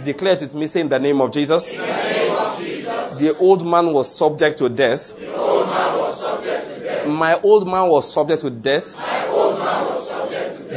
Declare 0.05 0.35
it 0.35 0.41
with 0.41 0.55
me, 0.55 0.67
say 0.67 0.81
in 0.81 0.89
the 0.89 0.99
name 0.99 1.21
of 1.21 1.33
Jesus. 1.33 1.73
The 1.73 3.37
old 3.41 3.67
man 3.67 3.93
was 3.93 4.15
subject 4.15 4.59
to 4.59 4.69
death. 4.69 5.15
My 7.07 7.39
old 7.43 7.67
man 7.67 7.89
was 7.89 8.11
subject 8.13 8.41
to 8.43 8.51
death 8.51 8.97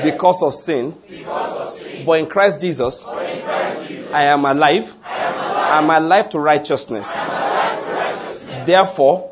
because 0.03 0.41
of 0.43 0.53
sin. 0.53 0.95
But 2.06 2.20
in 2.20 2.28
Christ 2.28 2.60
Jesus, 2.60 3.06
I 3.06 4.24
am 4.24 4.45
alive. 4.45 4.93
I 5.06 5.80
am 5.80 5.89
alive 5.89 6.30
to 6.30 6.39
righteousness. 6.39 7.14
Therefore, 8.66 9.32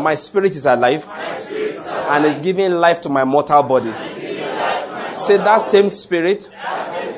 my 0.00 0.14
spirit 0.14 0.52
is 0.52 0.66
alive 0.66 1.06
and 1.08 2.24
is 2.24 2.40
giving 2.40 2.72
life 2.72 3.00
to 3.02 3.08
my 3.08 3.24
mortal 3.24 3.62
body. 3.62 3.92
Say 5.14 5.36
that 5.36 5.60
same 5.60 5.88
spirit 5.88 6.50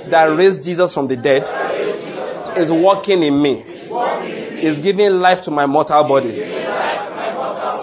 that 0.08 0.24
raised 0.36 0.64
Jesus 0.64 0.92
from 0.92 1.06
the 1.06 1.16
dead 1.16 1.42
is 2.56 2.72
working 2.72 3.22
in 3.22 3.40
me, 3.40 3.62
is 4.60 4.80
giving 4.80 5.20
life 5.20 5.42
to 5.42 5.50
my 5.50 5.66
mortal 5.66 6.04
body. 6.04 6.30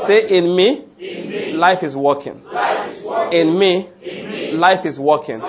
Say, 0.06 0.28
in 0.38 0.56
me, 0.56 0.86
life 1.54 1.84
is 1.84 1.96
working. 1.96 2.44
In 3.32 3.58
me, 3.58 3.90
life 4.54 4.86
is 4.86 5.00
working 5.00 5.42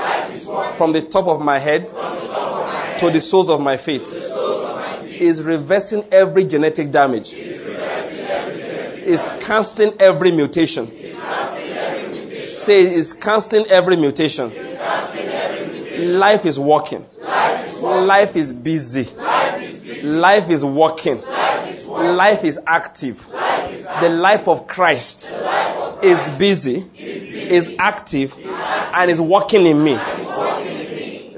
from 0.77 0.93
the 0.93 1.03
top 1.03 1.27
of 1.27 1.41
my 1.41 1.59
head 1.59 1.89
to 1.89 3.11
the 3.11 3.21
soles 3.21 3.49
of 3.49 3.61
my 3.61 3.77
feet. 3.77 4.03
is 5.21 5.43
reversing 5.43 6.05
every 6.13 6.45
genetic 6.45 6.91
damage, 6.91 7.33
is 7.33 9.29
canceling 9.41 9.93
every 10.01 10.31
mutation. 10.33 10.91
Say, 12.45 12.83
is 12.83 13.13
canceling 13.13 13.67
every 13.67 13.97
mutation. 13.97 14.53
Life 16.19 16.45
is 16.45 16.59
working. 16.59 17.07
Life 17.23 18.37
is 18.37 18.53
busy. 18.53 19.09
Life 20.03 20.51
is 20.51 20.65
working. 20.65 21.23
Life 21.89 22.45
is 22.45 22.61
active. 22.67 23.27
The 24.01 24.09
life 24.09 24.47
of 24.47 24.67
Christ 24.67 25.29
is 26.03 26.31
busy, 26.39 26.85
is 26.97 27.75
active, 27.79 28.37
and 28.95 29.11
is 29.11 29.21
working 29.21 29.67
in 29.67 29.83
me. 29.83 29.99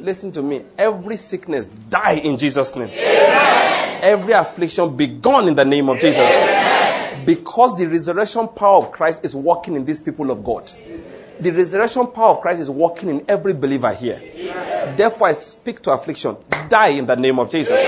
Listen 0.01 0.33
to 0.33 0.43
me. 0.43 0.65
Every 0.79 1.17
sickness 1.17 1.67
die 1.67 2.21
in 2.25 2.39
Jesus' 2.39 2.75
name. 2.75 2.91
Every 4.03 4.33
affliction 4.33 4.97
be 4.97 5.07
gone 5.07 5.47
in 5.49 5.55
the 5.55 5.65
name 5.65 5.89
of 5.91 6.01
Jesus. 6.01 6.31
Because 7.27 7.77
the 7.77 7.87
resurrection 7.87 8.49
power 8.49 8.79
of 8.79 8.93
Christ 8.93 9.25
is 9.25 9.37
working 9.37 9.77
in 9.77 9.85
these 9.85 10.01
people 10.01 10.31
of 10.31 10.43
God. 10.43 10.71
The 11.39 11.51
resurrection 11.51 12.07
power 12.07 12.31
of 12.31 12.41
Christ 12.41 12.63
is 12.63 12.71
working 12.71 13.11
in 13.11 13.25
every 13.29 13.53
believer 13.53 13.93
here. 13.93 14.21
Therefore, 14.97 15.29
I 15.29 15.33
speak 15.33 15.83
to 15.83 15.93
affliction. 15.93 16.37
Die 16.69 16.89
in 16.89 17.05
the 17.07 17.17
name 17.17 17.39
of 17.39 17.51
Jesus. 17.51 17.79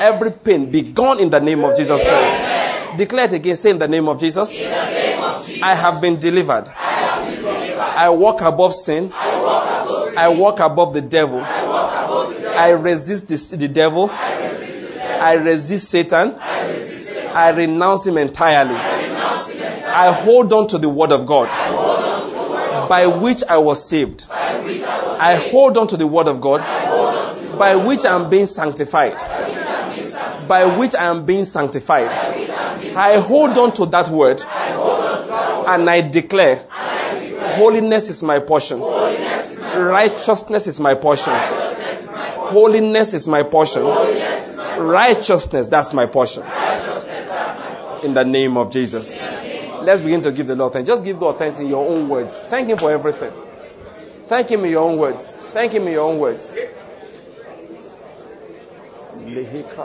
Every 0.00 0.30
pain 0.30 0.70
be 0.70 0.82
gone 0.82 1.20
in 1.20 1.28
the 1.28 1.40
name 1.40 1.64
of 1.64 1.76
Jesus 1.76 2.02
Christ. 2.02 2.96
Declare 2.96 3.26
it 3.26 3.32
again. 3.34 3.56
Say 3.56 3.70
in 3.70 3.78
the 3.78 3.88
name 3.88 4.08
of 4.08 4.18
Jesus. 4.18 4.58
I 4.58 5.74
have 5.74 6.00
been 6.00 6.18
delivered. 6.18 6.68
I 6.68 8.08
walk 8.10 8.40
above 8.40 8.74
sin. 8.74 9.12
I 9.14 9.40
walk 9.40 9.65
above 10.16 10.94
the 10.94 11.02
devil. 11.02 11.40
I 11.42 12.70
resist 12.70 13.28
the, 13.28 13.56
the 13.56 13.68
devil. 13.68 14.10
I 14.10 15.34
resist 15.34 15.90
Satan. 15.90 16.34
I 16.38 17.52
renounce 17.54 18.06
him 18.06 18.16
entirely. 18.16 18.74
I 18.74 20.12
hold 20.12 20.52
on 20.52 20.66
to 20.68 20.78
the 20.78 20.88
word 20.88 21.12
of 21.12 21.26
God 21.26 21.48
by 22.88 23.06
which 23.06 23.42
I 23.48 23.58
was 23.58 23.88
saved. 23.88 24.26
I 24.30 25.48
hold 25.50 25.76
on 25.78 25.86
to 25.88 25.96
the 25.96 26.06
word 26.06 26.28
of 26.28 26.40
God 26.40 26.60
by 27.58 27.76
which 27.76 28.04
I 28.04 28.14
am 28.14 28.28
being 28.28 28.46
sanctified. 28.46 29.16
By 30.48 30.66
which 30.78 30.94
I 30.94 31.04
am 31.06 31.24
being 31.24 31.44
sanctified. 31.44 32.08
I 32.96 33.18
hold 33.18 33.58
on 33.58 33.72
to 33.74 33.86
that 33.86 34.08
word 34.08 34.42
and 34.42 35.90
I 35.90 36.00
declare 36.08 36.66
holiness 37.56 38.08
is 38.10 38.22
my 38.22 38.38
portion. 38.38 38.80
Righteousness 39.76 40.66
is 40.66 40.80
my 40.80 40.94
portion. 40.94 41.32
Holiness 41.34 43.14
is 43.14 43.28
my 43.28 43.42
portion. 43.42 43.82
Righteousness, 44.78 45.66
that's 45.66 45.92
my 45.92 46.06
portion. 46.06 46.42
In 48.04 48.14
the 48.14 48.24
name 48.24 48.56
of 48.56 48.70
Jesus. 48.70 49.16
Let's 49.82 50.00
begin 50.00 50.22
to 50.22 50.32
give 50.32 50.46
the 50.46 50.56
Lord 50.56 50.72
thanks. 50.72 50.86
Just 50.86 51.04
give 51.04 51.18
God 51.18 51.38
thanks 51.38 51.60
in 51.60 51.68
your 51.68 51.86
own 51.88 52.08
words. 52.08 52.42
Thank 52.44 52.68
Him 52.68 52.78
for 52.78 52.90
everything. 52.90 53.32
Thank 54.26 54.48
Him 54.48 54.64
in 54.64 54.70
your 54.70 54.82
own 54.88 54.98
words. 54.98 55.34
Thank 55.34 55.72
Him 55.72 55.86
in 55.86 55.92
your 55.92 56.10
own 56.10 56.18
words. 56.18 56.52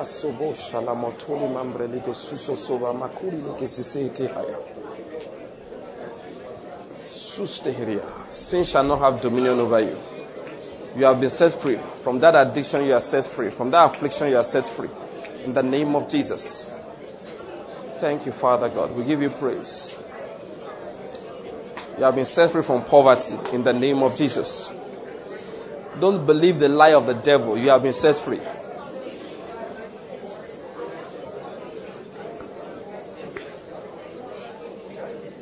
Sobo 0.04 0.54
suso 2.14 2.56
soba 2.56 2.94
haya. 2.94 4.71
Sin 7.32 8.66
shall 8.66 8.84
not 8.84 9.00
have 9.00 9.22
dominion 9.22 9.60
over 9.60 9.80
you. 9.80 9.98
You 10.98 11.06
have 11.06 11.22
been 11.22 11.30
set 11.30 11.54
free. 11.54 11.78
From 12.04 12.20
that 12.20 12.36
addiction, 12.36 12.86
you 12.86 12.94
are 12.94 13.00
set 13.00 13.26
free. 13.26 13.50
From 13.50 13.72
that 13.72 13.86
affliction, 13.86 14.28
you 14.28 14.36
are 14.36 14.44
set 14.44 14.68
free. 14.68 14.90
In 15.46 15.54
the 15.54 15.64
name 15.64 15.96
of 15.96 16.10
Jesus. 16.10 16.66
Thank 18.02 18.26
you, 18.26 18.34
Father 18.34 18.68
God. 18.68 18.94
We 18.98 19.06
give 19.06 19.22
you 19.22 19.30
praise. 19.30 19.98
You 21.98 22.04
have 22.04 22.16
been 22.16 22.26
set 22.26 22.52
free 22.52 22.64
from 22.64 22.84
poverty 22.84 23.38
in 23.54 23.64
the 23.64 23.72
name 23.72 24.04
of 24.04 24.18
Jesus. 24.18 24.74
Don't 26.02 26.26
believe 26.26 26.60
the 26.60 26.68
lie 26.68 26.94
of 26.94 27.06
the 27.06 27.14
devil. 27.14 27.58
You 27.58 27.70
have 27.70 27.84
been 27.84 27.94
set 27.94 28.18
free. 28.18 28.42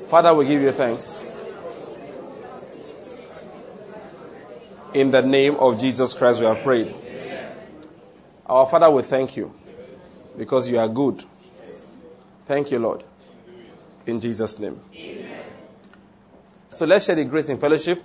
Father, 0.10 0.36
we 0.36 0.46
give 0.46 0.62
you 0.62 0.72
thanks. 0.72 1.29
In 4.94 5.12
the 5.12 5.22
name 5.22 5.56
of 5.58 5.80
Jesus 5.80 6.14
Christ, 6.14 6.40
we 6.40 6.46
have 6.48 6.64
prayed. 6.64 6.94
Our 8.46 8.66
Father, 8.66 8.90
we 8.90 9.04
thank 9.04 9.38
you 9.38 9.54
because 10.36 10.68
you 10.68 10.80
are 10.80 10.88
good. 10.88 11.24
Thank 12.48 12.72
you, 12.72 12.80
Lord. 12.80 13.04
In 14.08 14.20
Jesus' 14.20 14.58
name. 14.58 14.80
So 16.72 16.88
let's 16.88 17.06
share 17.06 17.16
the 17.16 17.26
grace 17.26 17.50
in 17.50 17.60
fellowship. 17.60 18.02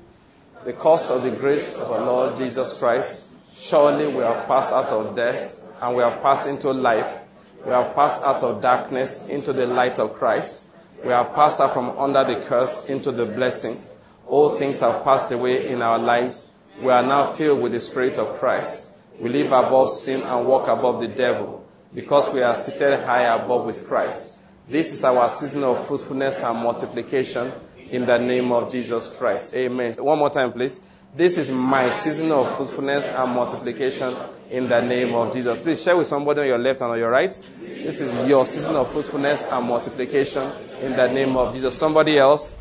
The 0.66 0.74
cost 0.74 1.11
of 1.11 1.22
the 1.22 1.30
grace 1.30 1.76
of 1.76 1.91
our 1.91 2.05
Lord 2.05 2.37
Jesus 2.37 2.78
Christ. 2.78 3.28
Surely 3.55 4.07
we 4.07 4.22
have 4.22 4.47
passed 4.47 4.70
out 4.70 4.89
of 4.89 5.16
death 5.16 5.66
and 5.80 5.97
we 5.97 6.03
have 6.03 6.20
passed 6.22 6.49
into 6.49 6.70
life. 6.70 7.20
We 7.64 7.70
have 7.70 7.95
passed 7.95 8.22
out 8.24 8.43
of 8.43 8.61
darkness 8.61 9.26
into 9.26 9.55
the 9.55 9.66
light 9.66 9.99
of 9.99 10.12
Christ. 10.12 10.64
We 11.03 11.11
have 11.11 11.35
passed 11.35 11.61
out 11.61 11.72
from 11.72 11.97
under 11.99 12.24
the 12.24 12.45
curse 12.45 12.91
into 12.91 13.11
the 13.11 13.24
blessing. 13.24 13.80
All 14.26 14.57
things 14.57 14.80
have 14.80 15.03
passed 15.05 15.32
away 15.32 15.68
in 15.68 15.80
our 15.80 15.99
lives. 15.99 16.51
We 16.81 16.91
are 16.91 17.03
now 17.03 17.27
filled 17.33 17.62
with 17.62 17.72
the 17.72 17.81
Spirit 17.81 18.18
of 18.18 18.39
Christ. 18.39 18.87
We 19.18 19.31
live 19.31 19.53
above 19.53 19.91
sin 19.91 20.22
and 20.22 20.47
walk 20.47 20.68
above 20.68 21.01
the 21.01 21.09
devil 21.09 21.64
because 21.95 22.33
we 22.35 22.43
are 22.43 22.55
seated 22.55 23.05
high 23.05 23.22
above 23.22 23.66
with 23.66 23.87
Christ. 23.87 24.39
This 24.68 24.93
is 24.93 25.05
our 25.05 25.29
season 25.29 25.62
of 25.62 25.87
fruitfulness 25.87 26.43
and 26.43 26.59
multiplication 26.59 27.53
in 27.91 28.07
the 28.07 28.18
name 28.18 28.51
of 28.51 28.70
Jesus 28.72 29.16
Christ. 29.16 29.55
Amen. 29.55 29.95
One 29.95 30.18
more 30.18 30.31
time, 30.31 30.53
please. 30.53 30.81
This 31.16 31.39
is 31.39 31.49
my 31.51 31.91
season 31.91 32.33
of 32.33 32.53
fruitfulness 32.57 33.07
and 33.07 33.33
multiplication 33.33 34.12
in 34.51 34.68
the 34.68 34.81
name 34.81 35.14
of 35.14 35.33
Jesus. 35.33 35.62
Please 35.62 35.81
share 35.81 35.97
with 35.97 36.09
somebody 36.09 36.41
on 36.41 36.47
your 36.49 36.59
left 36.59 36.81
and 36.81 36.91
on 36.91 36.99
your 36.99 37.11
right. 37.11 37.31
This 37.31 38.01
is 38.01 38.29
your 38.29 38.45
season 38.45 38.75
of 38.75 38.91
fruitfulness 38.91 39.45
and 39.53 39.64
multiplication 39.64 40.51
in 40.81 40.93
the 40.97 41.07
name 41.07 41.37
of 41.37 41.55
Jesus. 41.55 41.77
Somebody 41.79 42.18
else. 42.18 42.57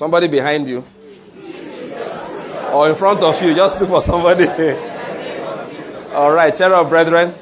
Somebody 0.00 0.28
behind 0.28 0.66
you. 0.66 0.82
Or 2.72 2.88
in 2.88 2.94
front 2.94 3.22
of 3.22 3.42
you. 3.42 3.54
Just 3.54 3.78
look 3.82 3.90
for 3.90 4.00
somebody. 4.00 4.46
All 6.14 6.32
right, 6.32 6.56
cheer 6.56 6.72
up, 6.72 6.88
brethren. 6.88 7.34